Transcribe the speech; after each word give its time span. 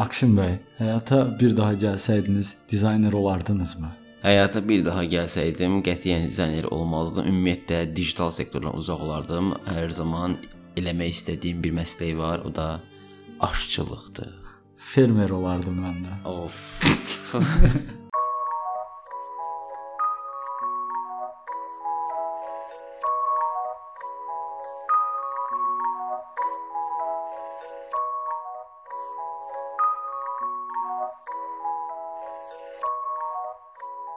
Akşin 0.00 0.30
bəy, 0.32 0.54
həyata 0.78 1.16
bir 1.40 1.52
daha 1.56 1.74
gəlsəydiniz, 1.76 2.54
dizayner 2.70 3.12
olardınızmı? 3.12 3.90
Həyata 4.22 4.62
bir 4.64 4.80
daha 4.86 5.02
gəlsəydim, 5.04 5.82
qətiyyən 5.84 6.24
dizayner 6.24 6.70
olmazdım. 6.72 7.28
Ümumiyyətlə 7.28 7.82
digital 7.96 8.32
sektordan 8.32 8.80
uzaq 8.80 9.04
olardım. 9.04 9.52
Hər 9.68 9.92
zaman 10.00 10.38
eləmək 10.80 11.12
istədiyim 11.18 11.60
bir 11.60 11.76
məslək 11.82 12.16
var, 12.16 12.40
o 12.48 12.54
da 12.56 12.70
aşçılıqdır. 13.44 14.32
Fermer 14.80 15.36
olardım 15.36 15.84
mən 15.84 16.04
də. 16.08 16.20
Of. 16.32 16.60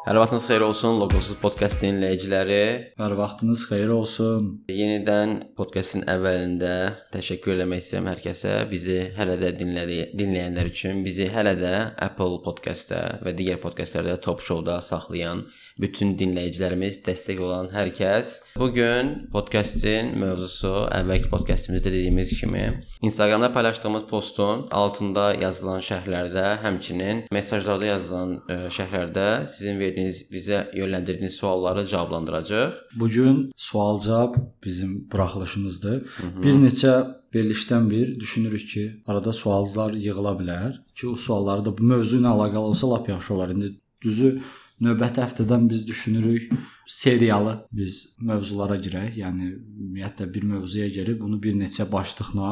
Hər 0.03 0.17
vaxtınız 0.19 0.45
xeyir 0.49 0.63
olsun 0.65 0.97
Logosuz 0.99 1.37
podkast 1.39 1.79
dinləyiciləri. 1.79 2.63
Hər 2.99 3.13
vaxtınız 3.15 3.61
xeyir 3.69 3.93
olsun. 3.95 4.49
Yenidən 4.67 5.37
podkastın 5.55 6.03
əvvəlində 6.11 6.73
təşəkkür 7.13 7.53
eləmək 7.53 7.85
istəyirəm 7.85 8.09
hər 8.11 8.23
kəsə. 8.25 8.51
Bizi 8.67 8.97
hələ 9.15 9.37
də 9.39 9.53
dinlədi 9.61 10.01
dinləyənlər 10.19 10.73
üçün, 10.73 11.05
bizi 11.07 11.29
hələ 11.31 11.55
də 11.55 11.73
Apple 12.03 12.41
Podcast-da 12.43 13.21
və 13.23 13.31
digər 13.37 13.63
podkastlarda 13.63 14.19
Top 14.27 14.43
Show-da 14.43 14.81
saxlayan 14.83 15.45
bütün 15.79 16.13
dinləyicilərimiz, 16.19 16.99
dəstək 17.05 17.39
olan 17.41 17.71
hər 17.73 17.89
kəs. 17.95 18.33
Bu 18.59 18.67
gün 18.75 19.13
podkastın 19.33 20.11
mövzusu 20.21 20.73
əvvəlki 20.99 21.31
podkastımızda 21.31 21.89
dediyimiz 21.89 22.35
kimi 22.39 22.65
Instagramda 23.01 23.51
paylaşdığımız 23.55 24.05
postun 24.11 24.67
altında 24.71 25.31
yazılan 25.41 25.81
şərhlərdə, 25.81 26.45
həmçinin 26.65 27.23
mesajlarda 27.33 27.89
yazılan 27.93 28.35
ə, 28.45 28.59
şərhlərdə 28.73 29.27
sizin 29.49 29.81
verdiyiniz, 29.93 30.31
bizə 30.31 30.59
yönləndirdiyiniz 30.75 31.35
sualları 31.35 31.87
cavablandıracağıq. 31.87 32.73
Bu 32.95 33.09
gün 33.09 33.51
sual-cavab 33.57 34.35
bizim 34.63 35.11
buraxılışımızdır. 35.11 36.01
Hı 36.01 36.23
-hı. 36.23 36.43
Bir 36.43 36.53
neçə 36.53 36.93
verilişdən 37.35 37.89
bir 37.89 38.19
düşünürük 38.19 38.67
ki, 38.69 39.03
arada 39.07 39.33
suallar 39.33 39.93
yığıla 39.93 40.31
bilər 40.39 40.73
ki, 40.95 41.07
o 41.07 41.15
sualları 41.15 41.65
da 41.65 41.77
bu 41.77 41.83
mövzu 41.83 42.17
ilə 42.17 42.29
əlaqəli 42.35 42.57
olsa 42.57 42.89
lap 42.89 43.09
yaxşı 43.09 43.33
olar. 43.33 43.49
İndi 43.49 43.79
düzü 44.03 44.41
Növbəti 44.83 45.21
həftədən 45.21 45.69
biz 45.69 45.85
düşünürük 45.87 46.49
seriyalı 46.89 47.53
biz 47.71 47.99
mövzulara 48.19 48.75
girək. 48.75 49.13
Yəni 49.21 49.51
ümumiyyətlə 49.53 50.27
bir 50.33 50.43
mövzuya 50.49 50.87
girib 50.91 51.21
bunu 51.21 51.37
bir 51.43 51.55
neçə 51.55 51.85
başlıqla 51.91 52.49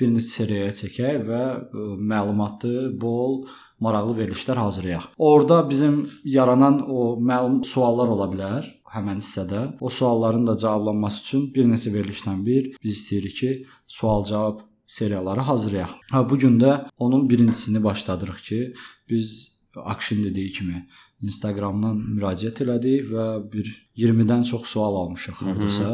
bir 0.00 0.12
neçə 0.14 0.30
seriyaya 0.30 0.72
çəkək 0.78 1.26
və 1.26 1.42
ə, 1.42 1.58
e, 1.58 1.88
məlumatlı, 2.12 2.74
bol 3.00 3.42
maraqlı 3.80 4.16
verilişlər 4.20 4.56
hazırlayaq. 4.56 5.04
Orda 5.18 5.70
bizim 5.70 6.10
yaranan 6.24 6.82
o 6.90 7.16
məlum 7.20 7.64
suallar 7.64 8.08
ola 8.08 8.28
bilər 8.32 8.70
həmin 8.94 9.20
hissədə. 9.20 9.76
O 9.80 9.88
sualların 9.90 10.46
da 10.46 10.56
cavablanması 10.58 11.22
üçün 11.24 11.50
bir 11.54 11.68
neçə 11.72 11.92
verilişdən 11.96 12.46
bir 12.46 12.70
biz 12.82 12.98
istəyirik 12.98 13.36
ki, 13.40 13.50
sual-cavab 13.86 14.60
seriyaları 14.86 15.40
hazırlayaq. 15.40 15.92
Ha 16.12 16.28
bu 16.30 16.38
gün 16.38 16.60
də 16.60 16.86
onun 16.98 17.30
birincisini 17.30 17.84
başladırıq 17.84 18.42
ki, 18.48 18.74
biz 19.10 19.56
Action 19.84 20.24
dediyi 20.24 20.52
kimi 20.52 20.86
Instagramdan 21.22 21.98
müraciət 22.16 22.62
elədik 22.64 23.10
və 23.10 23.26
bir 23.52 23.68
20-dən 23.96 24.44
çox 24.44 24.68
sual 24.72 24.96
almışıq 25.02 25.42
hardasa 25.42 25.90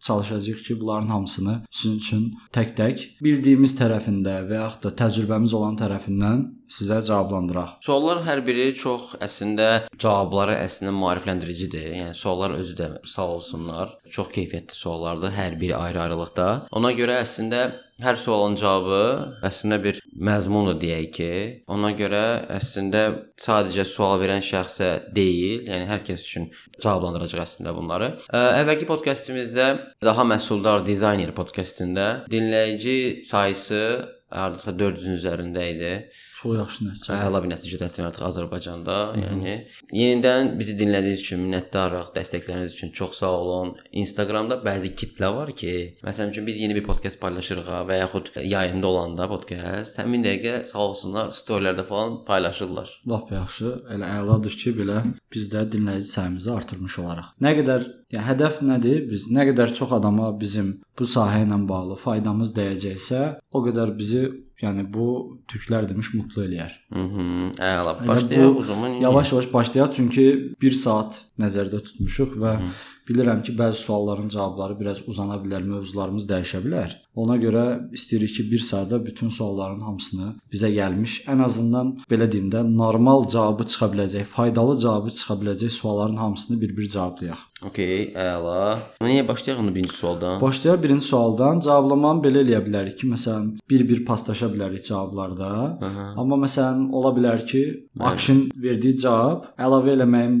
çalışacağıq 0.00 0.62
ki, 0.66 0.80
bunların 0.80 1.08
hamısını 1.08 1.54
sizin 1.70 1.98
üçün 1.98 2.28
tək-tək 2.54 3.04
bildiyimiz 3.24 3.74
tərəfində 3.80 4.40
və 4.48 4.62
yaxud 4.62 4.86
da 4.86 4.94
təcrübəmiz 5.02 5.54
olan 5.58 5.76
tərəfindən 5.80 6.44
sizə 6.68 7.00
cavablandıraq. 7.08 7.78
Suallar 7.84 8.22
hər 8.26 8.44
biri 8.46 8.70
çox 8.76 9.14
əslində 9.24 9.88
cavabları 9.96 10.58
əslində 10.60 10.92
maarifləndiricidir. 10.98 11.90
Yəni 12.02 12.14
suallar 12.14 12.56
özü 12.60 12.76
də 12.78 12.88
sağ 13.08 13.28
olsunlar, 13.38 13.96
çox 14.10 14.32
keyfiyyətli 14.36 14.76
suallardır, 14.76 15.34
hər 15.36 15.60
biri 15.60 15.76
ayrı-ayrılıqda. 15.76 16.48
Ona 16.78 16.92
görə 16.96 17.22
əslində 17.24 17.87
Hər 17.98 18.14
sualın 18.14 18.54
cavabı 18.54 18.98
əslində 19.42 19.76
bir 19.82 19.96
məzmundur 20.22 20.76
deyək 20.78 21.06
ki, 21.16 21.30
ona 21.74 21.88
görə 21.98 22.20
əslində 22.54 23.00
sadəcə 23.42 23.82
sual 23.90 24.20
verən 24.22 24.44
şəxsə 24.46 24.90
deyil, 25.16 25.64
yəni 25.66 25.88
hər 25.88 26.04
kəs 26.06 26.22
üçün 26.28 26.46
cavablandıracaq 26.78 27.42
əslində 27.42 27.72
bunları. 27.74 28.12
Əvvəlki 28.30 28.86
podkastımızda 28.86 29.66
daha 30.06 30.26
məhsuldar 30.30 30.86
dizayner 30.86 31.34
podkastında 31.34 32.06
dinləyici 32.30 33.26
sayısı 33.26 33.82
hardasa 34.30 34.76
400-ün 34.78 35.18
üzərində 35.18 35.66
idi. 35.74 35.92
Çox 36.38 36.54
yaxşı 36.54 36.84
nəticə. 36.86 37.16
Əla 37.26 37.40
bir 37.42 37.50
nəticə 37.50 37.78
gətirin 37.80 38.06
artıq 38.08 38.24
Azərbaycanda. 38.28 38.96
Hı 39.14 39.20
-hı. 39.20 39.38
Yəni 39.38 39.54
yenidən 40.00 40.52
bizi 40.58 40.76
dinlədiyiniz 40.78 41.22
üçün 41.24 41.40
minnətdarıq. 41.44 42.12
Dəstəkləriniz 42.16 42.76
üçün 42.76 42.92
çox 42.98 43.18
sağ 43.20 43.32
olun. 43.40 43.74
Instagramda 44.02 44.60
bəzi 44.68 44.92
kitlə 45.00 45.32
var 45.34 45.50
ki, 45.60 45.74
məsələn 46.06 46.30
üçün 46.30 46.46
biz 46.46 46.56
yeni 46.62 46.74
bir 46.78 46.84
podkast 46.90 47.20
paylaşırıq 47.20 47.68
və 47.90 47.98
yaxud 47.98 48.26
yayımda 48.54 48.86
olanda 48.86 49.28
podkast, 49.28 49.98
həmin 49.98 50.22
dəqiqə 50.26 50.66
sağ 50.72 50.78
olsunlar 50.88 51.26
storylərdə 51.40 51.84
falan 51.92 52.24
paylaşırlar. 52.30 52.88
Lap 53.10 53.32
yaxşı. 53.32 53.68
Elə 53.94 54.06
əladır 54.18 54.54
ki, 54.62 54.70
belə 54.80 54.98
biz 55.34 55.50
də 55.52 55.64
dinləyici 55.72 56.10
sayımızı 56.16 56.54
artırmış 56.58 56.98
olaraq. 57.02 57.28
Nə 57.44 57.54
qədər 57.58 57.88
yəni 58.14 58.26
hədəf 58.30 58.62
nədir? 58.70 59.00
Biz 59.10 59.32
nə 59.36 59.42
qədər 59.50 59.74
çox 59.78 59.92
adama 59.98 60.30
bizim 60.40 60.68
bu 60.98 61.04
sahə 61.04 61.42
ilə 61.46 61.58
bağlı 61.68 61.96
faydamız 61.96 62.54
dəyəcəksə, 62.58 63.20
o 63.56 63.58
qədər 63.66 63.96
bizi 63.98 64.22
yəni 64.62 64.84
bu 64.94 65.06
türklər 65.50 65.86
demiş 65.88 66.12
mutlu 66.14 66.44
eləyər. 66.48 66.72
Mhm. 66.90 67.56
Əla. 67.62 67.94
Başlayaq 68.08 68.56
o 68.58 68.64
zaman. 68.66 68.98
Yavaş-yavaş 69.04 69.52
başlayaq 69.52 69.92
çünki 69.96 70.24
1 70.62 70.78
saat 70.84 71.20
nəzərdə 71.38 71.82
tutmuşuq 71.86 72.34
və 72.42 72.54
Hı 72.56 72.62
-hı. 72.62 72.72
bilirəm 73.08 73.42
ki, 73.42 73.52
bəzi 73.60 73.78
sualların 73.86 74.28
cavabları 74.28 74.80
biraz 74.80 75.08
uzana 75.08 75.36
bilər, 75.44 75.62
mövzularımız 75.64 76.28
dəyişə 76.28 76.60
bilər. 76.64 76.96
Ona 77.18 77.36
görə 77.40 77.64
istəyirik 77.96 78.34
ki, 78.36 78.44
1 78.50 78.58
saatda 78.58 78.98
bütün 79.06 79.28
sualların 79.28 79.80
hamısını 79.80 80.28
bizə 80.52 80.68
gəlmiş, 80.70 81.24
ən 81.32 81.42
azından 81.42 81.94
belə 82.10 82.28
deyim 82.32 82.50
də, 82.52 82.62
normal 82.76 83.26
cavabı 83.32 83.66
çıxa 83.66 83.88
biləcək, 83.94 84.24
faydalı 84.24 84.78
cavabı 84.78 85.10
çıxa 85.10 85.34
biləcək 85.40 85.72
sualların 85.80 86.16
hamısını 86.16 86.60
bir-bir 86.60 86.88
cavablayaq. 86.88 87.42
Okay, 87.66 88.12
əla. 88.14 88.58
Niyə 89.02 89.24
başlayaq 89.28 89.58
onu 89.58 89.74
birinci 89.74 89.96
sualdan? 89.96 90.40
Başlayaq 90.40 90.82
birinci 90.82 91.06
sualdan. 91.08 91.58
Cavablamanı 91.66 92.22
belə 92.22 92.44
eləyə 92.44 92.60
bilərik 92.62 93.00
ki, 93.00 93.10
məsələn, 93.10 93.48
bir-bir 93.70 94.04
paslaşa 94.06 94.46
bilərik 94.52 94.84
cavablarda. 94.86 95.50
Aha. 95.88 96.06
Amma 96.22 96.38
məsələn, 96.44 96.86
ola 96.94 97.10
bilər 97.16 97.42
ki, 97.46 97.64
Action 97.98 98.44
verdiyi 98.54 99.00
cavab 99.02 99.48
əlavə 99.58 99.96
eləməyim, 99.96 100.36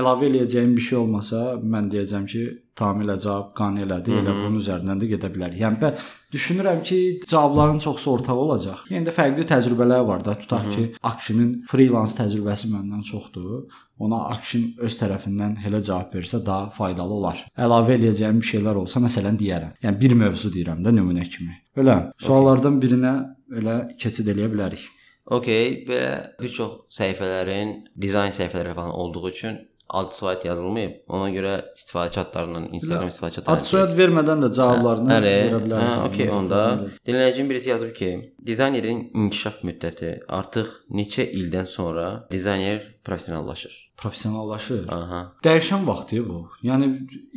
əlavə 0.00 0.30
eləyəcəyim 0.30 0.72
bir 0.78 0.88
şey 0.88 0.98
olmasa, 1.02 1.42
mən 1.60 1.92
deyəcəm 1.92 2.24
ki, 2.32 2.46
tamamilə 2.78 3.16
cavab 3.22 3.52
qane 3.56 3.84
elədi. 3.86 4.14
Elə 4.20 4.34
bunun 4.36 4.60
üzərindən 4.60 5.00
də 5.00 5.08
gedə 5.14 5.30
bilərik. 5.32 5.60
Yəni 5.62 5.80
bə 5.80 5.92
düşünürəm 6.34 6.82
ki, 6.86 6.98
cavabların 7.26 7.80
çoxsu 7.84 8.12
ortaq 8.12 8.40
olacaq. 8.44 8.84
Yəni 8.92 9.08
də 9.08 9.14
fərqli 9.16 9.46
təcrübələr 9.48 10.04
var 10.10 10.24
da. 10.24 10.34
Tutaq 10.38 10.64
Hı 10.64 10.68
-hı. 10.68 10.74
ki, 10.74 10.84
Action-ın 11.02 11.52
freelance 11.70 12.14
təcrübəsi 12.20 12.72
məndən 12.74 13.02
çoxdur. 13.10 13.62
Ona 13.98 14.18
Action 14.34 14.64
öz 14.86 14.98
tərəfindən 15.02 15.54
elə 15.66 15.80
cavab 15.88 16.14
versə 16.14 16.44
daha 16.46 16.70
faydalı 16.70 17.14
olar. 17.20 17.38
Əlavə 17.58 17.96
eləyəcəyim 17.98 18.42
bir 18.42 18.48
şeylər 18.52 18.82
olsa, 18.82 19.00
məsələn 19.00 19.38
deyərəm. 19.42 19.72
Yəni 19.84 20.00
bir 20.00 20.14
mövzu 20.22 20.52
deyirəm 20.56 20.84
də 20.84 20.92
nümunə 20.98 21.24
kimi. 21.36 21.54
Belə 21.76 21.96
suallardan 22.18 22.76
birinə 22.82 23.14
elə 23.58 23.76
keçid 23.98 24.28
eləyə 24.28 24.52
bilərik. 24.52 24.84
Okay, 25.26 25.86
belə 25.88 26.36
bir 26.40 26.52
çox 26.58 26.72
səhifələrin 26.98 27.72
dizayn 28.02 28.30
səhifələri 28.30 28.74
falan 28.74 28.92
olduğu 28.94 29.30
üçün 29.30 29.56
ad 29.88 30.12
soyad 30.12 30.44
yazılmayıb. 30.44 30.96
Ona 31.08 31.28
görə 31.30 31.52
istifadə 31.76 32.10
çatlarından, 32.16 32.68
Instagram 32.72 33.08
istifadə 33.08 33.38
çatlarından. 33.38 33.62
Ad 33.62 33.68
soyad 33.68 33.92
vermədən 33.98 34.42
də 34.42 34.50
cavablarını 34.58 35.12
hə, 35.12 35.20
verə 35.22 35.60
bilərik. 35.62 35.86
Hə, 35.86 36.08
okey, 36.08 36.30
onda 36.34 36.62
dinləyicinin 37.06 37.50
birisi 37.50 37.70
yazıb 37.70 37.94
ki, 37.94 38.10
dizaynerin 38.46 39.04
inkişaf 39.14 39.62
müddəti 39.68 40.12
artıq 40.28 40.74
neçə 40.90 41.28
ildən 41.30 41.70
sonra 41.70 42.08
dizayner 42.32 42.82
professionallaşır? 43.06 43.86
professionallaşır. 43.96 44.88
Aha. 44.88 45.20
Dəyişən 45.44 45.86
vaxtdır 45.88 46.24
bu. 46.28 46.40
Yəni 46.64 46.88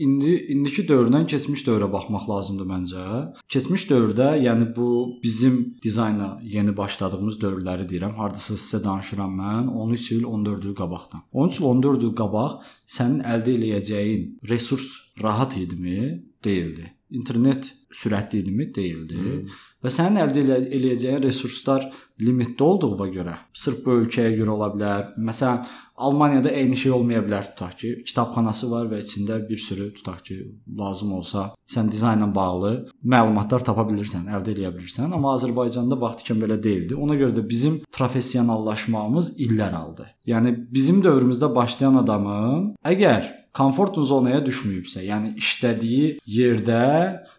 indi 0.06 0.34
indiki 0.54 0.84
dövrdən 0.90 1.28
keçmiş 1.32 1.64
dövrə 1.68 1.88
baxmaq 1.92 2.28
lazımdır 2.30 2.68
məncə. 2.74 3.06
Keçmiş 3.54 3.86
dövrdə, 3.92 4.30
yəni 4.44 4.70
bu 4.76 4.90
bizim 5.24 5.56
dizayna 5.84 6.30
yeni 6.44 6.76
başladığımız 6.78 7.40
dövrləri 7.44 7.88
deyirəm. 7.92 8.16
Hardasa 8.20 8.58
sizə 8.60 8.84
danışıram 8.84 9.40
mən 9.40 9.72
13 9.86 10.12
il, 10.12 10.24
14 10.26 10.66
il 10.66 10.76
qabaqdan. 10.76 11.24
13 11.32 11.60
il, 11.60 11.66
14 11.74 12.08
il 12.10 12.16
qabaq 12.22 12.60
sənin 12.98 13.24
əldə 13.24 13.56
edəcəyin 13.60 14.30
resurs 14.50 14.90
rahat 15.24 15.58
idimi? 15.58 16.26
Deyildi. 16.44 16.94
İnternet 17.10 17.74
sürətli 17.92 18.44
idimi? 18.44 18.74
Deyildi. 18.76 19.16
Hmm. 19.16 19.48
Və 19.80 19.92
sənin 19.96 20.20
əldə 20.26 20.42
elə 20.44 20.56
eləyəcəyin 20.76 21.22
resurslar 21.24 21.86
limitli 22.20 22.64
olduğuna 22.66 23.06
görə, 23.14 23.36
sırf 23.56 23.86
bu 23.86 23.94
ölkəyə 24.02 24.34
görə 24.36 24.52
ola 24.58 24.68
bilər. 24.74 25.06
Məsələn, 25.16 25.62
Almaniyada 26.00 26.52
eyni 26.56 26.78
şey 26.80 26.94
olmaya 26.96 27.20
bilər 27.26 27.50
tutaq 27.50 27.74
ki, 27.80 27.90
kitabxanası 28.08 28.70
var 28.72 28.86
və 28.88 29.02
içində 29.04 29.36
bir 29.50 29.60
sürü 29.60 29.90
tutaq 29.98 30.22
ki, 30.24 30.38
lazım 30.80 31.12
olsa, 31.18 31.50
sən 31.68 31.92
dizaynla 31.92 32.30
bağlı 32.36 32.72
məlumatlar 33.04 33.66
tapa 33.68 33.84
bilirsən, 33.90 34.30
əldə 34.32 34.54
edə 34.54 34.72
bilirsən, 34.78 35.12
amma 35.16 35.34
Azərbaycanda 35.36 36.00
vaxtikən 36.00 36.40
belə 36.40 36.56
deyildi. 36.64 36.96
Ona 36.96 37.20
görə 37.20 37.36
də 37.36 37.44
bizim 37.50 37.82
professionallaşmağımız 37.98 39.34
illər 39.44 39.76
aldı. 39.76 40.08
Yəni 40.32 40.56
bizim 40.72 41.04
dövrümüzdə 41.04 41.52
başlayan 41.56 42.00
adamın 42.06 42.72
əgər 42.88 43.28
komfort 43.56 44.00
zonaya 44.08 44.40
düşməyibsə, 44.46 45.04
yəni 45.04 45.36
işlədiyi 45.42 46.18
yerdə 46.32 46.84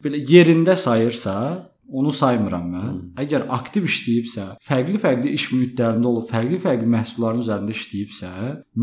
belə 0.04 0.20
yerində 0.28 0.76
sayırsa, 0.76 1.36
Onu 1.90 2.12
saymıram 2.14 2.68
mən. 2.70 2.88
Hmm. 2.90 3.02
Əgər 3.20 3.48
aktiv 3.56 3.88
işləyibsə, 3.90 4.46
fərqli-fərqli 4.66 5.34
iş 5.34 5.48
mühitlərində 5.54 6.10
olub, 6.10 6.28
fərqli-fərqli 6.30 6.88
məhsulların 6.94 7.42
üzərində 7.42 7.74
işləyibsə, 7.74 8.30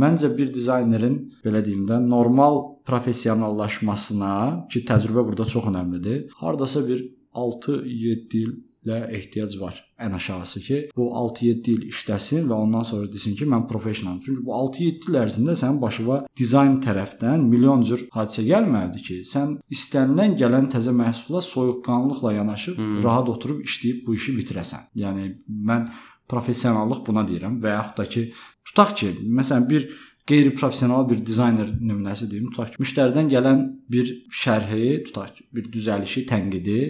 məncə 0.03 0.33
bir 0.37 0.51
dizaynerin 0.53 1.17
belə 1.45 1.63
deyim 1.65 1.87
də 1.89 2.01
normal 2.03 2.63
professionallaşmasına 2.87 4.35
ki, 4.71 4.83
təcrübə 4.91 5.25
burada 5.29 5.47
çox 5.47 5.71
əhəmilidir. 5.71 6.27
Hardasa 6.41 6.83
bir 6.87 7.03
6-7 7.37 8.41
il 8.43 8.55
ilə 8.87 9.03
ehtiyac 9.19 9.59
var 9.61 9.86
ən 9.99 10.13
aşağısı 10.15 10.59
ki, 10.61 10.77
bu 10.95 11.07
6-7 11.19 11.71
il 11.73 11.85
işləsin 11.89 12.45
və 12.49 12.53
ondan 12.53 12.83
sonra 12.85 13.09
desin 13.13 13.35
ki, 13.35 13.45
mən 13.49 13.67
professionalam. 13.69 14.19
Çünki 14.25 14.45
bu 14.45 14.53
6-7 14.53 15.09
il 15.09 15.19
ərzində 15.23 15.55
sənin 15.57 15.79
başına 15.81 16.19
dizayn 16.37 16.77
tərəfdən 16.85 17.45
milyon 17.53 17.85
cür 17.87 18.03
hadisə 18.13 18.45
gəlməlidir 18.45 19.05
ki, 19.07 19.17
sən 19.25 19.55
istənilən 19.73 20.37
gələn 20.41 20.69
təzə 20.73 20.93
məhsula 20.95 21.41
soyuqqanlıqla 21.41 22.33
yanaşıb 22.37 22.77
hmm. 22.77 22.99
rahat 23.05 23.31
oturub 23.33 23.63
işləyib 23.65 24.05
bu 24.05 24.17
işi 24.19 24.37
bitirəsən. 24.37 24.91
Yəni 25.01 25.31
mən 25.71 25.89
professionallıq 26.29 27.01
buna 27.07 27.25
deyirəm 27.27 27.57
və 27.63 27.73
yaxud 27.79 27.97
da 28.03 28.05
ki, 28.13 28.27
tutaq 28.69 28.95
ki, 29.01 29.11
məsələn 29.39 29.69
bir 29.69 29.89
qeyri-professional 30.27 31.05
bir 31.09 31.25
dizayner 31.25 31.69
nümunəsi 31.79 32.27
deyim, 32.31 32.49
tutaq 32.51 32.73
ki, 32.73 32.81
müştəridən 32.83 33.29
gələn 33.31 33.61
bir 33.89 34.11
şərhi, 34.43 35.03
tutaq 35.07 35.37
ki, 35.37 35.47
bir 35.55 35.69
düzəlişi, 35.73 36.25
tənqidi 36.29 36.81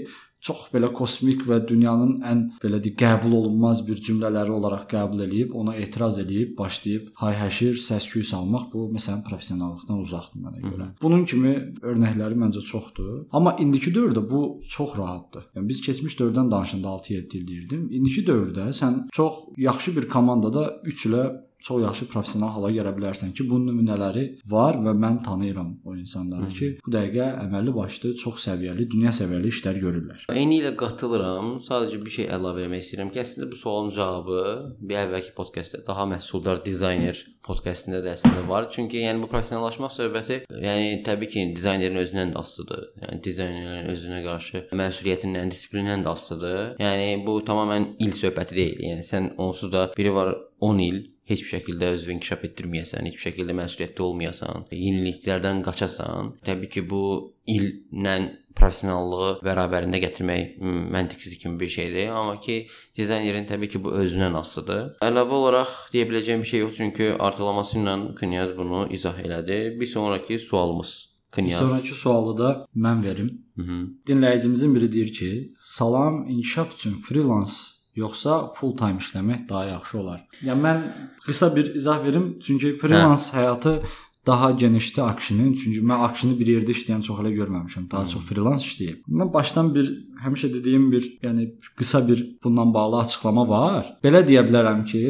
çox 0.44 0.68
belə 0.74 0.92
kosmik 0.94 1.44
və 1.50 1.60
dünyanın 1.68 2.18
ən 2.28 2.44
belə 2.62 2.80
deyə 2.84 2.95
qəbul 3.01 3.34
olunmaz 3.39 3.81
bir 3.88 4.00
cümlələri 4.07 4.54
olaraq 4.54 4.86
qəbul 4.92 5.24
eləyib, 5.25 5.54
ona 5.57 5.75
etiraz 5.75 6.19
eləyib, 6.24 6.54
başlayıb 6.60 7.10
hay-həşir, 7.22 7.78
səs-küy 7.81 8.24
salmaq 8.28 8.69
bu 8.74 8.88
məsələn 8.94 9.24
professionallıqdan 9.28 10.04
uzaqdır 10.06 10.44
mənə 10.45 10.63
görə. 10.66 10.89
Bunun 11.01 11.25
kimi 11.30 11.56
örnəkləri 11.81 12.38
məncə 12.44 12.63
çoxdur. 12.72 13.25
Amma 13.38 13.56
indiki 13.63 13.94
dövrdə 13.95 14.24
bu 14.30 14.44
çox 14.69 14.95
rahatdır. 15.00 15.50
Yəni 15.57 15.74
biz 15.74 15.81
keçmiş 15.88 16.19
dövrdən 16.22 16.51
danışanda 16.51 16.95
6-7 17.00 17.38
il 17.42 17.48
deyirdim. 17.48 17.90
İndiki 17.92 18.25
dövrdə 18.30 18.69
sən 18.78 19.04
çox 19.12 19.44
yaxşı 19.57 19.95
bir 19.98 20.10
komandada 20.10 20.69
3 20.86 21.06
ilə 21.10 21.25
çox 21.68 21.81
yaxşı 21.84 22.08
professional 22.12 22.54
hala 22.56 22.72
gələ 22.72 22.94
bilərsən 22.96 23.34
ki, 23.36 23.48
bunun 23.50 23.72
nümunələri 23.72 24.25
var 24.48 24.80
və 24.86 24.94
mən 24.96 25.22
tanıyıram 25.25 25.72
o 25.86 25.96
insanları 25.98 26.50
ki, 26.60 26.69
bu 26.86 26.94
dəqiqə 26.96 27.28
əməlli 27.44 27.74
başlı 27.75 28.14
çox 28.24 28.40
səviyyəli, 28.48 28.88
dünya 28.94 29.12
səviyyəli 29.19 29.52
işlər 29.54 29.81
görürlər. 29.84 30.28
Eyni 30.34 30.62
ilə 30.62 30.74
qatılıram. 30.80 31.58
Sadəcə 31.68 32.00
bir 32.04 32.16
şey 32.18 32.30
əlavə 32.38 32.68
etmək 32.68 32.86
istəyirəm 32.86 33.12
ki, 33.14 33.24
əslində 33.24 33.50
bu 33.52 33.60
sualın 33.60 33.92
cavabı 33.98 34.44
bir 34.80 35.02
əvvəlki 35.06 35.34
podkastda 35.38 35.84
daha 35.88 36.08
məhsuldar 36.14 36.64
dizayner 36.66 37.24
podkastında 37.48 38.02
da 38.04 38.14
əslində 38.16 38.44
var. 38.48 38.69
Çünki 38.72 39.04
yəni 39.04 39.24
bu 39.24 39.30
professionallaşmaq 39.31 39.94
söhbəti, 39.96 40.40
yəni 40.64 41.02
təbii 41.08 41.31
ki, 41.31 41.46
dizaynerin 41.56 42.02
özündən 42.04 42.34
də 42.36 42.42
asılıdır. 42.44 42.88
Yəni 43.04 43.22
dizaynerin 43.28 43.92
özünə 43.94 44.24
qarşı 44.25 44.64
məsuliyyətindən, 44.81 45.52
disiplindən 45.54 46.04
də 46.04 46.16
asılıdır. 46.16 46.64
Yəni 46.84 47.22
bu 47.28 47.40
tamamilə 47.48 47.96
il 48.04 48.16
söhbəti 48.18 48.58
deyil. 48.58 48.81
Yəni 48.90 49.06
sən 49.12 49.31
onsuz 49.48 49.72
da 49.72 49.88
biri 49.98 50.14
var 50.16 50.36
10 50.60 50.84
il 50.84 51.06
heç 51.30 51.44
bir 51.44 51.54
şəkildə 51.58 51.94
özünü 51.98 52.18
inkişaf 52.18 52.44
etdirməyəsən, 52.48 53.08
heç 53.10 53.18
bir 53.20 53.26
şəkildə 53.28 53.56
məsuliyyətli 53.62 54.06
olmayasan, 54.08 54.68
yeniliklərdən 54.72 55.64
qaçasan, 55.66 56.36
təbii 56.48 56.72
ki, 56.72 56.86
bu 56.90 57.02
illə 57.48 58.18
professionallığı 58.58 59.34
bərabərində 59.46 60.00
gətirmək 60.02 60.56
məntiqsiz 60.94 61.38
kimi 61.42 61.60
bir 61.60 61.70
şeydir. 61.70 62.10
Amma 62.16 62.40
ki, 62.42 62.58
dizaynerin 62.98 63.46
təbii 63.50 63.70
ki, 63.74 63.84
bu 63.84 63.94
özündən 64.02 64.38
asılıdır. 64.40 64.96
Əlavə 65.06 65.38
olaraq 65.42 65.76
deyə 65.94 66.08
biləcəyim 66.10 66.46
bir 66.46 66.52
şey 66.54 66.64
yox, 66.66 66.80
çünki 66.80 67.12
artılaması 67.20 67.78
ilə 67.78 67.98
Knyaz 68.18 68.56
bunu 68.58 68.88
izah 68.98 69.22
elədi. 69.22 69.80
Bir 69.80 69.86
sonrakı 69.94 70.40
sualımız 70.40 70.96
Knyaz. 71.32 71.62
Bir 71.62 71.68
sonrakı 71.68 71.96
sualı 72.02 72.38
da 72.38 72.52
mən 72.76 73.04
verim. 73.04 73.30
Hı 73.56 73.62
-hı. 73.62 73.80
Dinləyicimizin 74.08 74.76
biri 74.76 74.92
deyir 74.92 75.14
ki, 75.14 75.54
salam, 75.60 76.30
inkişaf 76.30 76.74
üçün 76.74 76.94
freelance 76.94 77.77
yoxsa 77.98 78.40
full 78.56 78.76
time 78.78 79.02
işləmək 79.04 79.48
daha 79.50 79.66
yaxşı 79.74 80.00
olar. 80.02 80.26
Yəni 80.46 80.64
mən 80.66 80.84
qısa 81.26 81.56
bir 81.56 81.76
izah 81.76 82.04
verim, 82.04 82.36
çünki 82.42 82.76
freelance 82.78 83.32
hə. 83.32 83.42
həyatı 83.42 83.80
daha 84.28 84.52
genişdir 84.52 85.02
akşinin. 85.02 85.54
Çünki 85.54 85.80
mən 85.80 86.04
akşini 86.08 86.36
bir 86.40 86.50
yerdə 86.52 86.74
işləyən 86.76 87.02
çox 87.08 87.22
elə 87.24 87.32
görməmişəm. 87.38 87.86
Daha 87.92 88.04
hmm. 88.04 88.10
çox 88.14 88.26
freelance 88.28 88.68
işləyib. 88.68 89.06
Mən 89.08 89.32
başdan 89.34 89.72
bir 89.76 89.92
həmişə 90.24 90.52
dediyim 90.54 90.92
bir, 90.92 91.08
yəni 91.24 91.48
qısa 91.80 92.04
bir 92.08 92.26
bundan 92.44 92.74
bağlı 92.74 93.00
açıqlama 93.06 93.48
var. 93.50 93.94
Belə 94.04 94.26
deyə 94.28 94.44
bilərəm 94.50 94.84
ki, 94.92 95.04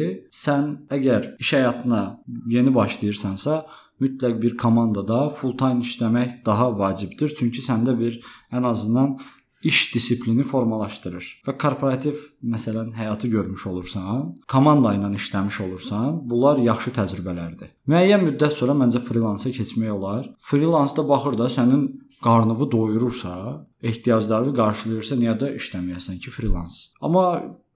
sən 0.44 0.70
əgər 0.94 1.34
iş 1.42 1.52
həyatına 1.58 2.02
yeni 2.54 2.74
başlayırsansa, 2.74 3.64
mütləq 4.00 4.38
bir 4.42 4.56
komandada 4.56 5.28
full 5.28 5.56
time 5.58 5.82
işləmək 5.82 6.44
daha 6.46 6.70
vacibdir. 6.78 7.34
Çünki 7.38 7.64
səndə 7.64 7.98
bir 7.98 8.20
ən 8.54 8.66
azından 8.70 9.18
iş 9.62 9.94
disiplini 9.94 10.44
formalaşdırır. 10.46 11.28
Və 11.46 11.54
korporativ 11.58 12.18
məsələn 12.42 12.92
həyatı 12.96 13.30
görmüş 13.32 13.66
olursan, 13.66 14.34
komanda 14.48 14.94
ilə 14.96 15.10
işləmiş 15.18 15.60
olursan, 15.66 16.20
bunlar 16.30 16.60
yaxşı 16.62 16.94
təcrübələrdir. 16.98 17.72
Müəyyən 17.90 18.26
müddət 18.26 18.54
sonra 18.58 18.76
məncə 18.78 19.02
freelansa 19.04 19.50
keçmək 19.54 19.90
olar. 19.94 20.28
Freelansda 20.38 21.08
baxır 21.08 21.38
da 21.38 21.48
sənin 21.52 21.88
qarnını 22.22 22.70
doyurursa, 22.70 23.32
ehtiyaclarını 23.82 24.54
qarşılayırsa, 24.54 25.18
niyə 25.18 25.34
də 25.38 25.54
işləməyəsən 25.58 26.18
ki, 26.22 26.30
freelans. 26.34 26.88
Amma 27.00 27.26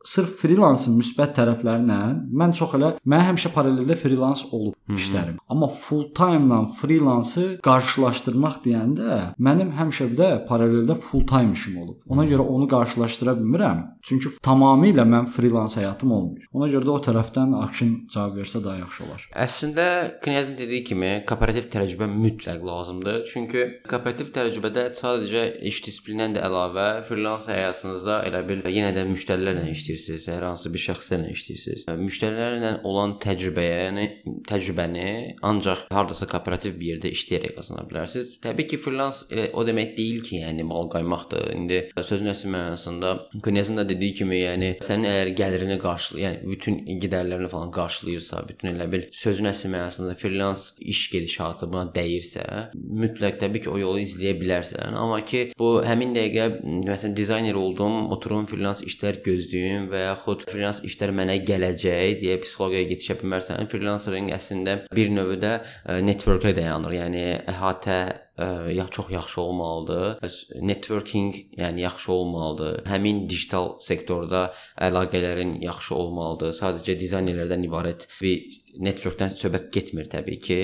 sırf 0.04 0.34
freelansın 0.42 0.96
müsbət 0.98 1.36
tərəflərinə 1.38 1.98
mən 2.34 2.54
çox 2.56 2.74
elə 2.78 2.92
mən 3.08 3.24
həmişə 3.28 3.52
paraleldə 3.54 3.96
freelans 3.98 4.44
olub 4.52 4.74
Hı 4.74 4.92
-hı. 4.92 4.98
işlərim. 4.98 5.36
Amma 5.48 5.68
full 5.68 6.04
time-la 6.14 6.64
freelansı 6.80 7.58
qarşılaşdırmaq 7.62 8.56
deyəndə 8.66 9.18
mənim 9.38 9.70
həmişə 9.78 10.06
də 10.20 10.46
paraleldə 10.46 10.96
full 10.96 11.26
time 11.26 11.52
işim 11.52 11.76
olub. 11.82 12.00
Ona 12.08 12.24
görə 12.24 12.40
onu 12.54 12.68
qarşılaşdıra 12.68 13.30
bilmirəm. 13.30 13.78
Çünki 14.02 14.28
tamamilə 14.28 15.04
mən 15.14 15.26
freelans 15.26 15.76
həyatım 15.76 16.10
olmur. 16.12 16.40
Ona 16.52 16.68
görə 16.72 16.84
də 16.84 16.90
o 16.90 16.98
tərəfdən 16.98 17.62
Akşin 17.62 18.08
cavab 18.14 18.36
versə 18.36 18.64
daha 18.64 18.76
yaxşı 18.76 19.04
olar. 19.04 19.28
Əslində 19.46 19.86
Knyazın 20.22 20.58
dediyi 20.58 20.84
kimi 20.84 21.24
kooperativ 21.28 21.70
təcrübə 21.74 22.06
mütləq 22.24 22.66
lazımdır. 22.66 23.24
Çünki 23.32 23.62
kooperativ 23.90 24.26
təcrübədə 24.36 24.94
sadəcə 24.94 25.60
iş 25.70 25.84
disiplindən 25.86 26.34
də 26.36 26.40
əlavə 26.48 27.02
freelans 27.06 27.48
həyatınızda 27.48 28.22
elə 28.28 28.48
bil 28.48 28.60
yenə 28.66 28.92
də 28.96 29.06
müştərilərlə 29.12 29.70
işləyirsiniz 29.70 29.91
işləyirsiniz, 29.92 30.28
hər 30.32 30.46
hansı 30.46 30.72
bir 30.72 30.82
şəxslərlə 30.82 31.32
işləyirsiniz. 31.32 31.84
Müştərilərlə 32.00 32.72
olan 32.88 33.16
təcrübəyə, 33.22 33.76
yəni 33.86 34.06
təcrübəni 34.48 35.06
ancaq 35.46 35.86
hardasa 35.92 36.28
kooperativ 36.30 36.78
bir 36.80 36.94
yerdə 36.94 37.12
işləyərək 37.12 37.56
qazana 37.58 37.84
bilərsiniz. 37.88 38.38
Təbii 38.44 38.68
ki, 38.70 38.80
freelance 38.82 39.28
elə 39.32 39.48
o 39.56 39.64
demək 39.66 39.94
deyil 39.98 40.22
ki, 40.24 40.40
yəni 40.42 40.66
mal 40.66 40.88
qaymaqdır. 40.92 41.50
İndi 41.56 41.80
sözün 41.98 42.32
əsl 42.32 42.52
mənasında 42.52 43.12
Knyazın 43.42 43.80
da 43.80 43.86
dediyi 43.88 44.16
kimi, 44.22 44.38
yəni 44.42 44.70
sənin 44.84 45.08
əgər 45.10 45.32
gəlirini 45.38 45.78
qarşılayır, 45.82 46.24
yəni 46.26 46.52
bütün 46.52 46.78
gedərlərini 47.02 47.50
falan 47.52 47.72
qarşılayırsa, 47.74 48.42
bütün 48.48 48.72
elə 48.74 48.88
bil 48.92 49.06
sözün 49.16 49.50
əsl 49.52 49.72
mənasında 49.72 50.16
freelance 50.20 50.78
iş 50.80 51.04
gedişatı 51.12 51.68
buna 51.72 51.86
dəyirsə, 51.96 52.44
mütləq 52.74 53.38
təbii 53.42 53.64
ki, 53.64 53.72
o 53.72 53.78
yolu 53.80 54.02
izləyə 54.02 54.36
bilərsən. 54.40 54.96
Amma 54.98 55.22
ki, 55.26 55.44
bu 55.58 55.74
həmin 55.86 56.14
dəqiqə 56.16 56.48
məsələn 56.88 57.16
dizayner 57.16 57.58
oldum, 57.58 58.10
oturum 58.14 58.46
freelance 58.50 58.86
işlər 58.86 59.22
gözləyim 59.26 59.81
etdim 59.82 59.92
və 59.92 60.02
yaxud 60.06 60.44
freelance 60.48 60.84
işlər 60.86 61.12
mənə 61.16 61.38
gələcək 61.46 62.20
deyə 62.20 62.38
psixologiyaya 62.42 62.88
getişə 62.92 63.16
bilmərsən. 63.20 63.68
Freelancering 63.70 64.30
əslində 64.34 64.78
bir 64.94 65.10
növdə 65.10 65.52
e, 65.86 66.00
network-ə 66.02 66.54
dayanır. 66.56 66.94
Yəni 66.96 67.24
əhatə 67.50 67.98
ə, 68.02 68.46
e, 68.68 68.74
ya 68.76 68.86
çox 68.90 69.10
yaxşı 69.10 69.40
olmalıdır. 69.40 70.22
Networking, 70.62 71.34
yəni 71.58 71.84
yaxşı 71.86 72.12
olmalıdır. 72.12 72.82
Həmin 72.90 73.26
digital 73.28 73.78
sektorda 73.80 74.52
əlaqələrin 74.78 75.58
yaxşı 75.62 75.94
olmalıdır. 75.94 76.54
Sadəcə 76.58 76.98
dizaynerlərdən 77.00 77.66
ibarət 77.68 78.08
bir 78.22 78.61
networkdən 78.80 79.34
söhbət 79.36 79.70
getmir 79.74 80.08
təbii 80.12 80.38
ki. 80.42 80.58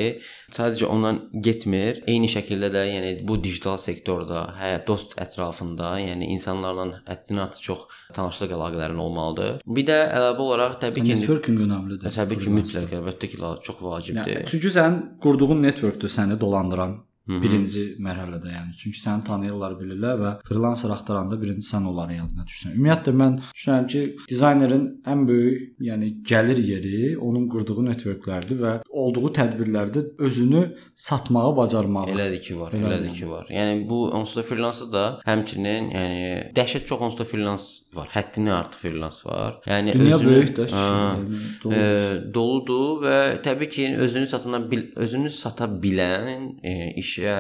Sadəcə 0.55 0.89
ondan 0.89 1.21
getmir. 1.45 2.03
Eyni 2.09 2.31
şəkildə 2.33 2.71
də 2.75 2.85
yəni 2.89 3.11
bu 3.29 3.39
digital 3.43 3.79
sektorda, 3.83 4.45
hə, 4.59 4.71
dost 4.87 5.17
ətrafında, 5.21 5.95
yəni 6.03 6.31
insanlarla 6.35 7.03
həddindən 7.09 7.45
artıq 7.47 7.65
çox 7.69 7.85
tanışlıq 8.17 8.55
əlaqələrin 8.59 9.03
olmalıdır. 9.05 9.59
Bir 9.67 9.89
də 9.89 9.99
əlavə 10.21 10.47
olaraq 10.47 10.79
təbii 10.85 11.05
ki, 11.05 11.19
networking 11.21 11.65
önəmlidir. 11.67 12.15
Təbii 12.15 12.41
ki, 12.45 12.55
mütləq, 12.55 12.95
əlbəttə 13.01 13.33
ki, 13.33 13.43
çox 13.67 13.83
vacibdir. 13.85 14.35
Yəni, 14.39 14.49
çünki 14.53 14.73
sənin 14.73 15.03
qurduğun 15.23 15.63
networkdur 15.69 16.13
səni 16.13 16.41
dolandıran 16.41 16.99
birinci 17.29 17.85
mərhələdə, 18.03 18.53
yəni 18.55 18.75
çünki 18.79 18.99
səni 19.01 19.25
tanıyırlar, 19.29 19.77
bilirlər 19.81 20.21
və 20.23 20.33
freelancer 20.49 20.93
axtaranda 20.95 21.39
birinci 21.41 21.67
sən 21.69 21.87
onların 21.91 22.23
yadına 22.23 22.47
düşürsən. 22.49 22.77
Ümumiyyətlə 22.79 23.15
mən 23.23 23.39
düşünürəm 23.53 23.89
ki, 23.93 24.05
dizaynerin 24.31 24.87
ən 25.13 25.25
böyük, 25.29 25.75
yəni 25.89 26.11
gəlir 26.29 26.63
yeri 26.65 27.01
onun 27.19 27.49
qurduğu 27.53 27.85
networklərdir 27.91 28.61
və 28.63 28.75
olduğu 28.89 29.33
tədbirlərdə 29.39 30.05
özünü 30.29 30.65
satmağı 30.97 31.57
bacarmağı. 31.57 32.15
Elədir 32.15 32.43
ki, 32.43 32.59
var. 32.61 32.73
Elədir 32.73 32.97
Elədir 32.97 33.19
ki, 33.19 33.29
var. 33.31 33.51
Yəni 33.53 33.85
bu 33.91 34.01
onsuz 34.19 34.41
da 34.41 34.47
freelancer 34.49 34.93
da 34.93 35.05
həmçinin, 35.27 35.93
yəni 35.95 36.25
dəhşət 36.57 36.89
çox 36.89 37.05
onsuz 37.09 37.21
da 37.21 37.29
freelance 37.29 37.89
var. 37.97 38.09
Həddindən 38.13 38.55
artıq 38.57 38.83
freelance 38.83 39.23
var. 39.25 39.59
Yəni 39.67 39.95
Dünya 39.97 40.17
özünü, 40.17 40.31
böyük 40.31 40.55
də. 40.59 40.69
Hə, 40.73 40.85
yəni, 41.19 41.43
dolu. 41.63 41.75
e, 41.75 42.35
doludur 42.35 43.05
və 43.05 43.19
təbii 43.45 43.71
ki, 43.75 43.89
özünü 44.07 44.31
satana 44.31 44.61
bil, 44.71 44.85
özünü 44.97 45.31
sata 45.35 45.69
bilən, 45.85 46.49
e, 46.63 46.75
işə 47.19 47.37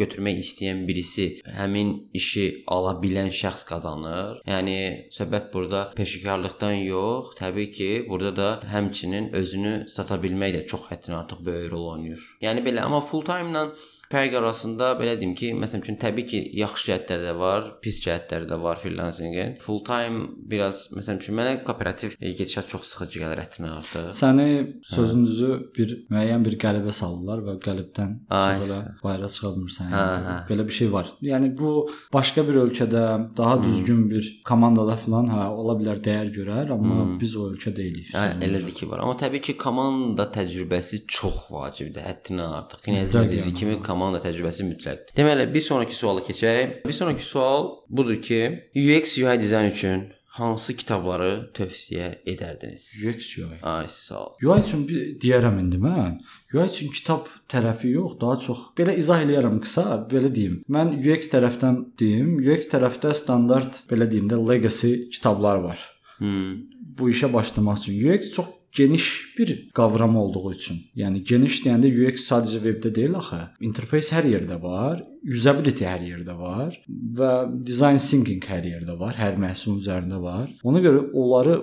götürmək 0.00 0.40
istəyən 0.40 0.86
birisi 0.88 1.26
həmin 1.58 1.92
işi 2.16 2.46
ala 2.70 2.94
bilən 3.02 3.30
şəxs 3.34 3.66
qazanır. 3.68 4.40
Yəni 4.48 5.10
söhbət 5.12 5.50
burada 5.52 5.82
peşəkarlıqdan 5.98 6.78
yox, 6.86 7.34
təbii 7.40 7.70
ki, 7.76 7.90
burada 8.08 8.32
da 8.36 8.50
həmçinin 8.72 9.32
özünü 9.36 9.74
sata 9.88 10.20
bilmək 10.22 10.56
də 10.56 10.66
çox 10.72 10.88
həddindən 10.90 11.22
artıq 11.24 11.44
böyük 11.46 11.72
rol 11.72 11.88
oynayır. 11.94 12.26
Yəni 12.46 12.64
belə, 12.66 12.86
amma 12.86 13.00
full 13.00 13.26
time-la 13.26 13.70
Fərq 14.10 14.34
arasında 14.40 14.94
belə 14.98 15.14
deyim 15.20 15.36
ki, 15.38 15.52
məsələn 15.54 15.84
üçün 15.84 15.96
təbii 16.02 16.26
ki, 16.26 16.38
yaxşı 16.58 16.88
cəhətləri 16.88 17.26
də 17.28 17.34
var, 17.38 17.66
pis 17.82 18.00
cəhətləri 18.02 18.48
də 18.50 18.56
var 18.58 18.80
freelancingin. 18.82 19.52
Full 19.62 19.84
time 19.86 20.24
biraz 20.50 20.88
məsələn 20.96 21.20
üçün 21.22 21.36
mənə 21.38 21.52
kooperativ 21.66 22.16
e, 22.18 22.32
gedişat 22.34 22.66
çox 22.72 22.88
sıxıcı 22.90 23.22
gəlir 23.22 23.42
ətrinə 23.44 23.70
artıq. 23.76 24.08
Səni 24.18 24.48
sözün 24.90 25.22
düzü 25.28 25.50
bir 25.76 25.94
müəyyən 26.10 26.46
bir 26.46 26.56
qəlibə 26.64 26.94
salırlar 26.96 27.44
və 27.46 27.54
qəlibdən 27.62 28.16
elə 28.34 28.80
bayıra 29.04 29.30
çıxa 29.30 29.52
bilmirsən. 29.54 29.94
Hə, 29.94 30.02
Yəni, 30.10 30.26
hə. 30.26 30.34
belə 30.50 30.66
bir 30.66 30.76
şey 30.80 30.90
var. 30.96 31.14
Yəni 31.30 31.52
bu 31.62 31.72
başqa 32.12 32.46
bir 32.50 32.60
ölkədə 32.64 33.04
daha 33.38 33.54
düzgün 33.62 34.02
bir 34.10 34.32
komandada 34.50 34.98
falan 35.04 35.30
hə 35.36 35.46
ola 35.54 35.78
bilər 35.78 36.02
dəyər 36.02 36.34
görər, 36.34 36.74
amma 36.74 37.06
biz 37.22 37.36
o 37.38 37.46
ölkə 37.52 37.70
deyilik. 37.78 38.10
Hə, 38.16 38.26
elədir 38.42 38.74
ki, 38.74 38.90
var. 38.90 39.06
Amma 39.06 39.14
təbii 39.22 39.46
ki, 39.46 39.56
komanda 39.60 40.26
təcrübəsi 40.34 41.04
çox 41.06 41.46
vacibdir, 41.54 42.02
həddindən 42.10 42.58
artıq. 42.58 42.90
Yəni. 42.90 43.54
kimi 43.54 43.78
komanda 43.78 43.99
təcrübəsi 44.22 44.66
mütləqdir. 44.68 45.16
Deməli, 45.16 45.48
bir 45.54 45.66
sonrakı 45.66 45.96
suala 45.96 46.24
keçək. 46.26 46.80
Bir 46.86 46.96
sonrakı 46.96 47.26
sual 47.26 47.68
budur 47.88 48.16
ki, 48.22 48.40
UX 48.76 49.18
UI 49.18 49.36
dizayn 49.40 49.70
üçün 49.70 50.08
hansı 50.40 50.76
kitabları 50.78 51.50
tövsiyə 51.56 52.08
edərdiniz? 52.32 52.86
UX 53.04 53.30
UI. 53.38 53.60
Ay, 53.62 53.86
sağ 53.88 54.20
ol. 54.24 54.32
UI 54.46 54.64
üçün 54.64 54.86
bir 54.88 55.06
deyərəm 55.22 55.60
indi 55.62 55.80
mən. 55.82 56.18
UI 56.54 56.66
üçün 56.70 56.90
kitab 56.94 57.28
tərəfi 57.50 57.92
yox, 57.92 58.16
daha 58.20 58.40
çox 58.46 58.66
belə 58.78 58.96
izah 58.98 59.22
eləyərəm 59.26 59.60
qısa, 59.64 59.86
belə 60.10 60.32
deyim. 60.34 60.60
Mən 60.70 60.96
UX 61.02 61.32
tərəfdən 61.34 61.80
deyim, 62.00 62.36
UX 62.40 62.70
tərəfdə 62.72 63.14
standart 63.18 63.82
belə 63.90 64.10
deyim 64.10 64.30
də 64.30 64.40
legacy 64.40 65.10
kitablar 65.14 65.64
var. 65.68 65.88
Hmm. 66.20 66.68
bu 66.98 67.08
işə 67.08 67.32
başlamaq 67.32 67.78
üçün 67.80 68.00
UX 68.04 68.32
çox 68.34 68.48
geniş 68.72 69.34
bir 69.38 69.70
qavram 69.74 70.16
olduğu 70.16 70.52
üçün. 70.52 70.80
Yəni 70.96 71.22
geniş 71.26 71.60
deyəndə 71.64 71.90
UX 71.90 72.26
sadəcə 72.30 72.62
vebdə 72.64 72.94
deyil 72.94 73.16
axı. 73.20 73.40
İnterfeys 73.60 74.12
hər 74.14 74.28
yerdə 74.30 74.60
var, 74.62 75.02
usability 75.26 75.86
hər 75.88 76.04
yerdə 76.06 76.36
var 76.38 76.76
və 77.18 77.32
design 77.66 77.98
thinking 77.98 78.44
hər 78.46 78.66
yerdə 78.74 78.98
var, 78.98 79.16
hər 79.18 79.40
məhsulun 79.42 79.80
üzərində 79.82 80.22
var. 80.22 80.46
Ona 80.64 80.82
görə 80.84 81.06
onları 81.12 81.56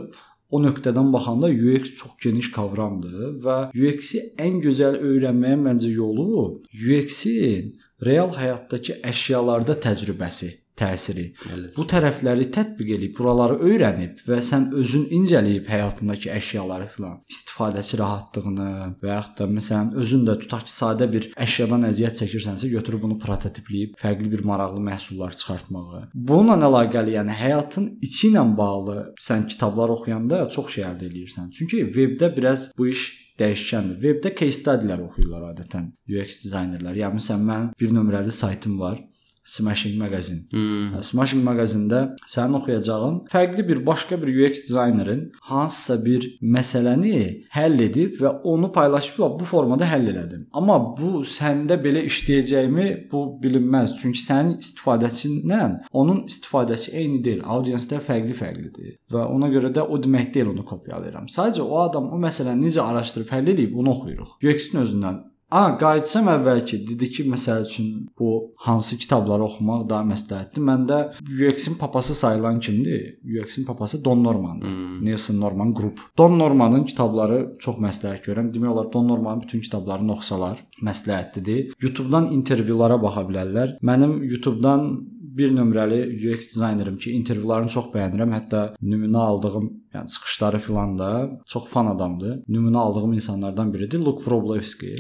o 0.50 0.62
nöqtədən 0.64 1.12
baxanda 1.14 1.50
UX 1.52 1.96
çox 2.00 2.14
geniş 2.24 2.52
qavramdır 2.56 3.34
və 3.44 3.58
UX-i 3.76 4.24
ən 4.44 4.62
gözəl 4.64 5.00
öyrənməyin 5.10 5.66
məncə 5.66 5.92
yolu 5.92 6.28
UX-in 6.72 7.74
real 8.06 8.32
həyatdakı 8.38 9.00
əşyalarda 9.12 9.76
təcrübəsi, 9.84 10.52
təsiri. 10.78 11.26
Elədir. 11.48 11.74
Bu 11.78 11.86
tərəfləri 11.90 12.48
tətbiq 12.54 12.94
edib, 12.98 13.14
buraları 13.18 13.58
öyrənib 13.68 14.22
və 14.28 14.40
sən 14.46 14.70
özün 14.78 15.08
incələyib 15.18 15.68
həyatındakı 15.72 16.32
əşyaları 16.36 16.88
filan, 16.96 17.20
istifadəçi 17.32 18.00
rahatlığını 18.02 18.70
və 19.02 19.12
yaxud 19.14 19.38
da 19.42 19.50
məsələn 19.58 19.94
özün 20.04 20.26
də 20.30 20.38
tutaq 20.44 20.66
ki, 20.68 20.74
sadə 20.74 21.10
bir 21.14 21.30
əşyadan 21.48 21.88
əziyyət 21.90 22.22
çəkirsənsə, 22.22 22.72
götürüb 22.74 23.06
bunu 23.08 23.20
prototipləyib 23.24 23.98
fərqli 24.02 24.32
bir 24.34 24.46
maraqlı 24.48 24.84
məhsullar 24.90 25.38
çıxartmağı. 25.38 26.08
Bununla 26.14 26.58
əlaqəli, 26.70 27.18
yəni 27.18 27.38
həyatın 27.42 27.94
içi 28.06 28.32
ilə 28.32 28.46
bağlı 28.58 28.98
sən 29.22 29.48
kitablar 29.52 29.94
oxuyanda 29.98 30.46
çox 30.54 30.76
şey 30.78 30.92
əldə 30.92 31.10
edirsən. 31.12 31.50
Çünki 31.58 31.88
webdə 31.96 32.30
biraz 32.38 32.72
bu 32.78 32.92
iş 32.94 33.08
dəyişkəndir. 33.40 34.00
Webdə 34.02 34.34
case 34.38 34.62
study-lər 34.62 35.04
oxuyurlar 35.06 35.52
adətən 35.52 35.92
UX 36.10 36.42
dizaynerlər. 36.46 36.98
Yəni 37.04 37.20
məsələn 37.20 37.46
mən 37.52 37.70
bir 37.80 37.94
nömrəli 37.94 38.34
saytım 38.34 38.80
var. 38.82 39.00
Smashing 39.48 39.96
Magazine. 39.98 40.42
Hmm. 40.52 40.98
Smashing 41.02 41.44
Magazində 41.46 42.02
sənin 42.28 42.58
oxuyacağın 42.60 43.22
fərqli 43.32 43.64
bir 43.68 43.80
başqa 43.86 44.18
bir 44.22 44.32
UX 44.34 44.66
dizaynerin 44.68 45.22
hansısa 45.50 45.96
bir 46.06 46.26
məsələni 46.42 47.14
həll 47.56 47.80
edib 47.86 48.20
və 48.22 48.34
onu 48.44 48.72
paylaşıb 48.76 49.20
"Va, 49.20 49.30
bu 49.40 49.46
formada 49.46 49.86
həll 49.88 50.10
elədim. 50.14 50.48
Amma 50.54 50.78
bu 50.98 51.24
səndə 51.24 51.80
belə 51.86 52.04
işləyəcəyimi 52.10 52.88
bu 53.12 53.22
bilinməz. 53.44 53.96
Çünki 54.02 54.20
sənin 54.20 54.58
istifadəçinlə 54.64 55.62
onun 55.92 56.26
istifadəçi 56.28 56.92
eyni 57.00 57.24
deyil. 57.24 57.42
Audienslər 57.56 58.04
fərqli-fərqlidir 58.10 58.98
və 59.14 59.26
ona 59.36 59.48
görə 59.56 59.72
də 59.72 59.88
o 59.88 60.04
demək 60.04 60.34
deyil 60.34 60.52
onu 60.56 60.66
kopyalayıram. 60.66 61.32
Sadəcə 61.32 61.62
o 61.62 61.80
adam 61.88 62.12
o 62.12 62.20
məsələni 62.28 62.68
necə 62.68 62.82
araşdırıb 62.84 63.32
həll 63.32 63.56
edib 63.56 63.80
onu 63.80 63.96
oxuyuruq. 63.96 64.38
UX-in 64.44 64.84
özündən 64.84 65.24
A, 65.48 65.78
qayıtsam 65.80 66.26
əvvəlki 66.28 66.82
dedi 66.90 67.08
ki, 67.08 67.24
məsəl 67.32 67.64
üçün 67.64 67.92
bu 68.20 68.32
hansı 68.66 68.98
kitabları 69.00 69.46
oxumaq 69.46 69.86
daha 69.88 70.04
məsləhətdir. 70.10 70.64
Məndə 70.70 70.98
UX-in 71.24 71.78
papası 71.80 72.16
sayılan 72.16 72.60
kimdir? 72.60 73.16
UX-in 73.24 73.66
papası 73.66 74.04
Don 74.06 74.24
Normandır. 74.24 74.68
Hmm. 74.68 75.06
Nelson 75.06 75.40
Norman 75.40 75.74
Group. 75.74 76.02
Don 76.18 76.40
Normanın 76.40 76.84
kitabları 76.84 77.40
çox 77.60 77.80
məsləhət 77.80 78.28
görürəm. 78.28 78.52
Demək 78.52 78.74
olar 78.74 78.92
Don 78.94 79.08
Normanın 79.08 79.42
bütün 79.42 79.62
kitablarını 79.62 80.12
oxusalar 80.12 80.60
məsləhətlidir. 80.84 81.72
YouTube-dan 81.82 82.28
intervyulara 82.36 83.00
baxa 83.02 83.24
bilərlər. 83.30 83.78
Mənim 83.82 84.20
YouTube-dan 84.28 84.90
bir 85.38 85.52
nömrəli 85.56 86.02
UX 86.18 86.54
dizaynerim 86.54 86.98
ki, 86.98 87.12
intervyularını 87.20 87.70
çox 87.74 87.92
bəyənirəm. 87.94 88.34
Hətta 88.38 88.64
nümunə 88.82 89.18
aldığım, 89.18 89.70
yəni 89.94 90.14
çıxışları 90.14 90.60
filan 90.60 90.98
da 91.00 91.12
çox 91.46 91.68
fan 91.72 91.92
adamdır. 91.94 92.44
Nümunə 92.50 92.78
aldığım 92.78 93.14
insanlardan 93.14 93.74
biridir 93.74 94.00
Luke 94.00 94.24
Wroblewski. 94.24 94.94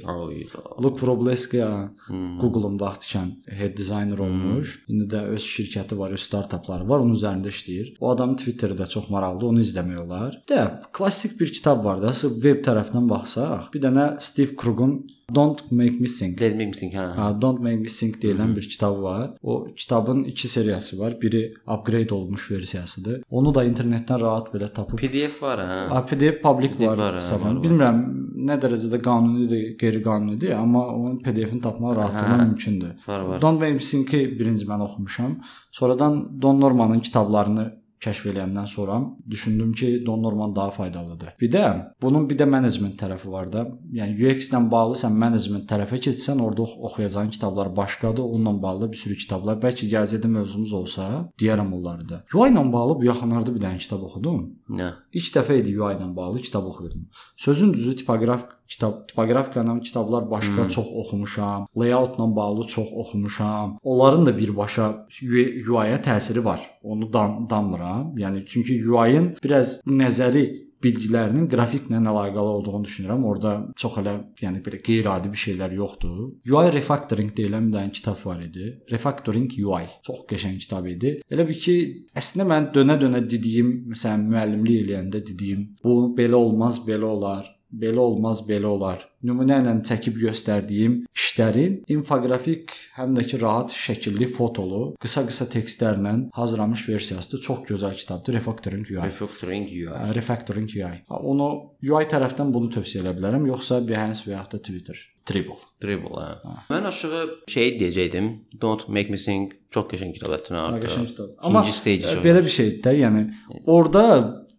Luke 0.83 0.99
Wroblewski 0.99 1.63
Hmm. 2.07 2.37
Google-un 2.39 2.77
vaxtkən 2.79 3.31
head 3.59 3.75
designer 3.77 4.19
olmuş. 4.23 4.73
İndi 4.87 5.07
də 5.11 5.23
öz 5.35 5.43
şirkəti 5.43 5.97
var, 5.97 6.13
öz 6.15 6.21
startapları 6.21 6.87
var, 6.89 7.03
onun 7.03 7.15
üzərində 7.17 7.51
işləyir. 7.51 7.95
O 7.99 8.11
adam 8.11 8.35
Twitterdə 8.39 8.87
çox 8.89 9.09
maraqlıdır, 9.13 9.51
onu 9.51 9.63
izləmək 9.65 9.99
olar. 10.05 10.39
Də 10.49 10.63
klassik 10.93 11.39
bir 11.39 11.53
kitab 11.53 11.83
var 11.85 12.01
da, 12.01 12.13
web 12.13 12.63
tərəfindən 12.65 13.09
baxsaq, 13.09 13.71
bir 13.73 13.83
dənə 13.87 14.07
Steve 14.23 14.55
Krug'un 14.55 14.99
Don't 15.35 15.71
Make 15.71 15.99
Me 15.99 16.07
Think 16.07 16.39
Dead 16.39 16.55
Mixing 16.55 16.93
hə. 16.95 17.05
Ha, 17.17 17.25
Don't 17.41 17.59
Make 17.59 17.81
Me 17.81 17.89
Think 17.91 18.15
deyilən 18.23 18.53
bir 18.55 18.63
kitab 18.69 19.01
var. 19.03 19.33
O 19.43 19.67
kitabın 19.75 20.23
2 20.23 20.47
seriyası 20.47 20.99
var. 20.99 21.21
Biri 21.21 21.53
upgrade 21.67 22.13
olmuş 22.13 22.51
versiyasıdır. 22.51 23.23
Onu 23.29 23.55
da 23.55 23.65
internetdən 23.65 24.21
rahat 24.21 24.47
belə 24.53 24.69
tapıb 24.73 24.97
PDF 24.99 25.41
var 25.43 25.59
hə. 25.59 25.87
Ha, 25.89 26.05
PDF 26.05 26.41
public 26.41 26.79
var. 26.79 26.97
var, 26.97 27.13
hə, 27.19 27.33
var, 27.33 27.43
var. 27.45 27.59
Bilmirəm 27.63 27.99
nə 28.47 28.55
dərəcədə 28.63 29.01
qanunidir, 29.03 29.65
qeyri-qanunidir, 29.81 30.53
amma 30.55 30.85
onun 30.93 31.19
PDF-ini 31.19 31.59
tapmaq 31.61 31.95
rahatlıqla 31.99 32.37
Hə. 32.37 32.45
mümkündür. 32.47 32.95
Var 33.07 33.19
var. 33.19 33.41
Don 33.41 33.59
Make 33.59 33.73
Me 33.73 33.79
Think-i 33.91 34.39
birinci 34.39 34.65
mən 34.65 34.81
oxumuşam. 34.87 35.35
Sonradan 35.71 36.41
Don 36.41 36.61
Normanın 36.61 36.99
kitablarını 36.99 37.67
kəşf 38.03 38.27
eləyəndən 38.31 38.67
sonra 38.67 38.99
düşündüm 39.29 39.71
ki, 39.73 40.03
Don 40.05 40.23
Norman 40.23 40.55
daha 40.55 40.71
faydalıdır. 40.71 41.29
Bir 41.41 41.51
də 41.51 41.63
bunun 42.01 42.29
bir 42.29 42.37
də 42.37 42.45
management 42.49 42.95
tərəfi 43.01 43.31
var 43.31 43.51
da. 43.53 43.65
Yəni 43.93 44.17
UX 44.27 44.49
ilə 44.51 44.61
bağlı 44.71 44.99
sən 45.01 45.15
management 45.23 45.65
tərəfə 45.71 45.99
keçsən, 46.07 46.41
orada 46.41 46.61
ox- 46.61 46.77
oxuyacağın 46.89 47.29
kitablar 47.29 47.75
başqadır. 47.75 48.23
Onunla 48.23 48.61
bağlı 48.61 48.91
bir 48.91 48.97
sürü 48.97 49.17
kitablar. 49.17 49.57
Bəlkə 49.63 49.89
gələcəkdə 49.93 50.27
mövzumuz 50.27 50.73
olsa, 50.73 51.07
deyərəm 51.39 51.73
onları 51.73 52.09
da. 52.09 52.23
UI 52.33 52.51
ilə 52.51 52.65
bağlı 52.73 52.99
bu 52.99 53.09
yaxınlarda 53.09 53.55
bir 53.55 53.61
dənə 53.65 53.77
kitab 53.77 54.03
oxudum. 54.09 54.43
Nə? 54.69 54.91
İlk 55.13 55.33
dəfə 55.39 55.61
idi 55.61 55.73
UI 55.79 55.95
ilə 55.97 56.11
bağlı 56.15 56.41
kitab 56.41 56.65
oxuyurdum. 56.69 57.07
Sözün 57.37 57.73
düzü 57.73 57.95
tipoqraf 57.95 58.45
kitab, 58.67 59.07
tipoqrafiyanın 59.07 59.79
kitablar 59.79 60.31
başqa 60.31 60.63
hmm. 60.63 60.67
çox 60.67 60.87
oxumuşam. 60.95 61.67
Layoutla 61.77 62.35
bağlı 62.35 62.67
çox 62.67 62.87
oxumuşam. 62.93 63.77
Onların 63.83 64.25
da 64.25 64.37
birbaşa 64.37 65.07
UI-yə 65.21 66.01
təsiri 66.01 66.43
var. 66.45 66.61
Onu 66.83 67.13
dan 67.13 67.49
danmıram. 67.49 68.17
Yəni 68.17 68.45
çünki 68.45 68.79
UI-ın 68.89 69.35
biraz 69.43 69.79
nəzəri 69.87 70.67
bilgilərinin 70.83 71.47
qrafiklə 71.49 71.97
əlaqəli 71.97 72.53
olduğunu 72.53 72.85
düşünürəm. 72.87 73.25
Orda 73.25 73.53
çox 73.81 73.97
elə, 74.01 74.13
yəni 74.41 74.61
belə 74.65 74.79
qeyri-adi 74.85 75.31
bir 75.33 75.41
şeylər 75.43 75.73
yoxdur. 75.77 76.19
UI 76.51 76.71
refactoring 76.75 77.33
deyilən 77.37 77.69
bir 77.69 77.79
dənə 77.79 77.93
kitab 77.97 78.21
var 78.25 78.41
idi. 78.45 78.69
Refactoring 78.91 79.49
UI. 79.57 79.89
Çox 80.05 80.23
qəşəng 80.29 80.57
kitab 80.63 80.87
idi. 80.93 81.17
Elə 81.33 81.47
bir 81.49 81.59
ki, 81.65 81.77
əslində 82.21 82.47
mən 82.53 82.71
dönə-dönə 82.77 83.23
dediyim, 83.29 83.73
məsələn, 83.93 84.27
müəllimlik 84.31 84.83
eləyəndə 84.85 85.23
dediyim, 85.31 85.69
bu 85.83 85.99
belə 86.17 86.37
olmaz, 86.39 86.81
belə 86.87 87.09
olar. 87.09 87.53
Belə 87.73 87.99
olmaz, 87.99 88.41
belə 88.47 88.69
olar. 88.69 89.03
Nümunə 89.27 89.57
ilə 89.63 89.73
çəkib 89.87 90.19
göstərdiyim 90.21 90.99
işlərin 91.17 91.79
infoqrafik 91.91 92.71
həm 92.97 93.15
də 93.17 93.25
ki 93.27 93.39
rahat 93.41 93.73
şəkilli 93.75 94.27
fotolu, 94.31 94.93
qısa-qısa 95.03 95.47
tekstlərlə 95.51 96.13
hazırlanmış 96.37 96.85
versiyasıdır. 96.89 97.41
Çox 97.41 97.65
gözəl 97.67 97.95
kitabdır. 97.97 98.33
Refactoring 98.39 98.85
UI. 98.91 99.01
Refactoring 99.03 99.67
UI. 99.67 99.89
Ə, 99.91 100.15
Refactoring 100.15 100.69
UI. 100.77 101.01
Onu 101.09 101.49
UI 101.83 102.07
tərəfdən 102.13 102.53
bunu 102.53 102.71
tövsiyə 102.77 103.03
edə 103.03 103.15
bilərəm, 103.19 103.47
yoxsa 103.51 103.81
Behance 103.87 104.27
və 104.29 104.37
yaxud 104.37 104.57
da 104.57 104.63
Twitter. 104.69 105.03
Dribble. 105.27 105.57
Dribble. 105.83 106.25
Hə. 106.45 106.53
Mən 106.71 106.85
aşağı 106.87 107.23
şey 107.51 107.73
deyəcəydim. 107.81 108.29
Don't 108.61 108.87
make 108.87 109.11
me 109.11 109.17
sing. 109.19 109.51
Çox 109.75 109.89
qəşəng 109.91 110.13
kitab 110.15 110.31
Qəşəng 110.47 110.79
ətnə. 110.79 111.07
kitab. 111.09 111.33
Amma 111.43 111.65
İkinci 111.65 111.77
stage 111.77 112.05
ə, 112.07 112.13
çox. 112.15 112.23
belə 112.23 112.43
bir 112.45 112.53
şeydir 112.55 112.77
də, 112.85 112.93
yəni 113.01 113.25
orada 113.67 114.03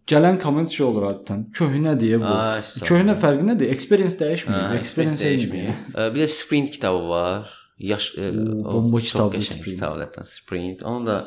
gələn 0.09 0.39
komment 0.41 0.71
şey 0.73 0.85
olur 0.85 1.05
adətən. 1.11 1.45
Köhnə 1.55 1.93
deyə 2.01 2.19
bu. 2.21 2.27
Ay. 2.29 2.61
Köhnə 2.89 3.15
fərqi 3.21 3.45
nədir? 3.47 3.71
Experience 3.75 4.17
dəyişmir. 4.21 4.55
Hə, 4.57 4.77
Experience 4.79 5.25
dəyişmir. 5.25 5.73
Bir 6.15 6.23
də 6.23 6.27
Sprint 6.27 6.71
kitabı 6.75 7.09
var. 7.09 7.55
Yaş 7.79 8.13
o 8.19 8.73
bomba 8.73 8.99
kitabdır 8.99 9.43
Sprint. 9.47 9.77
kitabdır 9.79 10.07
ətən 10.09 10.25
Sprint. 10.27 10.83
Onun 10.83 11.05
da 11.07 11.17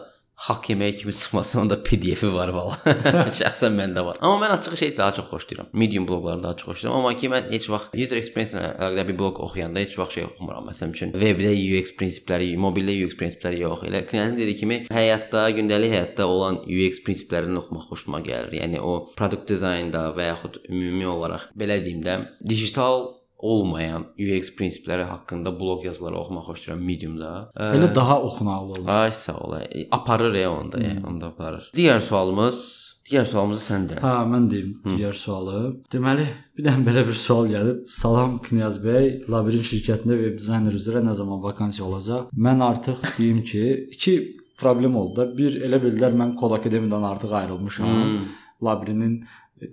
haqq 0.49 0.73
yeməyi 0.73 0.97
kimi 0.99 1.13
çıxmasın, 1.15 1.61
onda 1.61 1.77
PDF-i 1.87 2.31
var 2.35 2.51
valla. 2.57 2.79
Şəxsən 3.41 3.77
məndə 3.79 4.03
var. 4.07 4.19
Amma 4.21 4.41
mən 4.43 4.55
açıq 4.57 4.77
şey 4.81 4.97
daha 4.97 5.15
çox 5.15 5.29
xoşlayıram. 5.31 5.69
Medium 5.73 6.09
bloqları 6.09 6.43
daha 6.43 6.57
çox 6.57 6.69
xoşlayıram. 6.71 6.99
Amma 6.99 7.17
ki 7.17 7.31
mən 7.31 7.51
heç 7.53 7.69
vaxt 7.71 7.95
user 7.95 8.19
experience 8.19 8.57
ilə 8.57 8.73
əlaqədar 8.73 9.09
bir 9.11 9.19
bloq 9.21 9.39
oxuyanda 9.47 9.85
heç 9.85 9.95
vaxt 10.01 10.19
şey 10.19 10.27
oxumuram. 10.31 10.67
Məsələn 10.71 10.97
üçün 10.97 11.15
webdə 11.25 11.55
UX 11.55 11.95
prinsipləri, 12.01 12.51
mobildə 12.67 12.99
UX 13.07 13.17
prinsipləri 13.21 13.63
yox. 13.63 13.87
Elə 13.87 14.03
Knyazın 14.11 14.43
dediyi 14.43 14.59
kimi 14.59 14.83
həyatda, 14.91 15.47
gündəlik 15.59 15.95
həyatda 15.95 16.27
olan 16.35 16.63
UX 16.67 17.03
prinsiplərini 17.07 17.63
oxumaq 17.63 17.89
xoşuma 17.93 18.23
gəlir. 18.27 18.59
Yəni 18.59 18.83
o 18.83 18.99
product 19.19 19.47
dizaynda 19.55 20.09
və 20.19 20.33
yaxud 20.33 20.63
ümumi 20.69 21.07
olaraq 21.07 21.53
belə 21.59 21.79
deyim 21.85 22.03
də, 22.03 22.19
digital 22.43 23.13
olmayan 23.43 24.07
UX 24.19 24.53
prinsipləri 24.57 25.05
haqqında 25.09 25.53
bloq 25.61 25.85
yazıları 25.85 26.17
oxumaq 26.23 26.47
xoşlayıram 26.51 26.85
Medium-da. 26.87 27.33
Ə, 27.57 27.69
Elə 27.77 27.91
daha 27.95 28.21
oxunaqlı 28.23 28.79
olur. 28.79 28.89
Ay 28.89 29.11
sağ 29.11 29.37
ol. 29.39 29.57
E, 29.61 29.87
Aparır 29.91 30.35
ya 30.35 30.53
onda, 30.53 30.79
hmm. 30.79 30.89
yəni, 30.89 31.07
onda 31.07 31.33
aparır. 31.33 31.71
Digər 31.77 32.01
sualımız, 32.01 32.61
digər 33.09 33.27
sualımızı 33.33 33.65
sən 33.67 33.89
de. 33.91 33.99
Hə, 34.05 34.13
mən 34.33 34.51
deyim 34.51 34.75
digər 34.87 35.17
sualı. 35.19 35.63
Deməli, 35.93 36.29
bir 36.59 36.69
dənə 36.69 36.87
belə 36.87 37.07
bir 37.09 37.19
sual 37.25 37.51
gəlib. 37.51 37.83
Salam 38.03 38.39
Knyaz 38.47 38.79
bəy, 38.85 39.11
Labirint 39.33 39.67
şirkətində 39.69 40.21
web 40.23 40.39
dizayner 40.39 40.79
üzrə 40.79 41.03
nə 41.05 41.17
zaman 41.19 41.43
vakansiya 41.43 41.89
olacaq? 41.89 42.31
Mən 42.49 42.63
artıq 42.65 43.03
deyim 43.19 43.43
ki, 43.43 43.65
iki 43.99 44.17
problem 44.63 44.97
oldu 44.97 45.21
da. 45.21 45.29
Bir 45.39 45.59
elə 45.67 45.83
bildilər 45.83 46.15
mən 46.19 46.37
Kod 46.39 46.55
Akademiyadan 46.61 47.03
artıq 47.11 47.35
ayrılmışam. 47.43 47.91
Hmm. 47.91 48.25
Labirinin 48.63 49.25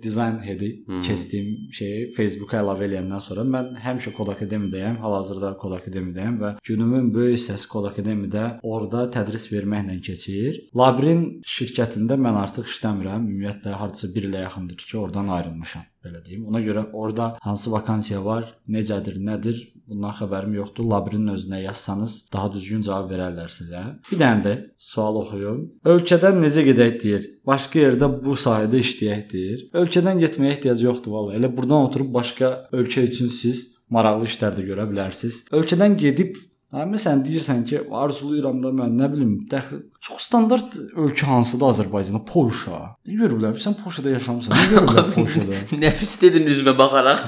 dizayn 0.02 0.38
headi 0.44 0.70
keçdiyim 1.06 1.72
şeyi 1.76 2.10
Facebooka 2.16 2.60
əlavə 2.60 2.86
eləyəndən 2.88 3.22
sonra 3.22 3.44
mən 3.54 3.72
həmişə 3.84 4.12
Kod 4.16 4.32
Akademiyadayam, 4.34 4.98
hal-hazırda 5.02 5.52
Kod 5.60 5.76
Akademiyadayam 5.78 6.38
və 6.42 6.52
günümün 6.66 7.12
böyük 7.14 7.38
hissəsi 7.38 7.68
Kod 7.68 7.90
Akademiyada 7.90 8.44
orada 8.62 9.06
tədris 9.10 9.48
verməklə 9.52 9.98
keçir. 10.06 10.60
Labirin 10.76 11.24
şirkətində 11.46 12.18
mən 12.20 12.38
artıq 12.44 12.68
işləmirəm. 12.70 13.26
Ümumiyyətlə 13.30 13.76
hardasa 13.80 14.12
1 14.14 14.28
ilə 14.30 14.44
yaxındır 14.46 14.80
ki, 14.84 14.96
oradan 14.98 15.28
ayrılmışam, 15.36 15.84
belə 16.04 16.24
deyim. 16.24 16.46
Ona 16.50 16.62
görə 16.64 16.86
orada 16.92 17.32
hansı 17.42 17.72
vakansiya 17.72 18.24
var, 18.24 18.48
necədir, 18.68 19.18
nədir, 19.26 19.60
bundan 19.90 20.14
xəbərim 20.16 20.54
yoxdur. 20.56 20.86
Labirinin 20.90 21.34
özünə 21.34 21.62
yazsanız 21.64 22.16
daha 22.32 22.52
düzgün 22.54 22.84
cavab 22.86 23.10
verərlər 23.12 23.50
sizə. 23.52 23.82
Bir 24.10 24.20
dənə 24.22 24.44
də 24.44 24.54
sual 24.90 25.18
oxuyum. 25.24 25.64
Ölkədən 25.94 26.40
necə 26.44 26.64
gedək 26.68 27.00
deyir. 27.02 27.26
Başqa 27.46 27.84
yerdə 27.84 28.10
bu 28.22 28.36
sahədə 28.38 28.80
işləyək 28.84 29.24
deyir. 29.32 29.66
Ölkədən 29.82 30.22
getməyə 30.22 30.56
ehtiyac 30.56 30.86
yoxdur 30.86 31.16
valla. 31.16 31.34
Elə 31.38 31.50
burdan 31.56 31.88
oturub 31.88 32.14
başqa 32.14 32.54
ölkə 32.72 33.04
üçün 33.10 33.32
siz 33.34 33.66
maraqlı 33.90 34.30
işlər 34.30 34.56
də 34.56 34.68
görə 34.70 34.86
bilərsiniz. 34.90 35.44
Ölkədən 35.56 35.98
gedib 36.00 36.38
Hə, 36.70 36.84
məsələn 36.86 37.24
deyirsən 37.26 37.64
ki, 37.66 37.80
arzulayıram 37.98 38.60
da 38.62 38.70
mən 38.70 38.92
nə 38.94 39.08
bilim, 39.10 39.32
dəxil 39.50 39.80
çox 40.06 40.28
standart 40.28 40.76
ölkə 41.02 41.26
hansıdır 41.26 41.72
Azərbaycanda? 41.72 42.20
Polşa. 42.28 42.78
Nə 43.10 43.18
görüblər? 43.24 43.58
Sən 43.58 43.74
Polşada 43.80 44.14
yaşamısan. 44.14 44.54
Nə 44.54 44.68
görüblər 44.76 45.10
Polşada? 45.16 45.58
Nəfis 45.82 46.14
dedin 46.22 46.46
üzümə 46.54 46.78
baxaraq. 46.78 47.26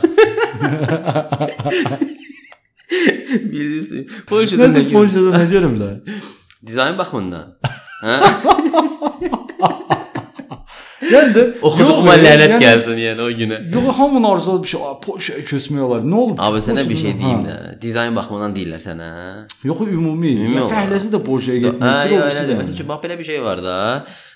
Bilirsən. 3.52 4.06
Polşada 4.28 4.68
nə 4.68 4.72
Nədir 4.72 4.84
görürsən? 4.88 4.92
Polşada 4.92 5.30
nə 5.38 5.46
görüblər? 5.52 5.96
Dizayn 6.66 6.98
baxımından. 6.98 7.46
Hə? 8.02 8.14
Yəni 11.12 11.32
də 11.34 11.42
Oxuduğuma 11.66 12.12
lənət 12.16 12.52
yəni- 12.54 12.62
gəlsin 12.62 12.98
yəni 13.02 13.20
o 13.24 13.26
günə. 13.36 13.56
Yox, 13.74 13.88
hamının 13.98 14.24
arzusu 14.30 14.62
bir 14.62 14.68
şey, 14.68 14.80
"A, 14.86 14.92
Polşaya 15.00 15.40
köçmək 15.40 15.80
olar." 15.86 16.00
Nə 16.02 16.14
olub? 16.14 16.36
Abi 16.38 16.58
sənə 16.62 16.84
bir 16.88 16.96
şey 16.96 17.12
Polşadan? 17.12 17.20
deyim 17.20 17.42
Hə. 17.42 17.48
də. 17.48 17.80
Dizayn 17.82 18.16
baxımından 18.16 18.54
deyirlər 18.56 18.80
sənə. 18.86 19.08
Yox, 19.64 19.80
ümumi. 19.96 20.32
Fəhləsi 20.72 21.10
də 21.14 21.18
Polşaya 21.26 21.58
getmək 21.58 21.82
Hə, 21.88 21.92
istəyir, 21.96 22.14
yox, 22.16 22.22
obisi 22.24 22.38
elədir. 22.38 22.54
də. 22.54 22.58
Məsələn, 22.60 22.74
üçün, 22.78 22.88
bax 22.88 22.98
belə 23.04 23.18
bir 23.18 23.24
şey 23.24 23.42
var 23.42 23.62
da. 23.64 23.76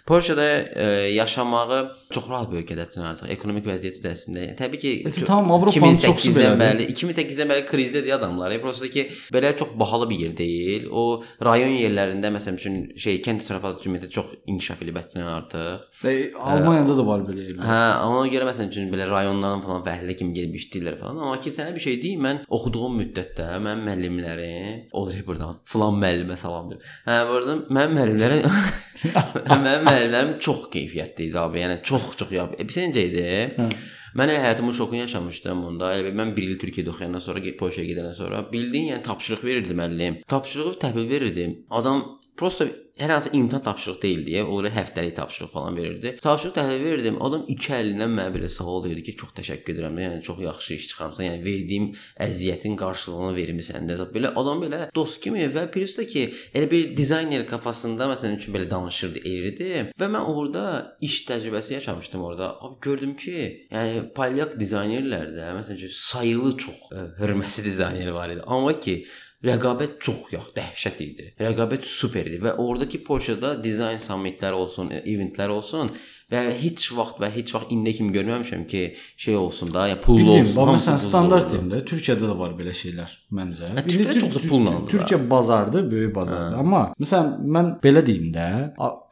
Polşada 0.07 0.45
e, 0.75 0.85
yaşamağı 1.19 1.79
çox 2.14 2.29
rahat 2.31 2.53
bir 2.53 2.61
ölkədədir 2.61 3.03
artıq. 3.03 3.27
Ekonomik 3.35 3.64
vəziyyəti 3.66 3.99
də 4.05 4.12
əslində. 4.14 4.42
Təbii 4.59 4.79
ki, 4.79 4.90
E, 5.09 5.11
çox- 5.12 5.27
tamam, 5.27 5.51
Avropanın 5.57 5.97
çoxsu 5.99 6.31
2008-dən 6.31 6.61
belədir. 6.61 6.61
bəri, 6.62 6.85
2008-dən 6.95 7.49
bəri 7.51 7.64
krizdədir 7.66 8.14
adamlar. 8.14 8.53
E, 8.55 8.61
prosta 8.62 8.87
ki, 8.88 9.09
belə 9.35 9.51
çox 9.59 9.73
bahalı 9.79 10.07
bir 10.11 10.19
yer 10.23 10.37
deyil. 10.38 10.87
O 10.92 11.23
rayon 11.45 11.75
yerlərində 11.75 12.31
məsələn 12.37 12.61
üçün 12.61 12.77
şey 12.97 13.19
kənd 13.27 13.42
təsərrüfatı 13.42 13.83
cəmiyyəti 13.88 14.11
çox 14.14 14.27
inkişaf 14.47 14.85
edib 14.87 15.01
ətdən 15.03 15.27
artıq. 15.27 15.83
E, 16.07 16.14
Almaniyada 16.38 16.97
da 17.01 17.07
var 17.11 17.27
belə 17.27 17.49
yerlər. 17.49 17.66
Hə, 17.66 17.81
ona 18.07 18.31
görə 18.31 18.47
məsələn 18.53 18.71
üçün 18.71 18.88
belə 18.95 19.11
rayonların 19.11 19.66
falan 19.66 19.83
fəhlə 19.88 20.16
kimi 20.23 20.33
gedib 20.38 20.55
işləyirlər 20.61 21.01
falan. 21.03 21.19
Amma 21.19 21.40
ki 21.42 21.51
sənə 21.51 21.75
bir 21.75 21.83
şey 21.88 21.99
deyim, 22.07 22.23
mən 22.29 22.45
oxuduğum 22.49 22.95
müddətdə 23.03 23.51
mənim 23.59 23.83
müəllimlərim, 23.90 24.87
olur 24.92 25.19
burdan 25.27 25.59
filan 25.66 25.99
müəllimə 25.99 26.38
salam 26.38 26.71
deyir. 26.71 26.87
Hə, 27.11 27.19
burada 27.33 27.59
mənim 27.75 27.99
müəllimlərim 27.99 28.47
mənim 29.66 29.85
müəllimlərim 29.97 30.39
çox 30.47 30.67
keyfiyyətli 30.73 31.31
idi 31.31 31.39
abi. 31.41 31.63
Yəni 31.65 31.81
çox-çox 31.91 32.33
ya. 32.37 32.49
E, 32.55 32.65
bilirsən 32.65 32.93
necə 32.93 33.07
idi? 33.11 33.29
Hə. 33.57 33.69
Mən 34.17 34.31
həyatımın 34.33 34.73
şokunu 34.73 35.03
yaşamışdım 35.03 35.65
onda. 35.71 35.91
Elə 35.99 36.13
mən 36.17 36.31
1 36.37 36.53
il 36.53 36.61
Türkiyədə 36.61 36.93
oxuyandan 36.95 37.21
sonra 37.21 37.43
Polşaya 37.59 37.89
gedəndən 37.91 38.15
sonra 38.17 38.45
bildiyin 38.53 38.93
yəni 38.95 39.03
tapşırıq 39.05 39.43
verirdi 39.45 39.77
müəllim. 39.77 40.23
Tapşırığı 40.29 40.79
təhvil 40.85 41.09
verirdi. 41.11 41.49
Adam 41.71 42.05
prosta 42.37 42.68
hər 42.96 43.11
hansı 43.12 43.31
imtahan 43.37 43.62
tapşırıq 43.62 44.03
deyildi. 44.03 44.31
ya, 44.31 44.46
Onlara 44.46 44.68
həftəlik 44.72 45.14
tapşırıq 45.14 45.51
falan 45.53 45.77
verirdi. 45.77 46.16
Tapşırıq 46.22 46.55
təhvil 46.57 46.85
verirdim. 46.85 47.18
Adam 47.22 47.44
iki 47.49 47.72
əlindən 47.77 48.14
mənə 48.16 48.33
belə 48.33 48.49
sağ 48.49 48.64
ol 48.72 48.85
deyirdi 48.85 49.03
ki, 49.09 49.16
çox 49.20 49.35
təşəkkür 49.37 49.75
edirəm. 49.75 49.99
Yəni 50.01 50.22
çox 50.25 50.40
yaxşı 50.40 50.75
iş 50.75 50.87
çıxarmısan. 50.92 51.25
Yəni 51.29 51.44
verdiyim 51.44 51.90
əziyyətin 52.27 52.77
qarşılığını 52.81 53.35
vermisən 53.37 53.90
də. 53.90 53.99
Belə 54.14 54.33
adam 54.40 54.62
belə 54.64 54.81
dost 54.96 55.20
kimi 55.25 55.44
və 55.53 55.66
plus 55.72 55.99
da 55.99 56.07
ki, 56.09 56.25
elə 56.55 56.70
bir 56.70 56.96
dizayner 56.96 57.46
kafasında 57.46 58.09
məsələn 58.14 58.38
üçün 58.40 58.57
belə 58.57 58.70
danışırdı, 58.70 59.25
erirdi 59.29 59.68
və 60.01 60.11
mən 60.16 60.33
orada 60.33 60.64
iş 61.01 61.20
təcrübəsi 61.29 61.77
yaşamışdım 61.77 62.25
orada. 62.25 62.55
Abi 62.64 62.81
gördüm 62.81 63.16
ki, 63.16 63.37
yəni 63.72 64.09
polyak 64.16 64.57
dizaynerlərdə 64.61 65.53
məsələn 65.59 65.83
üçün 65.83 65.92
sayılı 65.92 66.57
çox 66.57 66.90
ə, 66.92 67.07
hörmətli 67.20 67.64
dizayner 67.70 68.09
var 68.16 68.33
idi. 68.33 68.40
Amma 68.46 68.81
ki 68.81 69.03
Rəqabət 69.47 69.97
çox 70.03 70.33
yox, 70.35 70.51
dəhşət 70.57 71.01
idi. 71.05 71.31
Rəqabət 71.41 71.87
super 71.87 72.27
idi 72.27 72.41
və 72.43 72.57
oradakı 72.63 73.03
Polşada 73.07 73.55
dizayn 73.63 73.99
sammitləri 74.03 74.57
olsun, 74.59 74.91
e, 74.91 75.03
eventlər 75.13 75.53
olsun 75.55 75.91
və 76.33 76.41
heç 76.59 76.89
vaxt 76.97 77.21
və 77.23 77.29
heç 77.31 77.53
vaxt 77.55 77.71
indiyə 77.71 77.97
kimi 78.01 78.11
görməmişəm 78.17 78.65
ki, 78.67 78.81
şey 79.23 79.37
olsun 79.39 79.71
da, 79.75 79.85
ya 79.93 80.01
pullu 80.03 80.19
Bildim, 80.25 80.49
olsun. 80.49 80.57
hamısı 80.67 80.91
məsələn 80.91 80.97
pullu 80.99 81.09
standart 81.09 81.45
oldu. 81.45 81.53
deyim 81.53 81.69
də, 81.71 81.83
Türkiyədə 81.87 82.31
də 82.31 82.39
var 82.41 82.57
belə 82.59 82.73
şeylər 82.75 83.13
məncə. 83.39 83.69
Hə, 83.77 83.85
Türkiyədə 83.87 84.21
çox 84.25 84.35
da 84.35 84.43
pulla 84.49 84.73
alınır 84.75 84.91
Türkiyə 84.91 85.21
bazardır, 85.31 85.91
böyük 85.91 86.15
bazardır. 86.17 86.59
Amma 86.65 86.83
məsələn 87.01 87.47
mən 87.57 87.71
belə 87.85 88.03
deyim 88.07 88.33
də, 88.35 88.49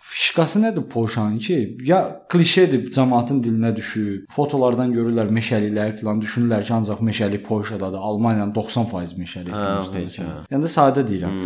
fişkası 0.05 0.61
nədir 0.61 0.85
Polşanın 0.89 1.39
ki, 1.39 1.79
ya 1.85 1.99
klişedir, 2.29 2.91
cəmaatın 2.93 3.41
dilinə 3.45 3.71
düşüb, 3.77 4.27
fotolardan 4.31 4.93
görürlər 4.93 5.31
meşəlikləri 5.33 5.97
falan 6.01 6.21
düşünürlər 6.21 6.65
ki, 6.67 6.73
ancaq 6.77 7.01
meşəlik 7.09 7.43
Polşadadır, 7.47 7.99
Almaniyanın 7.99 8.53
90% 8.55 9.17
meşəlik 9.21 9.57
məsələn. 9.57 10.45
Yəni 10.53 10.67
də 10.67 10.71
sadə 10.75 11.07
deyirəm. 11.09 11.39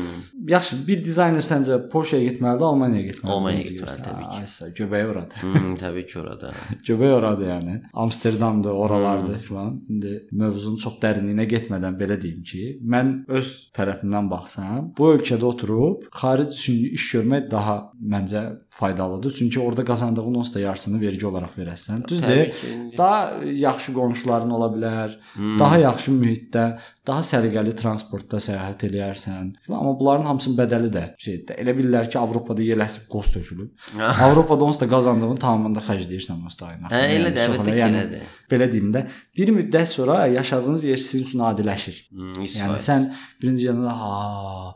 Yaxşı, 0.51 0.79
bir 0.89 1.05
dizayner 1.05 1.45
səncə 1.45 1.79
Polşaya 1.93 2.25
getməlidir, 2.27 2.67
Almaniyaya 2.71 3.07
getməlidir? 3.13 3.35
Almaniyaya 3.37 3.69
getməlidir, 3.69 4.05
təbii 4.09 4.27
ki. 4.27 4.43
Aysa, 4.43 4.69
göbəyi 4.81 5.07
oradır. 5.13 5.47
Hmm, 5.47 5.75
təbii 5.85 6.07
ki 6.11 6.19
orada. 6.25 6.53
Göbək 6.89 7.15
oradır 7.21 7.53
yəni. 7.53 7.79
Amsterdamdır, 7.93 8.71
oralardır 8.71 9.35
hmm. 9.35 9.47
filan. 9.49 9.81
İndi 9.89 10.15
mövzunun 10.33 10.83
çox 10.83 10.99
dərinliyinə 11.05 11.47
getmədən 11.55 11.99
belə 12.01 12.19
deyim 12.21 12.43
ki, 12.43 12.67
mən 12.83 13.15
öz 13.29 13.55
tərəfimdən 13.79 14.31
baxsam, 14.35 14.93
bu 14.99 15.13
ölkədə 15.15 15.47
oturub 15.47 16.09
xaric 16.11 16.57
üçün 16.59 16.85
iş 16.99 17.11
görmək 17.15 17.51
daha 17.51 17.79
məncə 18.01 18.48
faydalıdır. 18.71 19.35
Çünki 19.39 19.61
orada 19.61 19.85
qazandığın 19.85 20.35
onsuz 20.35 20.55
da 20.55 20.61
yarısını 20.61 21.01
vergi 21.01 21.27
olaraq 21.27 21.55
verəsən. 21.59 22.09
Düzdür? 22.09 22.53
Daha 22.99 23.33
yaxşı 23.45 23.95
qonşuların 23.95 24.51
ola 24.51 24.69
bilər, 24.77 25.17
hmm. 25.35 25.59
daha 25.59 25.79
yaxşı 25.79 26.13
mühitdə, 26.13 26.79
daha 27.09 27.23
səliqəli 27.25 27.73
transportda 27.79 28.39
səyahət 28.43 28.85
eləyərsən. 28.89 29.53
Filan 29.65 29.81
amma 29.81 29.95
bunların 29.99 30.27
hamısının 30.29 30.57
bədəli 30.59 30.91
də 30.93 31.05
şeydir. 31.23 31.59
Elə 31.63 31.75
bilirlər 31.79 32.11
ki, 32.13 32.19
Avropada 32.21 32.65
yerləşib 32.65 33.09
qoz 33.13 33.33
tökülüb. 33.35 33.71
Avropada 34.27 34.69
onsuz 34.69 34.83
da 34.83 34.89
qazandığını 34.93 35.39
tamamında 35.41 35.83
xərcləyirsən 35.89 36.43
onsuz 36.45 36.61
da 36.61 36.69
ayına. 36.73 36.93
Hə, 36.93 37.03
elədir, 37.17 37.43
əlbəttə 37.47 37.75
ki, 37.75 37.83
elədir. 37.89 38.37
belə 38.53 38.69
deyim 38.73 38.93
də, 38.95 39.05
bir 39.39 39.53
müddət 39.57 39.91
sonra 39.95 40.19
yaşadığınız 40.35 40.85
yer 40.91 41.03
sizin 41.05 41.25
üçün 41.27 41.45
adiləşir. 41.49 42.01
Hmm, 42.13 42.47
Yəni 42.59 42.79
sən 42.85 43.09
birinci 43.43 43.67
yanında 43.67 43.95
ha, 43.99 44.75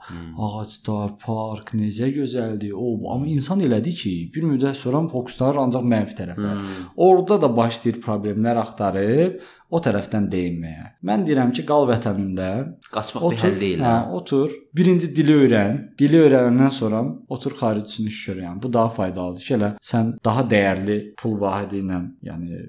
ağaclar, 0.48 1.16
park 1.22 1.74
necə 1.78 2.10
gözəldir. 2.16 2.72
O, 2.74 2.94
amma 3.14 3.28
insan 3.32 3.60
elədi 3.64 3.94
ki, 4.02 4.14
bir 4.34 4.48
müddət 4.48 4.78
sonra 4.80 5.04
fokuslanır 5.12 5.62
ancaq 5.66 5.88
mənfi 5.94 6.18
tərəfə. 6.20 6.52
Hmm. 6.52 6.86
Orada 6.96 7.40
da 7.42 7.50
başlayır 7.56 8.00
problemlər 8.04 8.60
axtarıb 8.62 9.42
o 9.72 9.80
tərəfdən 9.80 10.26
deyinməyə. 10.32 10.86
Mən 11.08 11.24
deyirəm 11.26 11.52
ki, 11.56 11.64
qal 11.68 11.86
vətənində 11.88 12.48
qaçmaq 12.92 13.24
bir 13.32 13.40
həll 13.40 13.58
deyil. 13.60 13.84
hə, 13.86 13.94
otur. 14.18 14.52
Birinci 14.76 15.08
dili 15.16 15.36
öyrən. 15.46 15.78
Dili 15.98 16.20
öyrənəndən 16.26 16.74
sonra 16.76 17.02
otur 17.32 17.56
xarici 17.56 18.04
iş 18.10 18.20
gör. 18.26 18.42
Yəni 18.46 18.62
bu 18.62 18.72
daha 18.72 18.92
faydalıdır 18.98 19.46
ki, 19.48 19.54
elə 19.58 19.70
sən 19.92 20.14
daha 20.24 20.44
dəyərli 20.52 20.98
pul 21.20 21.38
vahidi 21.40 21.80
ilə, 21.84 22.02
yəni 22.28 22.60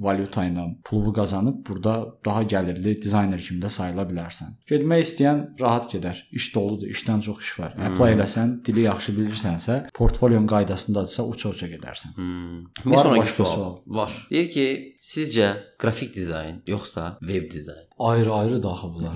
valyuta 0.00 0.44
ilə 0.48 0.64
pulu 0.84 1.12
qazanıb 1.12 1.66
burada 1.68 2.06
daha 2.24 2.42
gəlirli 2.42 2.94
dizayner 3.02 3.40
kimi 3.40 3.60
də 3.62 3.70
sayıla 3.70 4.02
bilərsən. 4.10 4.54
Getmək 4.70 5.02
istəyən 5.06 5.42
rahat 5.60 5.90
gedər. 5.94 6.22
İş 6.32 6.54
doludur, 6.54 6.86
işdən 6.86 7.20
çox 7.20 7.40
iş 7.40 7.58
var. 7.58 7.74
Apply 7.88 8.14
eləsən, 8.16 8.64
dili 8.64 8.80
yaxşı 8.88 9.12
bilirsənsə, 9.18 9.76
portfolyon 9.94 10.46
qaydasındadırsa 10.46 11.22
uça-uça 11.22 11.66
gedərsən. 11.66 12.16
Hmm. 12.16 12.64
Bir 12.84 12.90
başqa 12.96 13.26
sual. 13.44 13.46
sual? 13.54 13.76
Var. 13.86 14.12
Deyir 14.30 14.50
ki, 14.50 14.66
sizcə 15.02 15.52
qrafik 15.78 16.14
dizayn 16.14 16.62
yoxsa 16.66 17.18
web 17.20 17.50
dizayn? 17.52 17.86
Ayrı-ayrı 17.98 18.62
daxı 18.62 18.86
bunlar. 18.94 19.14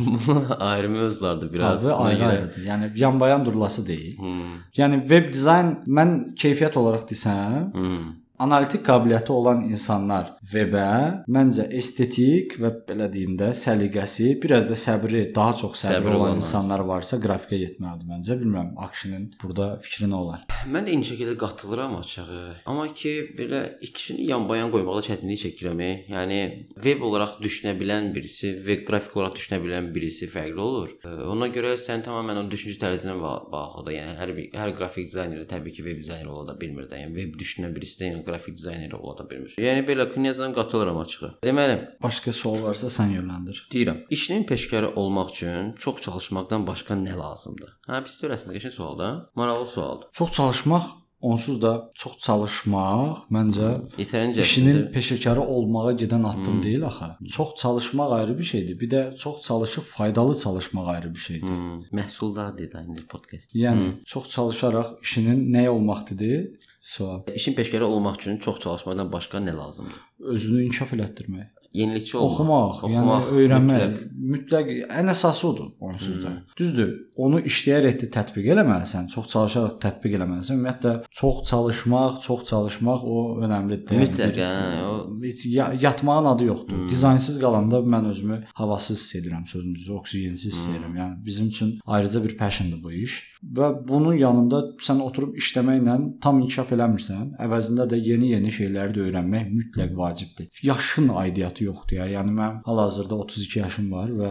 ayrı 0.58 0.90
mövzulardır 0.90 1.52
biraz. 1.52 1.84
Görə- 1.84 1.92
ayrı-ayrıdır. 1.92 2.64
Yəni 2.66 2.98
yanbayan 2.98 3.44
durulası 3.44 3.86
deyil. 3.86 4.18
Hmm. 4.18 4.60
Yəni 4.76 5.00
web 5.00 5.32
dizayn 5.32 5.72
mən 5.86 6.34
keyfiyyət 6.36 6.76
olaraq 6.78 7.08
desəm, 7.10 7.72
Hmm. 7.72 8.25
Analitik 8.38 8.82
qabiliyyəti 8.86 9.32
olan 9.32 9.62
insanlar 9.70 10.32
webə 10.52 10.86
məncə 11.32 11.66
estetik 11.78 12.56
və 12.60 12.70
belə 12.88 13.06
deyim 13.12 13.36
də 13.40 13.50
səliqəsi, 13.56 14.28
biraz 14.42 14.68
da 14.70 14.76
səbri, 14.78 15.22
daha 15.34 15.54
çox 15.56 15.78
səbri, 15.84 15.96
Səbri 15.96 16.10
olan 16.14 16.20
olanlar. 16.20 16.36
insanlar 16.42 16.80
varsa 16.90 17.18
qrafikə 17.22 17.58
getməlidir 17.64 18.10
məncə. 18.10 18.36
Bilmirəm, 18.40 18.72
Akşinin 18.86 19.24
burada 19.42 19.68
fikri 19.82 20.08
nə 20.10 20.18
olar? 20.20 20.42
Mən 20.68 20.86
də 20.86 20.92
eyni 20.94 21.06
şəkildə 21.08 21.36
qatılıram 21.40 21.96
açığı. 22.00 22.40
Amma 22.66 22.86
ki, 22.92 23.12
belə 23.38 23.60
ikisini 23.86 24.26
yan-bayan 24.30 24.70
qoymaqda 24.74 25.02
çətinlik 25.10 25.40
çəkirəm. 25.46 25.80
e. 25.82 25.90
Yəni 26.12 26.40
web 26.82 27.02
olaraq 27.02 27.38
düşünə 27.42 27.72
bilən 27.80 28.12
birisi 28.14 28.52
və 28.66 28.80
qrafik 28.86 29.16
olaraq 29.16 29.36
düşünə 29.40 29.60
bilən 29.64 29.92
birisi 29.94 30.28
fərqli 30.30 30.60
olur. 30.60 30.92
E, 31.04 31.08
Ona 31.32 31.48
görə 31.54 31.74
sən 31.80 32.04
tamamilə 32.06 32.44
o 32.44 32.50
düşüncə 32.50 32.78
tərzinə 32.84 33.16
ba- 33.20 33.42
bağlıdır. 33.52 33.92
Yəni 33.96 34.16
hər 34.20 34.34
bir 34.36 34.50
hər 34.60 34.74
qrafik 34.78 35.06
dizayner 35.10 35.44
təbii 35.48 35.72
ki, 35.76 35.82
web 35.88 36.02
dizayner 36.02 36.26
ola 36.32 36.46
da 36.52 36.60
bilmir 36.60 36.86
də. 36.90 37.00
Yəni 37.04 37.14
web 37.16 37.34
düşünən 37.40 37.74
birisi 37.76 38.00
də 38.02 38.10
yəni 38.12 38.24
qrafik 38.26 38.56
dizayner 38.58 38.92
ola 38.98 39.24
bilmir. 39.30 39.54
Yəni 39.62 39.86
belə 39.88 40.08
knyazdan 40.12 40.54
qatılıram 40.56 40.98
açığı. 41.04 41.32
Deməli, 41.46 41.78
Başqa 42.02 42.32
sual 42.32 42.62
varsa 42.66 42.90
sən 42.98 43.14
yönləndir. 43.16 43.62
Deyirəm, 43.72 44.04
işinin 44.10 44.44
peşkarı 44.50 44.92
olmaq 45.00 45.32
üçün 45.34 45.72
çox 45.84 46.00
çalışmaqdan 46.06 46.66
başqa 46.66 46.98
nə 47.06 47.16
lazımdır? 47.18 47.72
Hə, 47.88 48.02
pis 48.06 48.20
törəsində 48.22 48.56
qəşəng 48.58 48.76
sualdır. 48.78 49.18
Maraqlı 49.40 49.66
sualdır. 49.66 50.08
Çox 50.12 50.32
çalışmaq, 50.38 50.86
onsuz 51.20 51.62
da 51.62 51.72
çox 51.94 52.18
çalışmaq 52.26 53.24
məncə 53.32 53.70
Yetərincə 53.98 54.44
İşinin 54.44 54.80
peşəkarı 54.94 55.40
olmağa 55.40 55.92
gedən 56.02 56.26
addım 56.30 56.62
deyil 56.62 56.86
axı. 56.86 57.10
Çox 57.36 57.54
çalışmaq 57.62 58.12
ayrı 58.18 58.38
bir 58.38 58.44
şeydir. 58.52 58.80
Bir 58.80 58.90
də 58.90 59.16
çox 59.16 59.40
çalışıb 59.48 59.82
faydalı 59.82 60.38
çalışmaq 60.38 60.88
ayrı 60.94 61.14
bir 61.14 61.18
şeydir. 61.18 61.48
Hmm, 61.48 61.80
məhsuldar 61.98 62.58
dizayner 62.58 63.06
podkast. 63.08 63.54
Yəni 63.54 63.90
çox 64.04 64.30
çalışaraq 64.30 64.96
işinin 65.02 65.52
nə 65.54 65.68
olmaq 65.68 66.10
dedi? 66.10 66.58
Sual. 66.86 67.22
İşin 67.34 67.54
peşkarı 67.54 67.86
olmaq 67.86 68.14
üçün 68.14 68.36
çox 68.38 68.60
çalışmaqdan 68.60 69.12
başqa 69.12 69.38
nə 69.38 69.56
lazımdır? 69.56 70.00
Özünü 70.20 70.62
inkişaf 70.64 70.92
elətdirmək. 70.92 71.46
Yenilikçi 71.74 72.16
olmaq, 72.16 72.30
Oxumaq, 72.32 72.82
yəni 72.94 73.16
öyrənmək, 73.38 73.82
mütləq. 73.86 74.04
mütləq 74.32 74.70
ən 75.00 75.10
əsası 75.12 75.46
odur 75.50 75.68
onsuz 75.80 76.22
da. 76.24 76.32
Düzdür, 76.58 76.90
onu 77.16 77.40
işləyərək 77.40 77.96
də 78.02 78.08
tətbiq 78.16 78.46
eləməlisən, 78.54 79.08
çox 79.14 79.26
çalışaraq 79.34 79.76
tətbiq 79.84 80.16
eləməlisən. 80.18 80.56
Ümumiyyətlə 80.58 80.92
çox 81.20 81.42
çalışmaq, 81.50 82.20
çox 82.26 82.44
çalışmaq 82.50 83.04
o 83.04 83.16
önəmlidir. 83.44 84.00
Mütləq, 84.02 84.34
Bir- 84.36 84.42
hə, 84.42 84.82
o- 84.86 85.22
heç 85.22 85.46
ya- 85.46 85.72
yatmağın 85.80 86.24
adı 86.32 86.44
yoxdur. 86.44 86.88
Dizaynsız 86.90 87.40
qalanda 87.40 87.76
mən 87.94 88.08
özümü 88.10 88.44
havasız 88.54 88.98
hiss 89.00 89.14
edirəm, 89.14 89.46
sözün 89.46 89.74
düzü, 89.74 89.92
oksigensiz 89.92 90.52
hiss 90.52 90.66
edirəm. 90.66 90.96
Yəni 91.00 91.24
bizim 91.24 91.46
üçün 91.48 91.78
ayrıca 91.86 92.24
bir 92.24 92.36
passiondur 92.36 92.82
bu 92.82 92.92
iş. 92.92 93.36
Və 93.56 93.88
bunun 93.88 94.14
yanında 94.14 94.58
sən 94.80 95.00
oturub 95.02 95.36
işləməklə 95.36 96.20
tam 96.20 96.40
inkişaf 96.40 96.72
eləmirsən, 96.72 97.36
əvəzində 97.38 97.84
də 97.90 97.96
yeni-yeni 98.10 98.48
şeyləri 98.50 98.92
də 98.96 99.00
öyrənmək 99.06 99.50
mütləq 99.58 99.96
vacibdir. 99.96 100.48
Yaşın 100.62 101.08
aidiyyatı 101.08 101.55
yoxdur 101.64 101.96
ya. 101.96 102.06
Yəni 102.06 102.32
mən 102.36 102.60
hal-hazırda 102.66 103.14
32 103.14 103.58
yaşım 103.58 103.92
var 103.92 104.08
və 104.08 104.30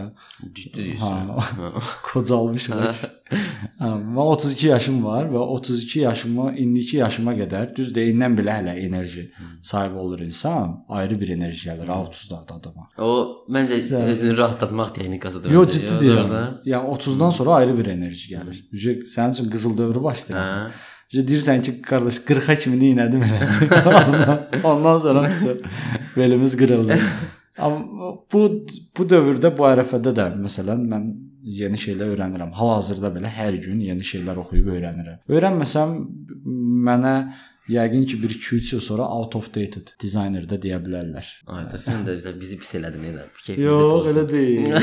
Ciddi. 0.53 0.97
Ha, 1.01 1.11
qocalmışam. 2.13 2.79
Hə, 2.85 3.89
mən 4.05 4.21
32 4.21 4.67
yaşım 4.67 5.03
var 5.05 5.25
və 5.33 5.37
32 5.57 5.99
yaşımı 5.99 6.51
indiki 6.61 6.97
yaşıma 6.97 7.33
qədər 7.39 7.75
düz 7.75 7.89
deyindən 7.95 8.37
belə 8.37 8.59
hələ 8.59 8.75
enerji 8.85 9.31
sahibi 9.63 9.97
olur 9.97 10.19
insan. 10.19 10.85
Ayrı 10.89 11.19
bir 11.21 11.29
enerji 11.37 11.69
gəlir 11.69 11.87
ha 11.89 11.97
30-larda 12.05 12.59
adama. 12.59 12.89
O 12.97 13.11
məncə 13.49 13.79
Sən- 13.89 14.09
özünü 14.11 14.37
rahatlatmaq 14.37 14.93
texnikasıdır. 14.99 15.51
Yo 15.51 15.63
məncə. 15.65 15.71
ciddi 15.71 15.95
deyirəm. 16.05 16.35
Yəni 16.65 16.91
30-dan 16.97 17.31
sonra 17.31 17.53
ayrı 17.61 17.77
bir 17.77 17.85
enerji 17.97 18.35
gəlir. 18.35 18.61
Sənin 19.15 19.33
üçün 19.33 19.49
qızıl 19.49 19.77
dövrü 19.77 20.03
başlayır. 20.03 20.41
Hə. 20.43 20.69
Deyirsən 21.13 21.61
ki, 21.61 21.77
qardaş 21.85 22.17
40-a 22.27 22.55
kimi 22.63 22.79
neynədim 22.81 23.21
elə. 23.27 23.39
ondan, 23.91 24.39
ondan 24.63 24.99
sonra 25.03 25.27
bizə 25.29 25.55
belimiz 26.15 26.57
qırıldı. 26.57 26.97
Amma 27.65 28.11
bu 28.33 28.41
bu 28.97 29.05
dövrdə 29.11 29.51
bu 29.57 29.67
ərəfədə 29.69 30.15
də 30.17 30.25
məsələn 30.41 30.81
mən 30.91 31.05
yeni 31.45 31.77
şeylər 31.79 32.15
öyrənirəm. 32.15 32.51
Hal-hazırda 32.57 33.13
belə 33.15 33.29
hər 33.31 33.55
gün 33.63 33.83
yeni 33.85 34.03
şeylər 34.03 34.41
oxuyub 34.41 34.71
öyrənirəm. 34.75 35.21
Öyrənməsəm 35.29 35.93
mənə 36.89 37.13
yəqin 37.71 38.05
ki 38.05 38.17
1-2-3 38.21 38.75
il 38.75 38.79
sonra 38.79 39.07
out 39.09 39.35
of 39.35 39.47
dated 39.55 39.91
dizayner 40.01 40.45
də 40.49 40.59
deyə 40.61 40.79
bilərlər. 40.83 41.27
Ayda 41.57 41.79
sən 41.81 42.05
də 42.07 42.33
bizi 42.39 42.59
pis 42.61 42.75
elədin 42.79 43.07
elə. 43.11 43.25
Yox, 43.57 44.09
elə 44.11 44.25
deyil. 44.29 44.75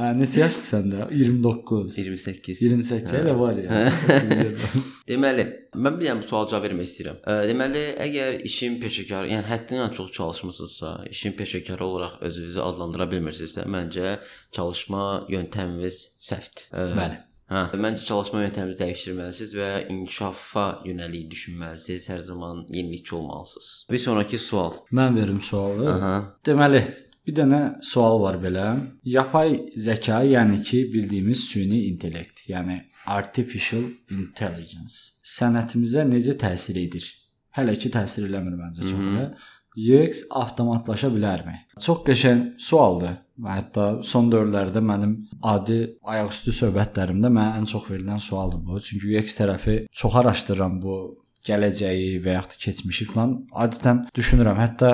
hə, 0.00 0.10
neçə 0.18 0.42
yaşdır 0.42 0.68
səndə? 0.68 1.08
29. 1.14 1.96
28. 1.98 2.62
28 2.66 3.16
elə 3.22 3.34
var 3.38 3.58
ya. 3.62 3.82
30 4.10 4.34
yerdən. 4.42 4.86
Deməli, 5.10 5.48
mən 5.78 5.98
bir 5.98 6.08
dənə 6.08 6.22
bu 6.22 6.28
suala 6.28 6.50
cavab 6.50 6.68
vermək 6.68 6.90
istəyirəm. 6.90 7.18
Deməli, 7.50 7.84
əgər 8.06 8.38
işin 8.50 8.78
peşəkarı, 8.82 9.32
yəni 9.36 9.46
həddindən 9.50 9.96
çox 9.98 10.12
çalışmısınızsa, 10.18 10.94
işin 11.10 11.36
peşəkarı 11.38 11.86
olaraq 11.86 12.22
özünüzü 12.28 12.64
adlandıra 12.66 13.10
bilmirsinizsə, 13.14 13.68
məncə 13.70 14.16
çalışma 14.56 15.04
yöntəminiz 15.32 16.06
səhvdir. 16.30 16.72
Bəli. 16.98 17.20
Hə, 17.52 17.62
məncə 17.76 18.06
çalışma 18.08 18.46
yöntəminizi 18.46 18.80
dəyişdirməlisiniz 18.80 19.54
və 19.58 19.70
inkişafa 19.92 20.66
yönəlik 20.88 21.26
düşünməlisiniz. 21.34 22.08
Hər 22.12 22.22
zaman 22.28 22.62
yenilikçi 22.72 23.14
olmalısınız. 23.18 23.70
Bir 23.90 23.98
sonrakı 23.98 24.38
sual. 24.38 24.78
Mən 24.92 25.16
verim 25.16 25.40
sualı. 25.40 25.88
Aha. 25.92 26.14
Deməli, 26.46 26.80
bir 27.26 27.36
dənə 27.36 27.60
sual 27.84 28.22
var 28.22 28.40
belə. 28.40 28.68
Yapay 29.04 29.58
zəka, 29.76 30.22
yəni 30.32 30.62
ki, 30.64 30.86
bildiyimiz 30.94 31.44
süni 31.50 31.84
intellekt, 31.90 32.46
yəni 32.48 32.78
artificial 33.12 33.84
intelligence 34.14 35.18
sənətimizə 35.36 36.06
necə 36.08 36.38
təsir 36.40 36.78
edir? 36.86 37.08
Hələ 37.56 37.74
ki 37.76 37.90
təsir 37.92 38.28
eləmir 38.30 38.56
məncə 38.56 38.86
çox 38.86 39.10
elə. 39.12 39.26
UX 39.72 40.26
avtomatlaşa 40.36 41.08
bilərmi? 41.12 41.54
Çox 41.80 42.02
qəşəng 42.06 42.42
sualdır. 42.60 43.20
Və 43.40 43.56
hətta 43.56 43.86
son 44.04 44.28
dövrlərdə 44.32 44.82
mənim 44.84 45.16
adi 45.42 45.78
ayaqüstü 46.04 46.52
söhbətlərimdə 46.58 47.30
mənə 47.32 47.62
ən 47.62 47.68
çox 47.70 47.88
verilən 47.90 48.20
sualdır 48.20 48.60
bu. 48.66 48.80
Çünki 48.80 49.16
UX 49.16 49.38
tərəfi 49.40 49.76
çox 50.02 50.16
araşdırıram 50.20 50.80
bu 50.82 50.98
gələcəyi 51.46 52.20
və 52.22 52.36
yaxud 52.36 52.54
da 52.54 52.60
keçmişi 52.62 53.06
falan 53.10 53.34
adətən 53.64 54.04
düşünürəm. 54.14 54.58
Hətta 54.62 54.90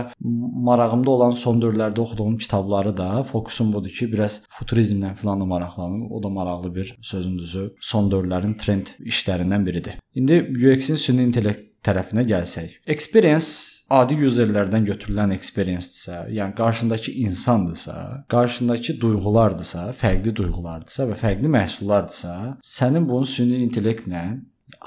marağımda 0.68 1.10
olan 1.10 1.36
son 1.36 1.60
dövrlərdə 1.62 2.00
oxuduğum 2.04 2.38
kitabları 2.40 2.94
da 2.96 3.22
fokusum 3.28 3.72
budur 3.74 3.92
ki, 3.92 4.10
biraz 4.12 4.40
futurizmlə 4.56 5.14
falan 5.18 5.42
da 5.42 5.48
maraqlanım. 5.52 6.06
O 6.12 6.22
da 6.22 6.28
maraqlı 6.28 6.74
bir 6.74 6.94
sözün 7.02 7.38
düzü 7.38 7.64
son 7.80 8.10
dövrlərin 8.12 8.56
trend 8.58 8.94
işlərindən 9.00 9.66
biridir. 9.66 9.98
İndi 10.14 10.40
UX-in 10.56 10.96
süni 10.96 11.28
intellekt 11.28 11.68
tərəfinə 11.84 12.24
gəlsək. 12.28 12.80
Experience 12.86 13.77
adi 13.88 14.18
userlərdən 14.28 14.84
götürülən 14.88 15.32
experience-dirsə, 15.36 16.26
yəni 16.34 16.54
qarşındakı 16.58 17.14
insandırsa, 17.24 18.24
qarşındakı 18.28 18.98
duyğulardırsa, 19.00 19.88
fərqli 19.96 20.34
duyğulardırsa 20.36 21.08
və 21.08 21.16
fərqli 21.22 21.52
məhsullardırsa, 21.54 22.34
sənin 22.76 23.08
bunu 23.08 23.26
süni 23.26 23.62
intellektlə 23.64 24.24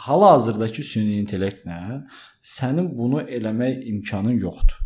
hal-hazırdakı 0.05 0.85
süni 0.85 1.17
intellektlə 1.23 1.79
sənin 2.41 2.91
bunu 2.97 3.25
eləmək 3.25 3.85
imkanın 3.95 4.37
yoxdur. 4.45 4.80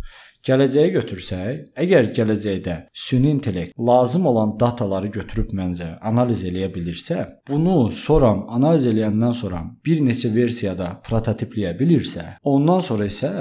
Gələcəyə 0.45 0.91
götürsək, 0.93 1.53
əgər 1.81 2.11
gələcəkdə 2.13 2.73
süni 2.93 3.31
intellekt 3.33 3.79
lazım 3.81 4.27
olan 4.29 4.51
dataları 4.61 5.09
götürüb 5.15 5.55
məncə 5.57 5.87
analiz 6.05 6.43
eləyə 6.45 6.67
bilirsə, 6.75 7.23
bunu 7.49 7.89
sonra 7.89 8.29
analiz 8.57 8.85
eləyəndən 8.91 9.33
sonra 9.33 9.63
bir 9.85 10.03
neçə 10.05 10.29
versiyada 10.35 10.91
prototipləyə 11.07 11.73
bilirsə, 11.79 12.27
ondan 12.43 12.85
sonra 12.85 13.09
isə 13.09 13.31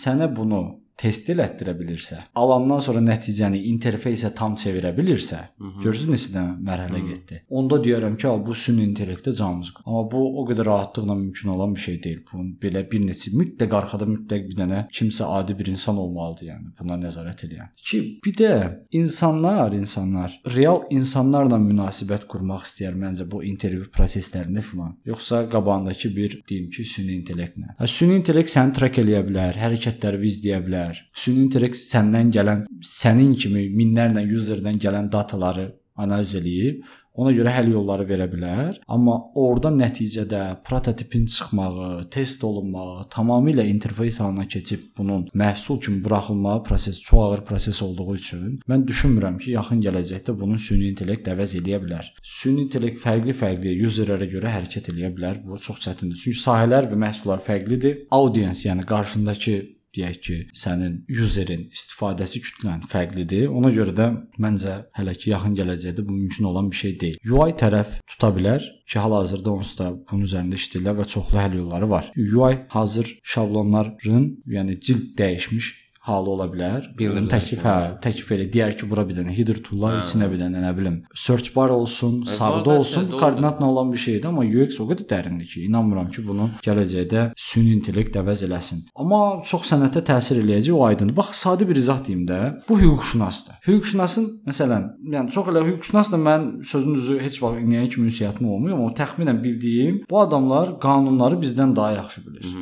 sənə 0.00 0.30
bunu 0.36 0.62
test 1.00 1.28
elətdirə 1.32 1.74
bilirsə, 1.78 2.20
alandan 2.38 2.82
sonra 2.84 3.02
nəticəni 3.04 3.64
interfeysə 3.72 4.30
tam 4.36 4.54
çevirə 4.60 4.92
bilirsə, 4.96 5.40
görürsüz 5.82 6.10
neçədən 6.10 6.52
mərhələ 6.64 7.00
getdi. 7.08 7.40
Onda 7.50 7.80
deyərəm 7.82 8.16
ki, 8.20 8.30
bu 8.46 8.54
süni 8.58 8.84
intellektə 8.86 9.34
canımız. 9.34 9.72
Amma 9.84 10.04
bu 10.10 10.22
o 10.40 10.44
qədər 10.48 10.68
rahatlıqla 10.68 11.14
mümkün 11.18 11.48
olan 11.54 11.74
bir 11.74 11.80
şey 11.80 11.98
deyil. 12.04 12.20
Bunun 12.30 12.52
belə 12.62 12.84
bir 12.90 13.02
neçə 13.04 13.34
mütləq 13.34 13.74
arxada 13.78 14.06
mütləq 14.08 14.46
bir 14.50 14.58
dənə 14.60 14.84
kimsə 14.94 15.26
adi 15.38 15.58
bir 15.58 15.72
insan 15.72 15.98
olmalıdır, 15.98 16.48
yəni 16.52 16.72
buna 16.80 16.98
nəzarət 17.02 17.46
edən. 17.48 17.72
Ki, 17.76 18.00
bir 18.24 18.36
də 18.40 18.52
insanlar, 18.92 19.74
insanlar 19.76 20.38
real 20.54 20.84
insanlarla 20.94 21.58
münasibət 21.62 22.28
qurmaq 22.30 22.68
istəyər 22.68 22.96
məncə 23.00 23.28
bu 23.30 23.42
intervyu 23.44 23.88
proseslərində 23.94 24.62
filan. 24.62 24.94
Yoxsa 25.10 25.44
qabağındakı 25.50 26.14
bir 26.16 26.38
deyim 26.48 26.70
ki, 26.70 26.86
süni 26.94 27.18
intellektlə. 27.18 27.74
Hə, 27.80 27.90
süni 27.90 28.18
intellekt 28.20 28.52
səni 28.54 28.76
trak 28.78 29.02
eləyə 29.02 29.24
bilər, 29.26 29.58
hərəkətləri 29.64 30.22
izləyə 30.30 30.60
bilər. 30.64 30.83
Süni 31.24 31.46
intellekt 31.46 31.78
səndən 31.80 32.32
gələn, 32.34 32.66
sənin 32.80 33.32
kimi 33.38 33.68
minlərlə 33.78 34.26
userdən 34.38 34.80
gələn 34.82 35.10
dataları 35.12 35.70
analiz 36.04 36.34
eləyib 36.40 36.82
Ona 37.14 37.30
görə 37.30 37.52
həll 37.54 37.68
yolları 37.70 38.04
verə 38.08 38.24
bilər, 38.26 38.80
amma 38.90 39.12
orada 39.38 39.70
nəticədə 39.70 40.40
prototipin 40.66 41.28
çıxmağı, 41.30 42.08
test 42.10 42.42
olunmağı, 42.44 43.04
tamamilə 43.14 43.62
interfeys 43.70 44.18
halına 44.20 44.48
keçib 44.50 44.88
bunun 44.98 45.28
məhsul 45.42 45.78
kimi 45.84 46.02
buraxılmağı 46.04 46.64
proses 46.64 46.98
çox 47.00 47.20
ağır 47.20 47.44
proses 47.50 47.82
olduğu 47.82 48.16
üçün 48.16 48.58
mən 48.70 48.86
düşünmürəm 48.88 49.38
ki, 49.38 49.52
yaxın 49.54 49.84
gələcəkdə 49.86 50.34
bunun 50.40 50.58
süni 50.58 50.90
intellekt 50.90 51.30
əvəz 51.30 51.54
eləyə 51.60 51.80
bilər. 51.84 52.10
Süni 52.22 52.66
intellekt 52.66 52.98
fərqli-fərqli 53.04 53.76
userlərə 53.86 54.26
görə 54.34 54.50
hərəkət 54.56 54.90
eləyə 54.90 55.14
bilər. 55.14 55.38
Bu 55.46 55.62
çox 55.62 55.78
çətindir. 55.86 56.18
Çünki 56.18 56.42
sahələr 56.42 56.90
və 56.90 56.98
məhsullar 57.06 57.46
fərqlidir. 57.46 58.08
Audience, 58.10 58.66
yəni 58.66 58.90
qarşındakı 58.90 59.60
deyək 59.96 60.18
ki, 60.26 60.38
sənin 60.58 60.96
userin 61.22 61.66
istifadəsi 61.74 62.42
kütlən 62.44 62.84
fərqlidir. 62.90 63.46
Ona 63.48 63.70
görə 63.74 63.94
də 63.96 64.08
məncə 64.40 64.76
hələ 64.98 65.14
ki 65.20 65.32
yaxın 65.34 65.56
gələcəkdə 65.60 66.06
bu 66.06 66.16
mümkün 66.18 66.50
olan 66.50 66.70
bir 66.72 66.80
şey 66.82 66.98
deyil. 67.00 67.20
UI 67.30 67.54
tərəf 67.60 68.00
tuta 68.10 68.32
bilər 68.36 68.64
ki, 68.88 68.98
hal-hazırda 68.98 69.54
onsuz 69.54 69.78
da 69.80 69.92
bunun 70.10 70.26
üzərində 70.28 70.60
işləyirlər 70.60 71.00
və 71.00 71.08
çoxlu 71.14 71.40
həll 71.40 71.58
yolları 71.60 71.90
var. 71.90 72.10
UI 72.16 72.60
hazır 72.74 73.16
şablonların, 73.34 74.28
yəni 74.58 74.80
cild 74.80 75.14
dəyişmiş 75.18 75.72
halı 76.04 76.30
ola 76.34 76.46
bilər. 76.52 76.88
Bildirlər. 76.98 77.28
Təklif 77.32 77.64
hə, 77.64 77.74
təklif 78.04 78.32
elə 78.36 78.46
deyər 78.52 78.74
ki, 78.76 78.88
bura 78.90 79.06
bir 79.08 79.16
dənə 79.16 79.32
header 79.34 79.60
toollar, 79.64 80.02
içinə 80.02 80.28
bir 80.32 80.42
dənə 80.42 80.60
nə 80.64 80.72
bilim, 80.76 80.98
search 81.16 81.54
bar 81.54 81.72
olsun, 81.72 82.22
sağda 82.28 82.60
orada 82.60 82.78
olsun. 82.80 83.08
Bu 83.12 83.20
koordinatla 83.22 83.66
olan 83.66 83.92
bir 83.92 84.02
şeydir, 84.04 84.28
amma 84.28 84.44
UX 84.44 84.80
o 84.84 84.88
qədər 84.90 85.08
dərindir 85.10 85.48
ki, 85.48 85.64
inanmıram 85.68 86.10
ki, 86.12 86.26
bunun 86.28 86.52
gələcəkdə 86.66 87.24
süni 87.40 87.72
intellekt 87.78 88.18
əvəz 88.20 88.44
eləsin. 88.48 88.84
Amma 89.00 89.20
çox 89.48 89.66
sənətə 89.72 90.04
təsir 90.10 90.42
eləyəcək 90.42 90.76
o 90.76 90.84
aydındır. 90.90 91.16
Bax, 91.16 91.32
sadə 91.40 91.68
bir 91.68 91.80
izah 91.80 92.04
deyim 92.06 92.26
də. 92.28 92.40
Bu 92.68 92.78
hüquqşünasdır. 92.80 93.60
Hüquqşünasın 93.68 94.30
məsələn, 94.48 94.88
yəni 95.16 95.32
çox 95.34 95.52
elə 95.52 95.64
hüquqşünasla 95.70 96.20
mən 96.20 96.48
sözün 96.68 96.98
düzü 97.00 97.20
heç 97.24 97.40
vaxt 97.42 97.64
indiyə 97.64 97.88
kimi 97.88 98.10
ünsiyyətim 98.12 98.48
olmuyor, 98.48 98.76
amma 98.76 98.92
təxminən 98.98 99.40
bildiyim 99.44 100.02
bu 100.10 100.20
adamlar 100.20 100.76
qanunları 100.84 101.40
bizdən 101.40 101.76
daha 101.76 101.96
yaxşı 102.00 102.26
bilir. 102.26 102.52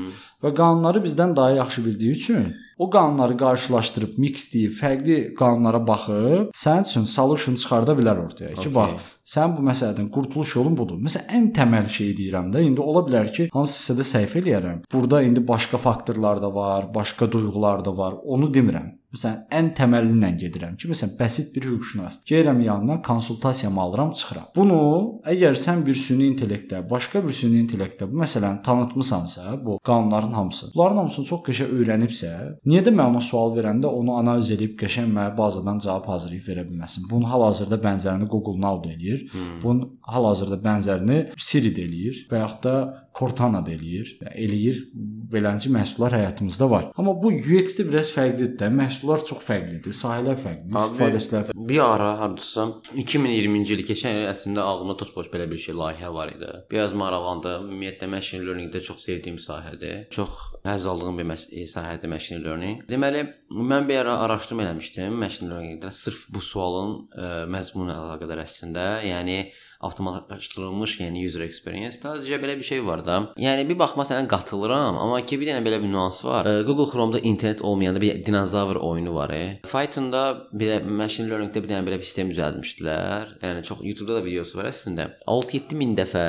Və 0.43 0.51
qanunları 0.59 1.03
bizdən 1.05 1.37
daha 1.37 1.51
yaxşı 1.61 1.85
bildiyi 1.87 2.13
üçün 2.19 2.47
o 2.79 2.89
qanunları 2.91 3.37
qarşılaşdırıb 3.39 4.17
mixləyib 4.25 4.73
fərqli 4.81 5.19
qanunlara 5.39 5.81
baxıb 5.87 6.49
sənin 6.65 6.89
üçün 6.89 7.05
solution 7.17 7.55
çıxarda 7.55 7.95
bilər 7.99 8.25
ortaya 8.25 8.55
ki, 8.55 8.61
Okay. 8.61 8.75
bax, 8.75 8.97
sən 9.35 9.55
bu 9.57 9.63
məsələdən 9.69 10.09
qurtuluş 10.15 10.57
yolun 10.57 10.75
budur. 10.81 10.99
Məsələn, 11.07 11.29
ən 11.39 11.47
təməl 11.59 11.87
şeyi 11.99 12.17
deyirəm 12.19 12.51
də, 12.55 12.65
indi 12.69 12.81
ola 12.81 13.05
bilər 13.07 13.31
ki, 13.37 13.49
hansı 13.55 13.79
hissədə 13.79 14.09
səhv 14.13 14.35
eləyərəm. 14.43 14.83
Burada 14.93 15.23
indi 15.23 15.45
başqa 15.49 15.79
faktorlar 15.79 16.43
da 16.43 16.55
var, 16.55 16.91
başqa 16.95 17.31
duyğular 17.33 17.85
da 17.85 17.97
var. 17.97 18.15
Onu 18.25 18.51
demirəm. 18.55 18.91
Məsələn, 19.13 19.43
ən 19.53 19.71
təməlilə 19.77 20.31
gedirəm 20.41 20.77
ki, 20.81 20.89
məsələn, 20.89 21.17
bəsit 21.19 21.51
bir 21.55 21.67
hüquqşünas. 21.69 22.21
Gəlirəm 22.29 22.63
yanına, 22.65 23.03
konsultasiyamı 23.03 23.81
alıram, 23.81 24.13
çıxıram. 24.17 24.47
Bunu 24.57 24.79
əgər 25.29 25.59
sən 25.61 25.85
bir 25.87 25.99
süni 25.99 26.31
intellektdə, 26.33 26.81
başqa 26.91 27.21
bir 27.25 27.37
süni 27.37 27.61
intellektdə 27.61 28.09
bu 28.11 28.23
məsələni 28.23 28.63
tanıtmısansa, 28.65 29.59
bu 29.65 29.79
qanunların 29.85 30.33
hamısı, 30.33 30.71
bunların 30.75 31.03
hamısını 31.03 31.29
çox 31.29 31.45
qəşəng 31.49 31.77
öyrənibsə, 31.79 32.33
niyə 32.65 32.85
də 32.87 32.95
mən 32.95 33.13
ona 33.13 33.21
sual 33.21 33.53
verəndə 33.57 33.93
onu 33.93 34.17
analiz 34.17 34.51
edib 34.57 34.79
qəşəng 34.81 35.13
mənə 35.13 35.37
bazadan 35.37 35.83
cavab 35.85 36.09
hazırlayıb 36.15 36.49
verə 36.49 36.67
bilməsin? 36.71 37.07
Bunun 37.11 37.29
hal-hazırda 37.29 37.79
bənzərini 37.85 38.29
Google 38.33 38.61
Now 38.61 38.81
eləyir. 38.89 39.29
Bunun 39.63 39.99
hal-hazırda 40.09 40.59
bənzərini 40.65 41.19
Siri 41.37 41.75
də 41.77 41.87
eləyir 41.87 42.25
və 42.31 42.43
yaxud 42.43 42.65
da 42.65 42.77
Cortana 43.19 43.61
da 43.67 43.71
eləyir. 43.75 44.17
Eləyir. 44.35 44.79
Beləncə 45.33 45.71
məhsullar 45.73 46.13
həyatımızda 46.17 46.67
var. 46.71 46.85
Amma 47.01 47.15
bu 47.23 47.31
UX-də 47.33 47.87
biraz 47.89 48.11
fərqlidir 48.13 48.55
də. 48.61 48.69
Məhsullar 48.73 49.23
çox 49.29 49.41
fərqlidir, 49.47 49.95
sahələr 49.97 50.37
fərqlidir, 50.37 50.77
istifadəçilər 50.77 51.47
fərqlidir. 51.49 51.69
bir 51.71 51.81
ara 51.85 52.11
hardasa 52.21 52.67
2020-ci 52.97 53.77
il 53.79 53.85
keçən 53.89 54.19
il 54.23 54.29
əslində 54.31 54.65
ağlımda 54.67 54.97
toz-boş 55.01 55.31
belə 55.33 55.47
bir 55.51 55.61
şey 55.65 55.75
layihə 55.79 56.13
var 56.15 56.33
idi. 56.35 56.51
Biraz 56.71 56.93
maraqlandım. 56.99 57.69
Ümumiyyətlə 57.71 58.09
machine 58.13 58.45
learning-də 58.47 58.83
çox 58.85 59.05
sevdiyim 59.07 59.39
sahədir. 59.41 60.07
Çox 60.13 60.29
həzz 60.69 60.87
aldığım 60.93 61.19
bir 61.23 61.31
məs- 61.33 61.49
e, 61.53 61.65
sahədir 61.67 62.09
machine 62.13 62.43
learning. 62.45 62.85
Deməli, 62.91 63.25
mən 63.51 63.89
bir 63.89 64.03
ara 64.05 64.19
araşdırma 64.27 64.63
eləmişdim 64.69 65.17
machine 65.25 65.51
learning-də 65.51 65.91
sırf 65.91 66.29
bu 66.35 66.41
sualın 66.41 66.93
ə, 67.17 67.33
məzmunu 67.51 67.91
ilə 67.91 67.99
əlaqədar 68.05 68.45
əslində. 68.45 68.87
Yəni 69.09 69.39
avtomatlaşdırılmış, 69.83 70.97
yəni 71.03 71.25
user 71.27 71.45
experience. 71.47 71.99
Sadəcə 72.03 72.39
belə 72.43 72.57
bir 72.59 72.67
şey 72.67 72.85
var 72.87 73.05
da. 73.07 73.19
Yəni 73.41 73.67
bir 73.69 73.79
baxma 73.81 74.07
sənə 74.09 74.27
qatılıram, 74.31 74.99
amma 75.01 75.21
ki 75.27 75.41
bir 75.41 75.53
dənə 75.53 75.65
belə 75.67 75.81
bir 75.83 75.93
nüans 75.93 76.23
var. 76.25 76.49
Ə, 76.49 76.63
Google 76.69 76.89
Chrome-da 76.91 77.21
internet 77.21 77.63
olmayanda 77.63 78.01
bir 78.01 78.25
dinozavr 78.27 78.81
oyunu 78.81 79.15
var. 79.15 79.35
E. 79.35 79.61
Python-da 79.67 80.25
belə 80.55 80.81
machine 80.87 81.31
learning-də 81.31 81.63
bir 81.63 81.73
dənə 81.73 81.87
belə 81.87 82.01
bir 82.01 82.09
sistem 82.09 82.33
düzəldmişdilər. 82.33 83.37
Yəni 83.43 83.65
çox 83.69 83.83
YouTube-da 83.83 84.21
da 84.21 84.25
videosu 84.27 84.59
var 84.59 84.71
əslində. 84.71 85.09
6-7 85.27 85.79
min 85.79 85.97
dəfə 85.99 86.27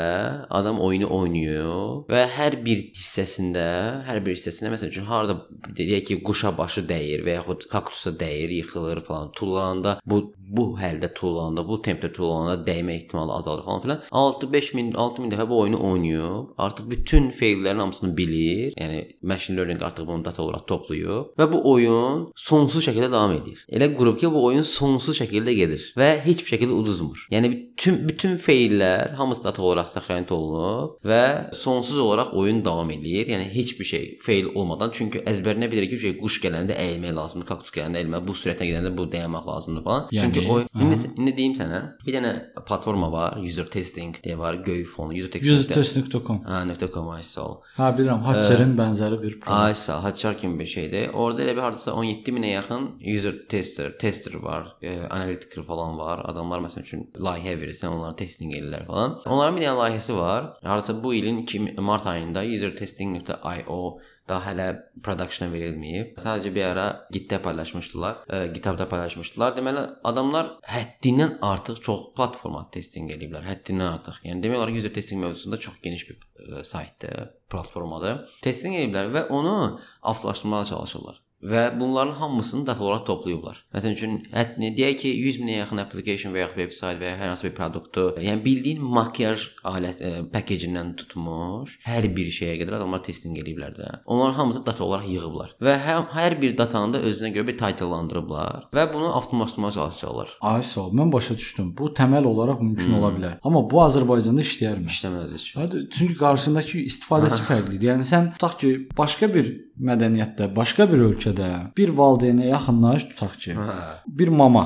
adam 0.49 0.81
oyunu 0.83 1.09
oynayır 1.13 2.09
və 2.09 2.23
hər 2.37 2.59
bir 2.65 2.85
hissəsində, 2.97 3.65
hər 4.07 4.21
bir 4.25 4.37
hissəsində 4.37 4.73
məsəl 4.73 4.93
üçün 4.93 5.07
harda 5.09 5.37
deyək 5.77 6.07
ki, 6.09 6.19
quşa 6.25 6.53
başı 6.57 6.85
dəyir 6.89 7.25
və 7.25 7.37
yaxud 7.39 7.67
kaktusa 7.71 8.13
dəyir, 8.19 8.53
yıxılır 8.61 9.03
falan. 9.07 9.31
Tullananda 9.37 9.97
bu 10.05 10.23
bu 10.53 10.65
həldə 10.77 11.09
tullananda, 11.17 11.63
bu 11.65 11.79
tempdə 11.81 12.11
tullananda 12.13 12.59
dəymə 12.67 12.97
ehtimalı 12.99 13.33
azalır 13.43 13.65
falan 13.67 13.82
filan. 13.82 14.01
6-5 14.12 14.75
min, 14.75 14.93
6 14.93 15.21
min 15.21 15.34
dəfə 15.34 15.47
bu 15.49 15.60
oyunu 15.60 15.82
oynayıb, 15.89 16.53
artıq 16.58 16.89
bütün 16.89 17.29
feillərin 17.36 17.84
hamısını 17.84 18.17
bilir. 18.17 18.73
Yəni 18.79 19.03
machine 19.21 19.58
learning 19.58 19.84
artıq 19.84 20.08
bunu 20.08 20.25
data 20.25 20.43
olaraq 20.43 20.65
toplayıb 20.67 21.36
və 21.39 21.49
bu 21.51 21.62
oyun 21.73 22.27
sonsuz 22.36 22.88
şəkildə 22.88 23.12
davam 23.12 23.36
edir. 23.36 23.65
Elə 23.69 23.91
qrup 23.97 24.19
ki, 24.19 24.32
bu 24.32 24.43
oyun 24.49 24.65
sonsuz 24.67 25.17
şəkildə 25.19 25.53
gedir 25.58 25.89
və 25.99 26.10
heç 26.25 26.43
bir 26.45 26.56
şəkildə 26.56 26.77
uduzmur. 26.79 27.27
Yəni 27.34 27.51
bütün 27.53 28.01
bütün 28.08 28.38
feillər 28.41 29.13
hamısı 29.19 29.43
data 29.43 29.63
olaraq 29.63 29.89
səxrayət 29.91 30.32
olunub 30.34 30.97
və 31.06 31.53
sonsuz 31.58 31.99
olaraq 31.99 32.34
oyun 32.38 32.63
davam 32.65 32.91
edir. 32.91 33.27
Yəni 33.27 33.49
heç 33.53 33.75
bir 33.79 33.86
şey 33.86 34.06
feil 34.23 34.49
olmadan 34.56 34.91
çünki 34.93 35.23
əzbərinə 35.29 35.69
bilir 35.71 35.89
ki, 35.91 35.99
şey 36.06 36.15
quş 36.19 36.39
gələndə 36.45 36.77
əyilmək 36.79 37.15
lazımdır, 37.17 37.47
kaktus 37.49 37.73
gələndə 37.75 38.01
əyilmək, 38.01 38.25
bu 38.27 38.36
sürətlə 38.38 38.69
gedəndə 38.69 38.93
bu 38.97 39.08
dayanmaq 39.12 39.47
lazımdır 39.47 39.84
falan. 39.88 40.08
Yəni, 40.12 40.34
çünki 40.34 40.51
o 40.51 40.60
indi 40.84 40.99
indi 41.17 41.36
deyim 41.38 41.56
sənə, 41.58 41.82
bir 42.06 42.17
dənə 42.17 42.34
platforma 42.67 43.12
var, 43.12 43.32
user 43.41 43.65
testing 43.69 44.17
deyə 44.23 44.37
var, 44.39 44.57
göy 44.65 44.83
fonu, 44.85 45.13
user 45.17 45.31
testing. 45.31 45.53
Usertest.com. 45.53 46.41
Ha, 46.45 46.63
.com 46.93 47.09
ay 47.13 47.23
sağ 47.23 47.45
ol. 47.47 47.57
Hə, 47.77 47.89
bilirəm, 47.97 48.23
Hatcher'in 48.27 48.75
bənzəri 48.77 49.19
bir 49.21 49.39
proqram. 49.41 49.75
Sağ, 49.83 49.99
Hotjar 50.03 50.37
kimi 50.37 50.59
bir 50.59 50.69
şeydir. 50.69 51.09
Orada 51.13 51.43
elə 51.45 51.55
bir 51.57 51.65
hardasa 51.65 51.93
17 51.93 52.35
minə 52.37 52.53
yaxın 52.53 52.89
user 53.15 53.35
tester, 53.49 53.91
tester 53.99 54.33
var, 54.43 54.75
e, 54.81 54.95
analytiker 55.09 55.63
falan 55.67 55.97
var. 55.97 56.23
Adamlar 56.29 56.63
məsəl 56.65 56.85
üçün 56.85 57.05
layihə 57.17 57.57
verirsən, 57.61 57.93
onları 57.97 58.15
testing 58.15 58.53
edirlər 58.55 58.85
falan. 58.87 59.19
Onların 59.25 59.59
bir 59.59 59.67
layihəsi 59.81 60.17
var. 60.17 60.53
Hardasa 60.63 61.03
bu 61.03 61.13
ilin 61.13 61.43
2 61.43 61.59
mart 61.81 62.07
ayında 62.07 62.43
usertesting.io 62.43 63.81
daha 64.29 64.51
hələ 64.51 64.67
production 65.03 65.51
verilməyib. 65.51 66.13
Sadəcə 66.23 66.51
bir 66.55 66.67
ara 66.69 66.86
Git-də 67.13 67.41
paylaşmışdılar, 67.43 68.21
e, 68.29 68.41
GitHub-da 68.55 68.88
paylaşmışdılar. 68.89 69.55
Deməli, 69.57 69.83
adamlar 70.09 70.53
həddindən 70.69 71.38
artıq 71.43 71.81
çox 71.88 72.05
platforma 72.17 72.65
testing 72.73 73.12
eləyiblər. 73.15 73.43
Həddindən 73.49 73.89
artıq. 73.89 74.21
Yəni 74.27 74.45
demək 74.45 74.62
olar 74.62 74.75
user 74.75 74.93
testing 74.95 75.23
mövzusunda 75.23 75.59
çox 75.59 75.81
geniş 75.83 76.07
bir 76.09 76.17
e, 76.19 76.63
saytdır, 76.63 77.33
platformadır. 77.51 78.23
Testing 78.45 78.79
eləyiblər 78.79 79.12
və 79.17 79.27
onu 79.39 79.57
avtolaşdırmağa 80.01 80.65
çalışırlar. 80.71 81.22
Və 81.43 81.63
bunların 81.79 82.13
hamısını 82.21 82.67
data 82.67 82.84
olaraq 82.84 83.06
toplayıblar. 83.08 83.60
Məsələn 83.75 83.97
üçün, 83.97 84.15
hətta 84.32 84.71
deyək 84.77 84.99
ki, 85.01 85.13
100 85.27 85.39
minə 85.43 85.58
yaxın 85.60 85.82
application 85.84 86.34
və 86.36 86.43
ya 86.45 86.49
veb-sayt 86.56 87.01
və 87.01 87.12
ya 87.12 87.17
hər 87.19 87.34
hansı 87.34 87.49
bir 87.49 87.56
produktu, 87.58 88.06
yəni 88.23 88.43
bildiyin 88.45 88.84
makyaj 88.84 89.43
alət 89.67 90.03
e, 90.03 90.12
package-indən 90.34 90.93
tutmuş 91.01 91.77
hər 91.88 92.08
bir 92.15 92.29
şeyə 92.34 92.56
qədər 92.62 92.77
adamlar 92.79 93.03
testing 93.06 93.38
eləyiblər 93.41 93.75
də. 93.77 93.89
Onların 94.06 94.38
hamısı 94.39 94.63
data 94.65 94.84
olaraq 94.86 95.10
yığıblar 95.12 95.56
və 95.63 95.75
hər, 95.84 96.06
hər 96.13 96.38
bir 96.41 96.56
datanı 96.58 96.95
da 96.95 97.03
özünə 97.10 97.34
görə 97.36 97.49
bir 97.51 97.58
titlelandırıblar 97.60 98.69
və 98.75 98.88
bunu 98.93 99.12
avtomatlaşdırmağa 99.17 99.71
çalışacaqlar. 99.77 100.38
Ay 100.53 100.63
sağ 100.63 100.88
ol. 100.88 100.95
Mən 100.99 101.12
başa 101.13 101.38
düşdüm. 101.38 101.73
Bu 101.77 101.91
təməl 101.97 102.27
olaraq 102.29 102.62
mümkün 102.63 102.97
ola 102.99 103.12
bilər. 103.17 103.38
Amma 103.43 103.63
bu 103.69 103.84
Azərbaycanda 103.84 104.45
işləyərmi? 104.45 104.89
İşləməz 104.93 105.36
heç. 105.36 105.49
Çünki 105.97 106.17
qarşındakı 106.19 106.84
istifadəçi 106.88 107.43
fərqlidir. 107.49 107.91
Yəni 107.93 108.08
sən 108.08 108.34
tutaq 108.38 108.60
ki, 108.63 108.73
başqa 108.97 109.32
bir 109.34 109.51
mədəniyyətdə, 109.79 110.49
başqa 110.55 110.88
bir 110.91 111.05
ölkədə 111.09 111.49
bir 111.77 111.93
valideynə 111.97 112.49
yaxınlaş 112.51 113.07
tutaq 113.12 113.38
ki, 113.45 113.55
Hə. 113.57 113.77
bir 114.07 114.27
mama, 114.27 114.65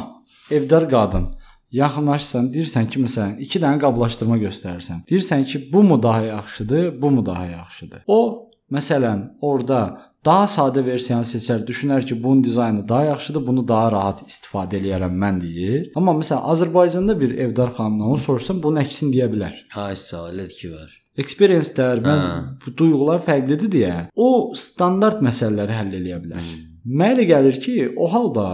evdar 0.51 0.89
qadın 0.89 1.29
yaxınlaşsan, 1.71 2.51
deyirsən 2.53 2.89
ki, 2.91 3.01
məsələn, 3.03 3.37
2 3.43 3.61
dənə 3.63 3.79
qablaşdırma 3.81 4.37
göstərirsən. 4.43 5.03
Deyirsən 5.09 5.45
ki, 5.45 5.63
bu 5.73 5.83
mu 5.83 6.01
daha 6.03 6.21
yaxşıdır, 6.21 7.01
bu 7.01 7.11
mu 7.11 7.25
daha 7.25 7.45
yaxşıdır? 7.45 8.03
O, 8.07 8.49
məsələn, 8.71 9.23
orada 9.41 9.81
daha 10.25 10.45
sadə 10.51 10.83
versiyanı 10.85 11.27
seçər, 11.27 11.65
düşünər 11.67 12.05
ki, 12.07 12.23
bunun 12.23 12.43
dizaynı 12.43 12.87
daha 12.89 13.03
yaxşıdır, 13.11 13.45
bunu 13.47 13.67
daha 13.67 13.91
rahat 13.91 14.23
istifadə 14.27 14.79
eləyərəm 14.79 15.19
mən 15.23 15.41
deyir. 15.43 15.91
Amma 15.95 16.15
məsələn, 16.21 16.47
Azərbaycanda 16.53 17.19
bir 17.19 17.35
evdar 17.47 17.73
xanımdan 17.75 18.13
onu 18.15 18.23
sorsan, 18.27 18.63
bunun 18.63 18.83
əksini 18.83 19.15
deyə 19.15 19.27
bilər. 19.33 19.59
Ay 19.75 19.95
sağ 19.95 20.29
elədir 20.31 20.57
ki 20.61 20.71
var. 20.75 20.95
Experience-lər, 21.17 22.01
mən 22.05 22.25
bu 22.63 22.73
duyğular 22.77 23.23
fərqlidir 23.25 23.71
deyə 23.73 23.93
o 24.15 24.53
standart 24.57 25.23
məsələləri 25.25 25.77
həll 25.79 25.95
eləyə 25.99 26.19
bilər. 26.23 26.49
Mənə 26.87 27.17
elə 27.17 27.29
gəlir 27.31 27.61
ki, 27.63 27.77
o 27.97 28.07
halda 28.11 28.47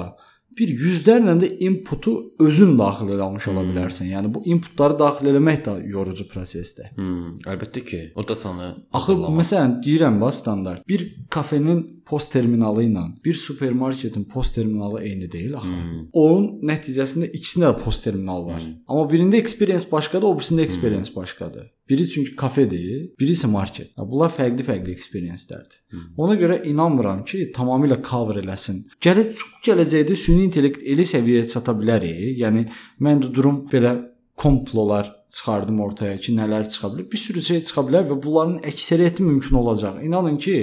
bir 0.58 0.69
yüzlərlə 0.69 1.34
də 1.41 1.49
inputu 1.65 2.13
özün 2.43 2.76
daxil 2.78 3.12
eləmiş 3.15 3.47
ola 3.52 3.63
bilərsən. 3.65 4.10
Yəni 4.12 4.32
bu 4.34 4.43
inputları 4.54 4.97
daxil 4.99 5.30
eləmək 5.32 5.63
də 5.65 5.76
yorucu 5.89 6.28
prosesdir. 6.30 6.91
Hmm, 6.97 7.34
əlbəttə 7.49 7.84
ki, 7.88 8.02
o 8.15 8.26
da 8.28 8.38
tanı. 8.39 8.69
Axı 8.93 9.17
məsələn 9.39 9.80
deyirəm 9.86 10.19
bax 10.21 10.41
standart. 10.43 10.86
Bir 10.89 11.06
kafenin 11.34 11.84
post 12.06 12.34
terminalı 12.34 12.86
ilə 12.89 13.06
bir 13.26 13.39
supermarketin 13.39 14.28
post 14.30 14.56
terminalı 14.56 15.04
eyni 15.04 15.32
deyil 15.32 15.58
axı. 15.58 15.73
Hmm. 15.73 16.08
Onun 16.13 16.49
nəticəsində 16.69 17.32
ikisində 17.34 17.71
də 17.71 17.84
post 17.84 18.06
terminal 18.06 18.45
var. 18.49 18.65
Amma 18.88 19.08
birində 19.10 19.39
experience 19.41 19.89
başqadır, 19.91 20.28
o 20.28 20.38
birisində 20.38 20.67
experience 20.67 21.15
başqadır. 21.15 21.71
Biri 21.89 22.06
çünki 22.08 22.36
kafedir, 22.39 23.10
biri 23.19 23.34
isə 23.36 23.50
market. 23.52 23.89
Bunlar 23.98 24.32
fərqli-fərqli 24.32 24.93
experience-lərdir. 24.96 25.82
Ona 26.17 26.38
görə 26.39 26.62
inanmıram 26.69 27.26
ki, 27.28 27.50
tamamilə 27.56 27.98
cover 28.06 28.39
eləsin. 28.39 28.80
Gələ 29.04 29.26
çox 29.34 29.58
gələcəkdə 29.67 30.15
süni 30.15 30.46
intellekt 30.48 30.86
elə 30.88 31.04
səviyyəyə 31.10 31.50
çata 31.52 31.76
bilər. 31.76 32.06
Yəni 32.39 32.63
mən 33.04 33.26
də 33.26 33.34
durum 33.36 33.65
belə 33.72 33.98
komplolar 34.39 35.12
çıxardım 35.34 35.82
ortaya 35.84 36.15
ki, 36.17 36.38
nələr 36.38 36.69
çıxa 36.69 36.93
bilər. 36.93 37.10
Bir 37.12 37.22
sürü 37.26 37.43
şey 37.50 37.62
çıxa 37.67 37.84
bilər 37.89 38.08
və 38.13 38.17
bunların 38.24 38.56
əksəriyyəti 38.72 39.28
mümkün 39.28 39.60
olacaq. 39.60 40.00
İnanın 40.08 40.39
ki, 40.39 40.56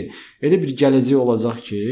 elə 0.42 0.62
bir 0.62 0.72
gələcək 0.82 1.20
olacaq 1.20 1.60
ki, 1.68 1.82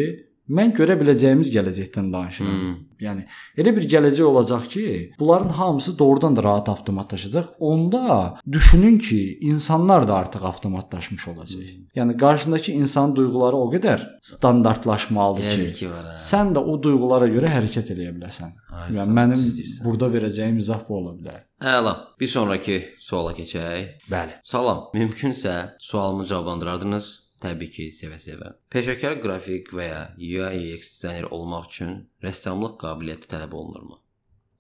mən 0.49 0.73
görə 0.77 0.97
biləcəyimiz 1.01 1.51
gələcəkdən 1.53 2.13
danışıram. 2.13 2.55
Hmm. 2.61 2.77
Yəni 2.99 3.25
elə 3.61 3.73
bir 3.77 3.85
gələcək 3.93 4.25
olacaq 4.25 4.65
ki, 4.73 4.85
bunların 5.19 5.49
hamısı 5.49 5.99
doğrudan 5.99 6.37
da 6.37 6.43
rahat 6.43 6.69
avtomatlaşacaq. 6.69 7.45
Onda 7.59 8.35
düşünün 8.53 8.99
ki, 8.99 9.39
insanlar 9.41 10.09
da 10.09 10.15
artıq 10.15 10.45
avtomatlaşmış 10.45 11.29
olacaq. 11.29 11.61
Yəni 11.97 12.17
qarşındakı 12.17 12.73
insan 12.73 13.17
duyğuları 13.17 13.57
o 13.57 13.73
qədər 13.75 14.07
standartlaşmalıdır 14.23 15.51
ki, 15.51 15.75
ki 15.75 15.91
var. 15.91 16.05
Hə. 16.05 16.17
sən 16.31 16.55
də 16.57 16.65
o 16.65 16.79
duyğulara 16.83 17.29
görə 17.29 17.53
hərəkət 17.53 17.93
eləyə 17.95 18.15
biləsən. 18.17 18.57
Ay, 18.73 18.91
Yəni 18.97 19.15
mənim 19.15 19.39
istəyirsən. 19.45 19.85
burada 19.85 20.11
verəcəyim 20.17 20.59
izah 20.59 20.83
bu 20.89 20.97
ola 20.97 21.15
bilər. 21.19 21.45
Əla. 21.61 21.95
Bir 22.21 22.27
sonrakı 22.27 22.81
suala 22.99 23.33
keçək. 23.33 23.89
Bəli. 24.11 24.37
Salam. 24.45 24.85
Mümkünsə 24.95 25.71
sualımı 25.79 26.27
cavablandırardınız? 26.27 27.28
Təbii 27.43 27.71
ki, 27.71 27.89
sevə-sevə. 27.95 28.55
Peşəkar 28.73 29.21
qrafik 29.23 29.73
və 29.77 29.87
ya 29.87 30.03
UI 30.19 30.75
UX 30.75 30.91
dizayner 30.91 31.31
olmaq 31.31 31.71
üçün 31.71 31.97
rəssamlıq 32.25 32.79
qabiliyyəti 32.83 33.31
tələb 33.31 33.55
olunurmu? 33.55 34.01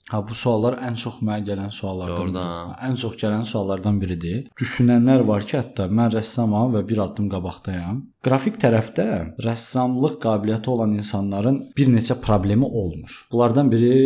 Ha 0.08 0.22
bu 0.24 0.32
suallar 0.40 0.78
ən 0.86 0.94
çox 0.96 1.18
mənə 1.20 1.44
gələn 1.44 1.72
suallardan 1.74 2.30
biridir. 2.30 2.76
Ən 2.86 2.94
çox 2.96 3.16
gələn 3.20 3.42
suallardan 3.48 3.98
biridir. 4.00 4.38
Düşünənlər 4.56 5.24
var 5.28 5.44
ki, 5.44 5.58
hətta 5.58 5.88
mən 5.98 6.14
rəssamam 6.14 6.72
və 6.76 6.80
bir 6.88 7.02
addım 7.04 7.26
qabaqdayam. 7.34 7.98
Qrafik 8.24 8.56
tərəfdə 8.62 9.08
rəssamlıq 9.44 10.16
qabiliyyəti 10.22 10.72
olan 10.72 10.94
insanların 10.96 11.60
bir 11.76 11.92
neçə 11.92 12.16
problemi 12.22 12.64
olmur. 12.64 13.18
Bunlardan 13.32 13.68
biri 13.74 13.98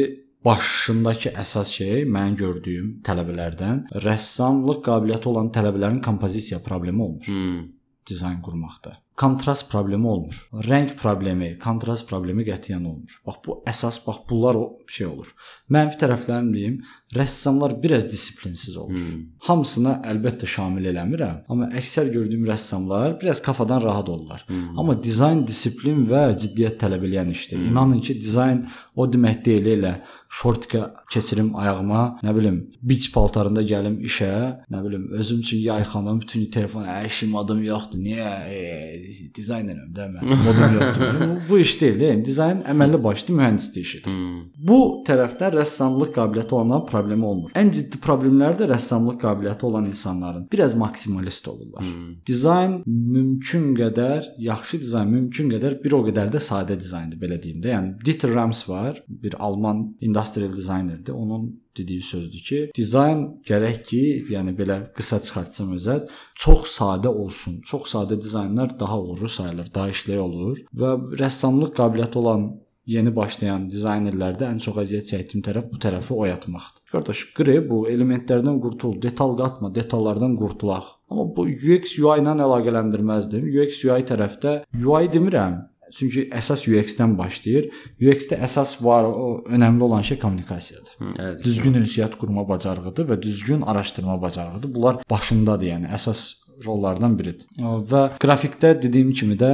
başındakı 0.44 1.30
əsas 1.38 1.70
şey 1.76 2.02
mən 2.16 2.34
gördüyüm 2.40 2.88
tələbələrdən 3.06 3.84
rəssamlıq 4.02 4.82
qabiliyyəti 4.88 5.30
olan 5.30 5.52
tələbələrin 5.54 6.02
kompozisiya 6.02 6.58
problemi 6.66 7.02
olmur 7.02 7.30
Hmm. 7.30 7.62
Dizayn 8.06 8.40
qurmaqda. 8.46 8.92
Kontrast 9.16 9.68
problemi 9.70 10.06
olmur. 10.08 10.36
Rəng 10.64 10.94
problemi, 10.96 11.50
kontrast 11.60 12.06
problemi 12.08 12.46
qətiyyən 12.46 12.86
olmur. 12.88 13.18
Bax 13.26 13.40
bu 13.44 13.56
əsas, 13.68 13.98
bax 14.06 14.22
bunlar 14.30 14.56
o 14.56 14.64
şey 14.88 15.06
olur. 15.06 15.28
Mənfi 15.72 15.98
tərəflərini 16.00 16.54
deyim, 16.56 16.78
rəssamlar 17.12 17.74
biraz 17.82 18.06
disiplinsiz 18.08 18.76
olur. 18.80 18.96
Hmm. 18.96 19.26
Hamısına 19.48 19.98
əlbəttə 20.08 20.48
şamil 20.48 20.88
eləmirəm, 20.94 21.42
amma 21.52 21.68
əksər 21.76 22.08
gördüyüm 22.14 22.48
rəssamlar 22.48 23.18
biraz 23.20 23.42
kafadan 23.44 23.84
rahat 23.84 24.08
olurlar. 24.08 24.46
Hmm. 24.48 24.72
Amma 24.80 24.96
dizayn 24.96 25.44
disiplin 25.46 26.06
və 26.08 26.30
ciddiyyət 26.32 26.80
tələb 26.80 27.04
edən 27.10 27.36
işdir. 27.36 27.60
İnanın 27.68 28.00
ki, 28.00 28.16
dizayn 28.20 28.64
o 28.96 29.06
demək 29.12 29.44
deyil 29.44 29.74
elə 29.76 29.94
şortka 30.32 30.86
keçirim 31.12 31.50
ayağıma, 31.56 32.02
nə 32.24 32.32
bilim, 32.36 32.58
beach 32.80 33.10
paltarında 33.12 33.60
gəlim 33.68 33.98
işə, 34.08 34.32
nə 34.72 34.80
bilim, 34.84 35.10
özüm 35.20 35.42
üçün 35.44 35.60
yayxanam, 35.66 36.20
bütün 36.20 36.46
telefon, 36.50 36.84
"Ə, 36.88 37.06
işim 37.06 37.36
adım 37.36 37.62
yoxdur. 37.64 37.98
Niyə? 37.98 38.30
E, 38.48 39.01
dizaynerim 39.34 39.92
də 39.96 40.08
mən. 40.12 40.32
Modum 40.44 40.76
yoxdur. 40.78 41.20
bu, 41.48 41.58
iş 41.58 41.74
deyil, 41.80 42.00
deyil. 42.00 42.24
Dizayn 42.24 42.62
əməlli 42.72 43.00
başlı 43.04 43.36
mühəndislik 43.38 43.86
işidir. 43.86 44.10
Hmm. 44.10 44.42
Bu 44.68 44.78
tərəfdən 45.08 45.56
rəssamlıq 45.58 46.12
qabiliyyəti 46.16 46.56
olanların 46.58 46.86
problemi 46.90 47.26
olmur. 47.28 47.54
Ən 47.58 47.72
ciddi 47.76 48.00
problemlər 48.04 48.58
də 48.60 48.68
rəssamlıq 48.72 49.18
qabiliyyəti 49.22 49.66
olan 49.68 49.88
insanların 49.90 50.48
biraz 50.52 50.76
maksimalist 50.78 51.48
olurlar. 51.48 51.86
Hmm. 51.86 52.14
Dizayn 52.26 52.78
mümkün 52.86 53.72
qədər, 53.78 54.32
yaxşı 54.50 54.80
dizayn 54.82 55.10
mümkün 55.12 55.50
qədər 55.56 55.78
bir 55.84 55.98
o 55.98 56.04
qədər 56.08 56.32
də 56.32 56.42
sadə 56.42 56.78
dizayndır 56.80 57.20
belə 57.22 57.42
deyim 57.42 57.62
də. 57.64 57.74
Yəni 57.76 57.94
Dieter 58.04 58.34
Rams 58.34 58.68
var, 58.68 59.02
bir 59.08 59.36
alman 59.38 59.96
industrial 60.00 60.56
dizaynerdir. 60.56 61.12
Onun 61.12 61.61
dediyi 61.78 62.02
sözdür 62.02 62.42
ki, 62.48 62.60
dizayn 62.76 63.22
gərək 63.48 63.78
ki, 63.88 64.02
yəni 64.34 64.56
belə 64.58 64.78
qısa 64.96 65.20
çıxartsam 65.24 65.76
özət, 65.78 66.10
çox 66.34 66.66
sadə 66.78 67.12
olsun. 67.12 67.60
Çox 67.66 67.94
sadə 67.94 68.20
dizaynlar 68.20 68.78
daha 68.80 69.00
uğurlu 69.00 69.28
sayılır, 69.28 69.72
daha 69.74 69.94
işlək 69.94 70.20
olur 70.26 70.60
və 70.82 70.92
rəssamlıq 71.22 71.74
qabiliyyəti 71.78 72.22
olan 72.22 72.50
yeni 72.86 73.12
başlayan 73.14 73.68
dizaynerlərdə 73.70 74.48
ən 74.50 74.58
çox 74.62 74.80
əziyyət 74.82 75.10
çəkdiyim 75.12 75.44
tərəf 75.46 75.68
bu 75.70 75.78
tərəfi 75.82 76.14
oyatmaqdır. 76.24 76.82
Qardaş, 76.92 77.20
qri 77.36 77.56
bu 77.68 77.84
elementlərdən 77.90 78.58
qurtul, 78.62 78.96
detal 79.02 79.36
qatma, 79.38 79.70
detallardan 79.74 80.34
qurtulaq. 80.40 80.88
Amma 81.12 81.28
bu 81.36 81.46
UX 81.46 81.96
UI 82.02 82.22
ilə 82.22 82.34
əlaqələndirməzdim. 82.46 83.46
UX 83.46 83.84
UI 83.86 84.02
tərəfdə 84.08 84.56
UI 84.82 85.12
demirəm. 85.14 85.60
Çünki 85.92 86.26
əsas 86.32 86.64
UX-dən 86.70 87.16
başlayır. 87.18 87.68
UX-də 88.00 88.38
əsas 88.46 88.76
var, 88.84 89.04
o 89.04 89.42
önəmli 89.52 89.82
olan 89.82 90.02
şey 90.02 90.18
kommunikasiyadır. 90.18 90.94
Hmm, 90.98 91.14
elədir. 91.16 91.44
Düzgün 91.44 91.78
ünsiyyət 91.82 92.16
qurma 92.20 92.46
bacarığıdır 92.48 93.08
və 93.10 93.18
düzgün 93.22 93.62
araşdırma 93.62 94.16
bacarığıdır. 94.22 94.74
Bunlar 94.74 95.02
başındadır, 95.10 95.74
yəni 95.74 95.92
əsas 95.92 96.24
rollardan 96.64 97.18
biridir. 97.18 97.46
Və 97.58 98.02
qrafikdə 98.22 98.74
dediyim 98.82 99.12
kimi 99.16 99.36
də 99.40 99.52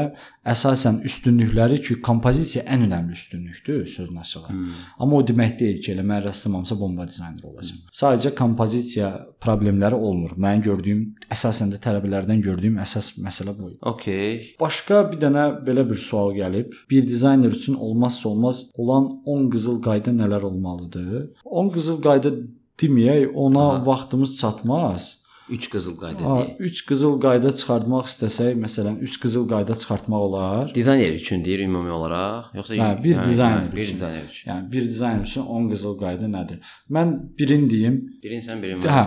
əsasən 0.48 1.02
üstünlükləri 1.08 1.78
ki, 1.84 1.98
kompozisiya 2.04 2.64
ən 2.72 2.86
önəmli 2.86 3.16
üstünlükdür 3.16 3.86
sözün 3.86 4.16
açığı. 4.16 4.42
Hmm. 4.48 4.70
Amma 4.98 5.16
o 5.16 5.24
demək 5.26 5.58
deyil 5.60 5.80
ki, 5.82 5.92
elə 5.94 6.04
mən 6.08 6.22
rəssamamsa 6.28 6.78
bomba 6.80 7.08
dizayner 7.08 7.44
olacağam. 7.44 7.80
Hmm. 7.82 7.94
Sadəcə 8.00 8.34
kompozisiya 8.38 9.10
problemləri 9.44 9.98
olmur. 10.08 10.36
Mənim 10.40 10.64
gördüyüm, 10.68 11.02
əsasən 11.34 11.74
də 11.74 11.80
tələbələrdən 11.84 12.42
gördüyüm 12.44 12.78
əsas 12.84 13.14
məsələ 13.24 13.56
bu. 13.58 13.72
Okay. 13.92 14.54
Başqa 14.60 15.04
bir 15.12 15.20
dənə 15.26 15.48
belə 15.66 15.84
bir 15.88 16.00
sual 16.00 16.32
gəlib. 16.36 16.72
Bir 16.90 17.06
dizayner 17.08 17.52
üçün 17.52 17.74
olmazsa 17.74 18.28
olmaz 18.28 18.64
olan 18.74 19.10
10 19.24 19.50
qızıl 19.50 19.82
qayda 19.82 20.14
nələr 20.16 20.48
olmalıdır? 20.48 21.30
10 21.44 21.74
qızıl 21.74 22.02
qayda 22.02 22.32
deməyək, 22.80 23.32
ona 23.34 23.68
Aha. 23.68 23.86
vaxtımız 23.86 24.36
çatmaz. 24.40 25.17
3 25.50 25.70
qızıl 25.70 25.96
qayda 26.00 26.18
deyil. 26.18 26.50
3 26.58 26.86
qızıl 26.86 27.14
qayda 27.20 27.50
çıxartmaq 27.54 28.04
istəsək, 28.10 28.52
məsələn, 28.64 28.98
3 29.00 29.20
qızıl 29.22 29.48
qayda 29.48 29.74
çıxartmaq 29.74 30.20
olar. 30.28 30.74
Dizayner 30.74 31.12
üçün 31.12 31.44
deyir 31.44 31.60
ümumi 31.66 31.90
olaraq, 31.90 32.44
yoxsa 32.54 32.74
Hə, 32.74 33.04
bir 33.04 33.24
dizayner 33.24 33.72
bir 33.76 33.82
üçün. 33.82 33.94
dizayner 33.94 34.24
üçün. 34.30 34.50
Yəni 34.50 34.72
bir 34.72 34.82
dizayner 34.84 35.22
üçün 35.24 35.42
10 35.42 35.70
qızıl 35.70 35.98
qayda 35.98 36.26
nədir? 36.36 36.58
Mən 36.90 37.14
birini 37.38 37.70
deyim. 37.70 37.96
Birin 38.24 38.40
sən 38.40 38.62
birin 38.62 38.80
Hə, 38.80 39.04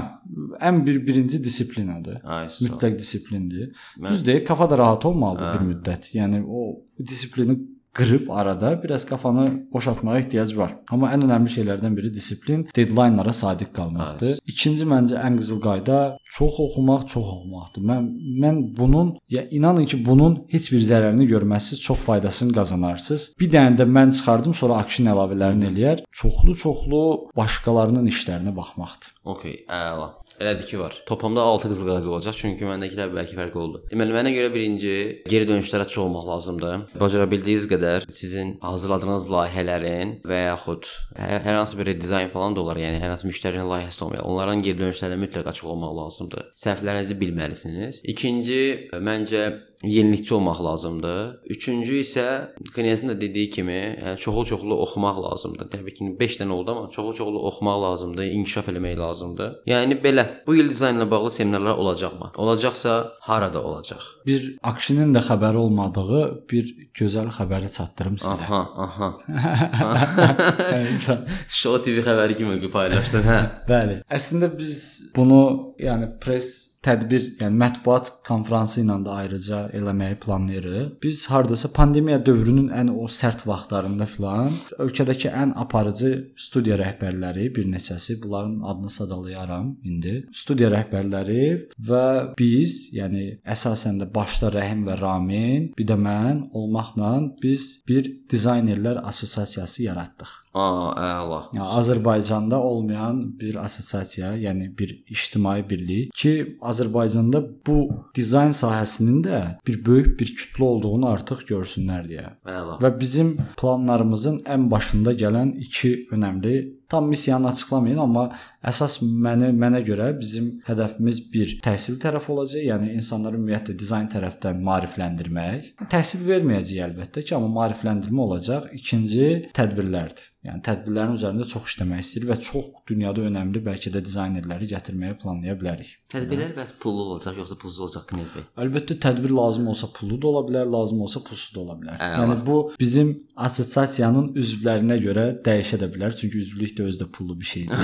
ən 0.61 0.85
bir 0.85 1.07
birinci 1.07 1.43
disiplinadır. 1.43 2.17
Ay. 2.23 2.47
Mütləq 2.47 2.99
disiplindir. 2.99 3.75
Mən- 3.99 4.09
Düzdür, 4.09 4.45
kafa 4.45 4.69
da 4.69 4.77
rahat 4.77 5.05
olmalıdır 5.05 5.45
Hə. 5.45 5.53
bir 5.59 5.65
müddət. 5.73 6.11
Yəni 6.15 6.43
o 6.47 6.83
disiplini 7.07 7.59
qırıb 7.93 8.29
arada 8.29 8.83
biraz 8.83 9.05
kafanı 9.05 9.45
boşaltmağa 9.73 10.19
ehtiyac 10.19 10.57
var. 10.57 10.75
Amma 10.91 11.11
ən 11.11 11.25
önəmli 11.27 11.51
şeylərdən 11.55 11.95
biri 11.97 12.13
disiplin, 12.13 12.67
deadline-lara 12.75 13.33
sadiq 13.33 13.73
qalmaqdır. 13.75 14.39
İkinci 14.47 14.87
məncə 14.87 15.19
ən 15.19 15.37
qızıl 15.39 15.59
qayda 15.61 15.97
çox 16.37 16.59
oxumaq, 16.65 17.07
çox 17.13 17.25
oxumaqdır. 17.33 17.81
Mən 17.91 18.07
mən 18.43 18.61
bunun 18.77 19.17
ya 19.29 19.43
inanın 19.51 19.85
ki, 19.85 20.05
bunun 20.05 20.39
heç 20.53 20.71
bir 20.71 20.85
zərərini 20.91 21.27
görməzsiniz, 21.33 21.81
çox 21.81 21.99
faydasını 22.07 22.55
qazanarsınız. 22.59 23.27
Bir 23.39 23.51
dənə 23.51 23.77
də 23.81 23.89
mən 23.97 24.15
çıxardım, 24.17 24.55
sonra 24.61 24.79
action 24.83 25.11
əlavələrini 25.11 25.71
eləyər. 25.71 26.05
Çoxlu-çoxlu 26.21 27.03
başqalarının 27.37 28.07
işlərinə 28.13 28.55
baxmaqdır. 28.55 29.15
Okay, 29.35 29.63
əla. 29.67 30.13
Elədir 30.41 30.65
ki, 30.65 30.79
var. 30.79 30.95
Toplamda 31.05 31.41
6 31.41 31.69
qızıl 31.69 31.85
qalaq 31.89 32.07
olacaq, 32.09 32.37
çünki 32.39 32.65
məndəkilər 32.65 33.11
bəlkə 33.13 33.35
fərqli 33.37 33.59
oldu. 33.61 33.81
Deməli, 33.91 34.15
mənə 34.15 34.31
görə 34.33 34.49
birinci 34.53 34.93
geri 35.29 35.45
dönüşlərə 35.49 35.85
çox 35.85 36.05
olmaq 36.07 36.25
lazımdır. 36.31 36.87
Bacara 37.01 37.27
bildiyiniz 37.29 37.67
qədər 37.69 37.80
sizin 38.09 38.53
hazırladığınız 38.61 39.27
layihələrin 39.31 40.13
və 40.27 40.41
yaxud 40.45 40.89
hər, 41.17 41.41
hər 41.45 41.59
hansı 41.59 41.79
bir 41.79 41.91
dizayn 41.99 42.31
falan 42.33 42.55
da 42.55 42.63
olar, 42.63 42.79
yəni 42.81 43.01
hər 43.01 43.13
hansı 43.13 43.29
müştərinin 43.29 43.69
layihəsi 43.71 44.03
olmayan, 44.05 44.27
onların 44.27 44.63
geri 44.65 44.83
dönüşlərinə 44.83 45.19
mütləq 45.25 45.51
açıq 45.51 45.73
olmaq 45.73 45.97
lazımdır. 46.01 46.47
Səhvlərinizi 46.65 47.17
bilməlisiniz. 47.21 48.01
İkinci, 48.13 48.61
məncə 49.01 49.45
yenilikçi 49.83 50.33
olmaq 50.33 50.63
lazımdır. 50.63 51.39
Üçüncü 51.49 51.93
isə 52.01 52.47
Knyazın 52.75 53.09
da 53.09 53.21
dediyi 53.21 53.49
kimi, 53.49 53.73
yəni 53.73 54.17
çoxlu-çoxlu 54.23 54.75
oxumaq 54.85 55.17
lazımdır. 55.23 55.65
Təbii 55.73 55.93
ki, 55.93 56.19
5 56.19 56.39
dənə 56.41 56.51
oldu 56.55 56.71
amma 56.71 56.89
çoxlu-çoxlu 56.95 57.39
oxumaq 57.49 57.81
lazımdır, 57.83 58.23
inkişaf 58.37 58.67
eləmək 58.71 58.97
lazımdır. 58.99 59.49
Yəni 59.67 59.93
belə, 60.03 60.25
bu 60.47 60.55
il 60.55 60.69
dizaynla 60.69 61.11
bağlı 61.11 61.31
seminarlar 61.31 61.77
olacaqmı? 61.77 62.31
Olacaqsa 62.37 63.11
harada 63.19 63.63
olacaq? 63.63 64.01
Bir 64.25 64.57
Akşinin 64.63 65.13
də 65.15 65.19
xəbəri 65.25 65.57
olmadığı 65.57 66.47
bir 66.51 66.65
gözəl 66.95 67.29
xəbəri 67.37 67.71
çatdırım 67.77 68.15
sizə. 68.15 68.43
Aha, 68.47 68.61
aha. 68.77 69.09
Show 71.47 71.83
TV 71.83 72.03
xəbəri 72.05 72.37
kimi 72.37 72.71
paylaşdın, 72.71 73.23
hə? 73.25 73.39
Bəli. 73.69 74.01
Əslində 74.11 74.51
biz 74.57 75.11
bunu, 75.15 75.41
yəni 75.81 76.13
press 76.21 76.70
tədbir, 76.85 77.27
yəni 77.41 77.59
mətbuat 77.61 78.09
konfransı 78.27 78.81
ilə 78.81 78.97
də 79.05 79.13
ayrıca 79.23 79.59
eləməyi 79.77 80.17
planlayırıq. 80.23 80.97
Biz 81.03 81.25
hardasa 81.29 81.69
pandemiya 81.75 82.19
dövrünün 82.25 82.71
ən 82.81 82.89
o 82.93 83.05
sərt 83.05 83.45
vaxtlarında 83.45 84.07
filan 84.09 84.57
ölkədəki 84.81 85.29
ən 85.43 85.53
aparıcı 85.63 86.11
studiya 86.35 86.79
rəhbərləri 86.81 87.49
bir 87.55 87.69
neçəsi, 87.69 88.17
bunların 88.23 88.59
adını 88.73 88.89
sadalayaram 88.89 89.71
indi. 89.83 90.15
Studiya 90.33 90.71
rəhbərləri 90.73 91.45
və 91.89 92.05
biz, 92.39 92.89
yəni 92.97 93.27
əsasən 93.45 94.01
də 94.01 94.09
başda 94.13 94.49
Rəhim 94.55 94.85
və 94.89 94.97
Ramin, 95.01 95.71
bir 95.77 95.87
də 95.87 95.99
mən 96.01 96.47
olmaqla 96.57 97.11
biz 97.41 97.83
bir 97.87 98.09
dizaynerlər 98.31 99.03
assosiasiyası 99.05 99.83
yaratdıq. 99.83 100.40
Aa, 100.51 100.91
əla. 100.99 101.37
Yəni 101.55 101.67
Azərbaycanda 101.79 102.59
olmayan 102.59 103.21
bir 103.39 103.55
assosiasiya, 103.61 104.33
yəni 104.35 104.67
bir 104.77 104.91
ictimai 105.07 105.61
birlik 105.69 106.11
ki, 106.11 106.33
Azərbaycanda 106.59 107.39
bu 107.67 107.77
dizayn 108.15 108.51
sahəsinin 108.55 109.21
də 109.23 109.39
bir 109.67 109.79
böyük 109.85 110.19
bir 110.19 110.33
kütlə 110.35 110.67
olduğunu 110.73 111.07
artıq 111.07 111.45
görsünlər 111.53 112.09
deyə. 112.09 112.27
Əla. 112.43 112.77
Və 112.83 112.91
bizim 112.99 113.37
planlarımızın 113.61 114.41
ən 114.51 114.67
başında 114.71 115.15
gələn 115.23 115.55
iki 115.63 115.93
önəmli 116.11 116.57
tam 116.91 117.07
missiyanı 117.11 117.47
açıqlamayın, 117.51 118.01
amma 118.03 118.25
əsas 118.67 118.99
məni 119.01 119.49
mənə 119.57 119.81
görə 119.87 120.11
bizim 120.19 120.49
hədəfimiz 120.67 121.21
bir 121.33 121.55
təhsil 121.65 121.97
tərəfi 122.03 122.33
olacaq, 122.35 122.65
yəni 122.67 122.91
insanları 122.99 123.39
ümumiyyətlə 123.39 123.77
dizayn 123.79 124.09
tərəfdən 124.11 124.59
maarifləndirmək. 124.67 125.71
Təhsil 125.93 126.27
verməyəcək 126.27 126.83
əlbəttə 126.89 127.23
ki, 127.25 127.37
amma 127.37 127.49
maarifləndirmə 127.61 128.27
olacaq. 128.27 128.69
İkinci 128.77 129.31
tədbirlərdir. 129.57 130.27
Yəni 130.41 130.63
tədbirlərin 130.65 131.13
üzərində 131.13 131.45
çox 131.45 131.67
işləmək 131.69 131.99
istəyirik 132.01 132.29
və 132.31 132.37
çox 132.41 132.69
dünyada 132.89 133.27
önəmli 133.27 133.59
bəlkə 133.61 133.91
də 133.93 133.99
dizaynerləri 134.01 134.71
gətirməyə 134.71 135.13
planlaya 135.21 135.53
bilərik. 135.59 135.91
Tədbirlər 136.09 136.55
bəs 136.55 136.71
pullu 136.81 137.03
olacaq 137.11 137.37
yoxsa 137.37 137.57
pulsuz 137.61 137.83
olacaq 137.85 138.07
Knyaz 138.09 138.31
bəy? 138.33 138.47
Əlbəttə 138.63 138.97
tədbir 139.05 139.35
lazım 139.37 139.69
olsa 139.69 139.91
pullu 139.93 140.17
da 140.17 140.31
ola 140.31 140.41
bilər, 140.47 140.65
lazım 140.73 141.03
olsa 141.05 141.21
pulsuz 141.27 141.53
da 141.53 141.61
ola 141.61 141.77
bilər. 141.77 142.01
Əla. 142.01 142.23
Yəni 142.23 142.39
bu 142.47 142.57
bizim 142.81 143.13
assosiasiyanın 143.37 144.31
üzvlərinə 144.41 144.97
görə 145.05 145.27
dəyişə 145.45 145.77
də 145.83 145.91
bilər, 145.93 146.17
çünki 146.17 146.41
üzvlük 146.41 146.73
də 146.81 146.89
özü 146.89 147.03
də 147.03 147.09
pullu 147.15 147.39
bir 147.39 147.45
şeydir. 147.45 147.77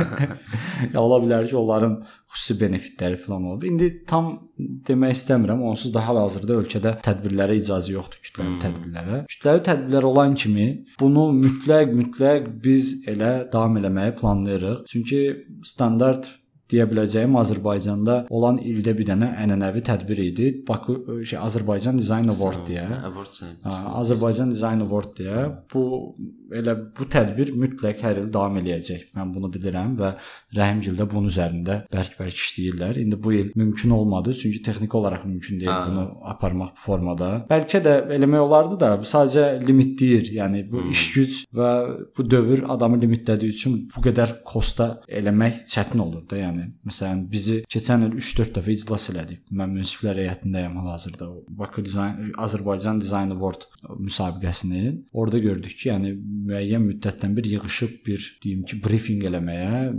ya 0.94 1.00
ola 1.00 1.20
bilər 1.24 1.48
ki, 1.48 1.56
onların 1.56 1.96
xüsusi 2.30 2.58
benefitləri 2.60 3.16
falan 3.16 3.46
olub. 3.52 3.64
İndi 3.70 3.90
tam 4.08 4.32
demək 4.88 5.14
istəmirəm, 5.16 5.62
onsuz 5.70 5.94
da 5.94 6.02
hal-hazırda 6.06 6.58
ölkədə 6.62 6.96
tədbirlərə 7.06 7.56
icazə 7.60 7.94
yoxdur, 7.94 8.20
kütləvi 8.26 8.50
hmm. 8.50 8.60
tədbirlərə. 8.64 9.22
Kütləvi 9.30 9.64
tədbirlər 9.70 10.10
olan 10.10 10.36
kimi 10.38 10.68
bunu 11.00 11.30
mütləq 11.38 11.96
mütləq 11.96 12.52
biz 12.64 12.92
elə 13.10 13.32
davam 13.52 13.80
eləməyi 13.80 14.14
planlayırıq. 14.20 14.84
Çünki 14.90 15.24
standart 15.66 16.30
deyə 16.70 16.86
biləcəyim 16.90 17.34
Azərbaycanda 17.40 18.16
olan 18.30 18.60
ildə 18.62 18.94
bir 18.98 19.08
dənə 19.08 19.32
ənənəvi 19.42 19.82
tədbir 19.86 20.22
idi. 20.22 20.50
Bakı 20.68 20.96
şey 21.26 21.40
Azərbaycan 21.40 21.98
Design 21.98 22.30
Award 22.34 22.62
deyə. 22.68 22.86
Ha, 23.64 23.76
Azərbaycan 24.00 24.54
Design 24.54 24.84
Award 24.86 25.16
deyə. 25.18 25.46
Bu 25.72 25.82
elə 26.56 26.74
bu 26.98 27.06
tədbir 27.10 27.52
mütləq 27.58 28.02
hər 28.04 28.20
il 28.24 28.30
davam 28.32 28.56
eləyəcək. 28.60 29.10
Mən 29.16 29.32
bunu 29.34 29.50
bilirəm 29.52 29.96
və 30.00 30.12
Rəhimgil 30.56 30.96
də 30.98 31.06
bunun 31.10 31.30
üzərində 31.30 31.80
bərk-bərk 31.92 32.34
işləyirlər. 32.36 32.98
İndi 33.02 33.18
bu 33.22 33.32
il 33.32 33.50
mümkün 33.54 33.90
olmadı, 33.90 34.34
çünki 34.34 34.62
texniki 34.62 34.96
olaraq 34.96 35.24
mümkün 35.26 35.60
deyil 35.60 35.70
Ha. 35.70 35.86
bunu 35.88 36.04
aparmaq 36.24 36.72
bu 36.76 36.80
formada. 36.86 37.28
Bəlkə 37.50 37.80
də 37.84 37.94
eləmək 38.16 38.40
olardı 38.46 38.80
da, 38.80 38.90
sadəcə 39.12 39.44
limitləyir. 39.66 40.32
Yəni 40.40 40.64
bu 40.72 40.82
iş 40.90 41.04
güc 41.14 41.38
və 41.56 41.70
bu 42.16 42.26
dövr 42.30 42.64
adamı 42.68 42.98
limitlədiyi 43.02 43.54
üçün 43.54 43.76
bu 43.94 44.02
qədər 44.04 44.40
kosta 44.44 45.00
eləmək 45.08 45.64
çətin 45.70 46.02
olur 46.02 46.26
da. 46.30 46.36
Yəni 46.40 46.66
məsələn 46.86 47.24
bizi 47.30 47.60
keçən 47.70 48.08
il 48.08 48.18
3-4 48.18 48.54
dəfə 48.58 48.74
iclas 48.74 49.08
elədik. 49.12 49.44
Mən 49.52 49.74
münsiflər 49.78 50.18
heyətindəyəm 50.24 50.76
hal-hazırda. 50.80 51.30
Bakı 51.62 51.84
Dizayn 51.84 52.32
Azərbaycan 52.38 53.00
Design 53.00 53.30
Award 53.36 53.66
müsabiqəsinin. 53.98 55.06
Orada 55.12 55.38
gördük 55.38 55.76
ki, 55.78 55.88
yəni 55.88 56.14
müəyyən 56.48 56.86
müddətdən 56.86 57.36
bir 57.36 57.48
yığılıb 57.52 57.98
bir 58.06 58.26
deyim 58.44 58.62
ki, 58.68 58.78
briefing 58.84 59.26
eləməyə, 59.28 59.90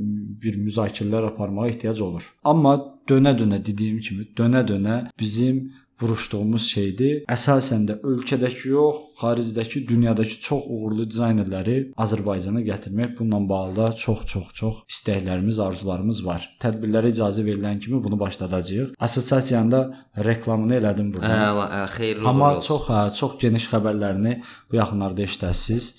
bir 0.43 0.57
müzakirələr 0.65 1.29
aparmağa 1.31 1.67
ehtiyac 1.73 2.01
olur. 2.01 2.25
Amma 2.43 2.77
dönə-dönə 3.09 3.61
dediyim 3.65 3.99
kimi, 3.99 4.27
dönə-dönə 4.37 4.97
bizim 5.19 5.69
vuruşduğumuz 6.01 6.65
şeydir. 6.75 7.17
Əsasən 7.29 7.85
də 7.89 7.99
ölkədəki 8.07 8.71
yox, 8.73 9.01
xaricdəki, 9.21 9.87
dünyadakı 9.87 10.35
çox 10.47 10.63
uğurlu 10.67 11.05
dizaynerləri 11.09 11.77
Azərbaycana 11.97 12.61
gətirmək 12.67 13.17
bununla 13.19 13.49
bağlı 13.49 13.75
da 13.75 13.87
çox-çox-çox 14.05 14.81
istəklərimiz, 14.89 15.59
arzularımız 15.61 16.25
var. 16.25 16.47
Tədbirlərə 16.63 17.11
icazə 17.13 17.45
verilən 17.45 17.79
kimi 17.79 18.03
bunu 18.03 18.19
başladacağıq. 18.19 18.93
Assosiasiyanın 18.99 19.71
da 19.71 19.81
reklamını 20.25 20.75
elədim 20.79 21.13
burada. 21.13 21.31
Əla, 21.51 21.65
ə, 21.79 21.81
xeyirli 21.95 22.27
Amma 22.27 22.47
uğurlu 22.49 22.57
olsun. 22.57 22.67
çox 22.67 22.87
hə, 22.89 23.01
çox 23.19 23.37
geniş 23.41 23.67
xəbərlərini 23.73 24.33
bu 24.71 24.75
yaxınlarda 24.75 25.21
eşidəsiz. 25.27 25.91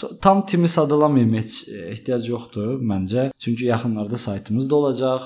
Ço- 0.00 0.12
Tam 0.20 0.46
timi 0.46 0.68
sadalamayım 0.68 1.34
heç 1.34 1.68
e, 1.68 1.76
ehtiyac 1.92 2.28
yoxdur 2.28 2.80
məncə. 2.80 3.30
Çünki 3.38 3.64
yaxınlarda 3.64 4.16
saytımız 4.18 4.70
da 4.70 4.74
olacaq. 4.74 5.20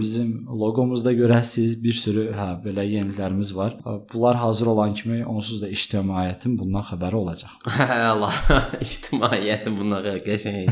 Bizim 0.00 0.46
loqomuzda 0.46 1.12
görəsiz, 1.12 1.76
bir 1.82 1.92
sürü 1.92 2.28
hə 2.36 2.48
belə 2.64 2.84
yeniliklərimiz 2.86 3.54
var. 3.56 3.76
Bunlar 4.14 4.36
hazır 4.36 4.66
olan 4.66 4.94
kimi 4.94 5.26
onsuz 5.26 5.62
da 5.62 5.68
ictimaiyyətin 5.68 6.57
bundan 6.58 6.84
xəbəri 6.86 7.18
olacaq. 7.18 7.56
Əla. 8.10 8.30
İctimaiyyətin 8.84 9.78
bundan 9.78 10.06
qəşəng. 10.26 10.70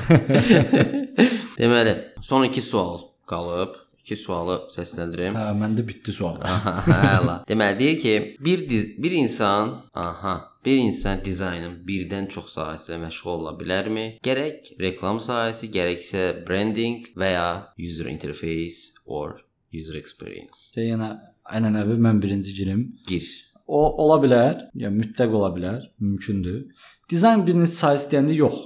Deməli, 1.60 1.96
son 2.20 2.46
2 2.48 2.62
sual 2.62 3.04
qalıb. 3.30 3.82
2 4.06 4.16
sualı 4.20 4.56
səsləndirim. 4.70 5.34
Hə, 5.34 5.48
məndə 5.58 5.82
bitdi 5.86 6.12
sual. 6.14 6.36
Əla. 6.38 7.40
Deməli 7.48 7.78
deyir 7.80 7.96
ki, 8.02 8.12
bir 8.44 8.62
diz, 8.68 8.92
bir 9.02 9.16
insan, 9.18 9.72
aha, 9.98 10.34
bir 10.66 10.78
insan 10.78 11.24
dizaynın 11.24 11.80
birdən 11.88 12.28
çox 12.30 12.52
sahəsində 12.54 13.00
məşğul 13.02 13.32
ola 13.32 13.56
bilərmi? 13.58 14.06
Gərək 14.26 14.76
reklam 14.82 15.18
sahəsi, 15.22 15.72
gərəksə 15.74 16.28
branding 16.46 17.10
və 17.18 17.32
ya 17.32 17.48
user 17.82 18.06
interface 18.12 18.94
or 19.06 19.40
user 19.74 19.98
experience. 19.98 20.70
Yenə 20.78 21.10
ənənəvi 21.58 21.98
mən 22.06 22.22
birinci 22.22 22.54
girim. 22.54 22.86
Gir. 23.10 23.26
O 23.66 23.82
ola 24.04 24.20
bilər, 24.22 24.60
yəni 24.78 25.02
mütləq 25.02 25.32
ola 25.34 25.50
bilər, 25.54 25.86
mümkündür. 26.00 26.64
Dizayn 27.10 27.42
birinin 27.46 27.70
sahəsi 27.70 28.12
deyəndə 28.12 28.36
yox. 28.38 28.60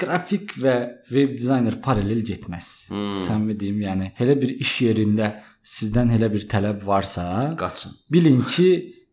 Qrafik 0.00 0.54
və 0.62 0.74
web 1.10 1.34
dizayner 1.36 1.80
paralel 1.84 2.22
getməz. 2.24 2.68
Hmm. 2.92 3.16
Səmimi 3.26 3.58
deyim, 3.60 3.80
yəni 3.84 4.12
elə 4.22 4.36
bir 4.40 4.54
iş 4.54 4.76
yerində 4.86 5.32
sizdən 5.66 6.14
elə 6.16 6.30
bir 6.32 6.46
tələb 6.48 6.86
varsa, 6.86 7.56
Qaçın. 7.58 7.92
bilin 8.12 8.40
ki, 8.54 8.70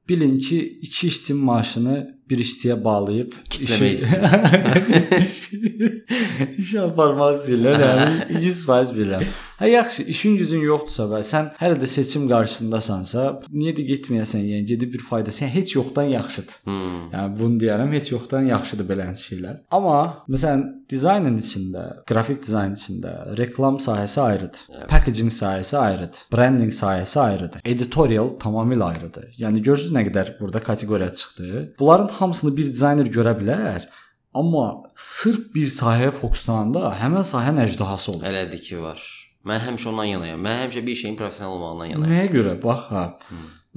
bilin 0.09 0.38
ki, 0.38 0.59
iki 0.81 1.07
işçinin 1.07 1.41
maaşını 1.49 1.97
bir 2.30 2.43
işçiyə 2.43 2.78
bağlayıb 2.84 3.34
Kitləmək 3.53 4.03
iş 6.63 6.76
aparmaq 6.84 7.36
istəyirlər. 7.38 7.82
Yəni 7.84 8.41
100% 8.43 8.93
bilirəm. 8.97 9.26
Hə 9.59 9.69
yaxşı, 9.69 10.03
işin 10.11 10.38
gücün 10.39 10.63
yoxdursa 10.65 11.05
və 11.11 11.21
sən 11.28 11.49
hələ 11.59 11.78
də 11.80 11.88
seçim 11.88 12.26
qarşısındasansa, 12.32 13.26
niyə 13.53 13.76
də 13.78 13.86
getməyəsən? 13.91 14.43
Yəni 14.49 14.67
gedib 14.74 14.93
bir 14.95 15.03
faydası, 15.07 15.43
yəni 15.45 15.53
heç 15.53 15.76
yoxdan 15.78 16.09
yaxşıdır. 16.13 16.57
Hmm. 16.67 17.03
Yəni 17.13 17.39
bunu 17.39 17.61
deyərəm, 17.61 17.93
heç 17.95 18.11
yoxdan 18.11 18.49
yaxşıdır 18.49 18.89
belə 18.89 19.09
şeylər. 19.19 19.61
Amma 19.71 19.99
məsələn, 20.32 20.65
dizaynın 20.91 21.38
içində, 21.41 21.84
qrafik 22.09 22.41
dizayn 22.43 22.76
içində 22.78 23.13
reklam 23.39 23.80
sahəsi 23.84 24.19
ayrıdır. 24.21 24.88
Packaging 24.91 25.32
sahəsi 25.34 25.78
ayrıdır. 25.78 26.26
Branding 26.34 26.74
sahəsi 26.74 27.19
ayrıdır. 27.19 27.63
Editorial 27.65 28.34
tamamilə 28.43 28.89
ayrıdır. 28.91 29.32
Yəni 29.39 29.63
görürsüz 29.63 29.93
nə 29.95 30.05
qədər 30.09 30.36
burada 30.41 30.61
kateqoriya 30.63 31.13
çıxdı. 31.13 31.63
Bunların 31.80 32.12
hamısını 32.22 32.53
bir 32.57 32.72
dizayner 32.72 33.09
görə 33.18 33.36
bilər. 33.39 33.89
Amma 34.34 34.66
sırf 34.97 35.51
bir 35.55 35.70
sahəyə 35.70 36.11
fokuslananda 36.16 36.95
həmin 37.01 37.26
sahənin 37.28 37.66
əjdahası 37.68 38.16
olur. 38.16 38.26
Elədir 38.30 38.64
ki, 38.66 38.80
var. 38.82 39.03
Mən 39.45 39.61
həmişə 39.68 39.91
ondan 39.91 40.09
yanayam. 40.09 40.41
Mən 40.41 40.64
həmişə 40.64 40.86
bir 40.86 40.95
şeyin 40.95 41.16
professional 41.20 41.57
olmağından 41.57 41.91
yanayam. 41.93 42.11
Nəyə 42.14 42.32
görə? 42.34 42.55
Bax 42.64 42.89
ha. 42.93 43.03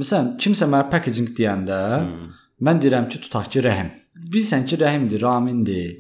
Məsələn, 0.01 0.35
kimsə 0.41 0.69
mənə 0.71 0.89
packaging 0.93 1.33
deyəndə 1.37 1.81
mən 2.65 2.81
deyirəm 2.83 3.09
ki, 3.13 3.21
tutaq 3.27 3.51
ki, 3.53 3.65
rəhim. 3.67 3.93
Bilirsən 4.17 4.65
ki, 4.67 4.79
rəhimdir, 4.81 5.21
ramindir. 5.23 5.99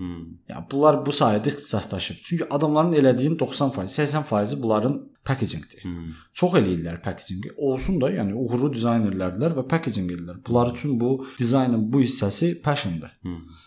Yəni 0.48 0.64
bunlar 0.70 1.02
bu 1.06 1.10
sahədə 1.10 1.52
ixtisaslaşıb. 1.52 2.16
Çünki 2.22 2.46
adamların 2.50 2.92
elədiyin 2.92 3.36
90%, 3.38 3.88
80% 3.92 4.62
bunların 4.62 4.96
packagingdir. 5.24 5.82
Çox 6.32 6.54
eləyirlər 6.54 7.02
packagingi. 7.02 7.52
Olsun 7.56 8.00
da, 8.00 8.10
yəni 8.10 8.32
uğurlu 8.32 8.72
dizaynerlərdirlər 8.72 9.56
və 9.58 9.66
packaging 9.68 10.10
edirlər. 10.10 10.40
Bunlar 10.46 10.72
üçün 10.72 11.00
bu 11.00 11.26
dizaynın 11.38 11.92
bu 11.92 12.02
hissəsi 12.02 12.62
passiondur. 12.62 13.12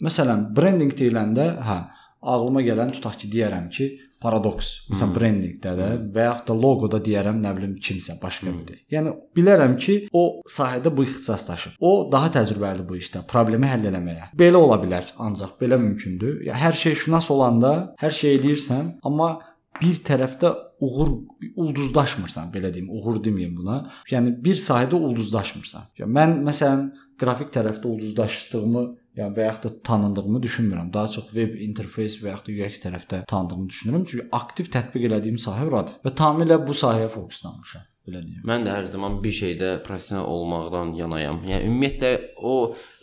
Məsələn, 0.02 0.50
branding 0.56 0.94
deyiləndə, 0.98 1.50
hə, 1.68 1.80
ağlıma 2.22 2.62
gələn 2.62 2.92
tutaq 2.96 3.20
ki, 3.22 3.32
deyərəm 3.36 3.70
ki, 3.70 3.90
paradoks. 4.24 4.70
Məsələn, 4.92 5.14
brendinqdə 5.16 5.74
də 5.80 5.90
və 6.16 6.26
yaxud 6.28 6.48
da 6.50 6.56
loqoda 6.60 7.02
deyərəm, 7.04 7.42
nə 7.44 7.54
bilim, 7.58 7.76
kimsə 7.80 8.18
başqa 8.22 8.50
biridir. 8.52 8.82
Yəni 8.94 9.14
bilərəm 9.38 9.76
ki, 9.82 9.98
o 10.14 10.24
sahədə 10.50 10.94
bu 10.96 11.06
ixtisaslaşıb. 11.08 11.78
O 11.80 11.92
daha 12.12 12.32
təcrübəlidir 12.38 12.88
bu 12.90 13.00
işdə, 13.00 13.24
problemi 13.30 13.70
həll 13.72 13.90
etməyə. 13.92 14.32
Belə 14.40 14.60
ola 14.60 14.80
bilər, 14.82 15.14
ancaq 15.18 15.56
belə 15.62 15.80
mümkündür. 15.82 16.42
Ya 16.48 16.58
hər 16.60 16.76
şey 16.76 16.98
şünas 17.06 17.32
olanda 17.34 17.74
hər 18.02 18.16
şey 18.16 18.40
eləyirsən, 18.40 18.98
amma 19.08 19.38
bir 19.80 20.02
tərəfdə 20.04 20.52
uğur 20.84 21.12
ulduzlaşmırsan, 21.60 22.52
belə 22.54 22.72
deyim, 22.74 22.90
uğur 22.92 23.20
deməyim 23.24 23.56
buna. 23.58 23.82
Yəni 24.12 24.36
bir 24.44 24.60
sahədə 24.60 25.00
ulduzlaşmırsan. 25.00 25.92
Ya 26.00 26.08
mən 26.08 26.40
məsələn 26.48 26.90
qrafik 27.20 27.52
tərəfdə 27.56 27.88
ulduzlaşdığımı 27.88 28.84
yəni 29.20 29.36
və 29.38 29.46
yaxud 29.50 29.68
da 29.68 29.84
tanındığımı 29.92 30.42
düşünmürəm. 30.46 30.90
Daha 30.94 31.12
çox 31.16 31.30
web 31.36 31.60
interfeys 31.68 32.18
və 32.24 32.34
yaxud 32.34 32.50
da 32.50 32.58
UX 32.66 32.82
tərəfdə 32.86 33.22
tanındığımı 33.30 33.70
düşünürəm. 33.74 34.08
Çünki 34.10 34.28
aktiv 34.42 34.72
tətbiq 34.74 35.08
elədiyim 35.12 35.40
sahə 35.42 35.68
oradır 35.70 36.00
və 36.06 36.16
tamamilə 36.24 36.60
bu 36.66 36.76
sahəyə 36.84 37.10
fokuslanmışam. 37.14 37.86
Belə 38.10 38.24
deyim. 38.26 38.42
Mən 38.48 38.64
də 38.66 38.74
hər 38.74 38.88
zaman 38.90 39.20
bir 39.22 39.34
şeydə 39.36 39.72
professional 39.86 40.26
olmaqdan 40.32 40.96
yanayam. 40.98 41.44
Yəni 41.46 41.68
ümumiyyətlə 41.70 42.12
o 42.42 42.54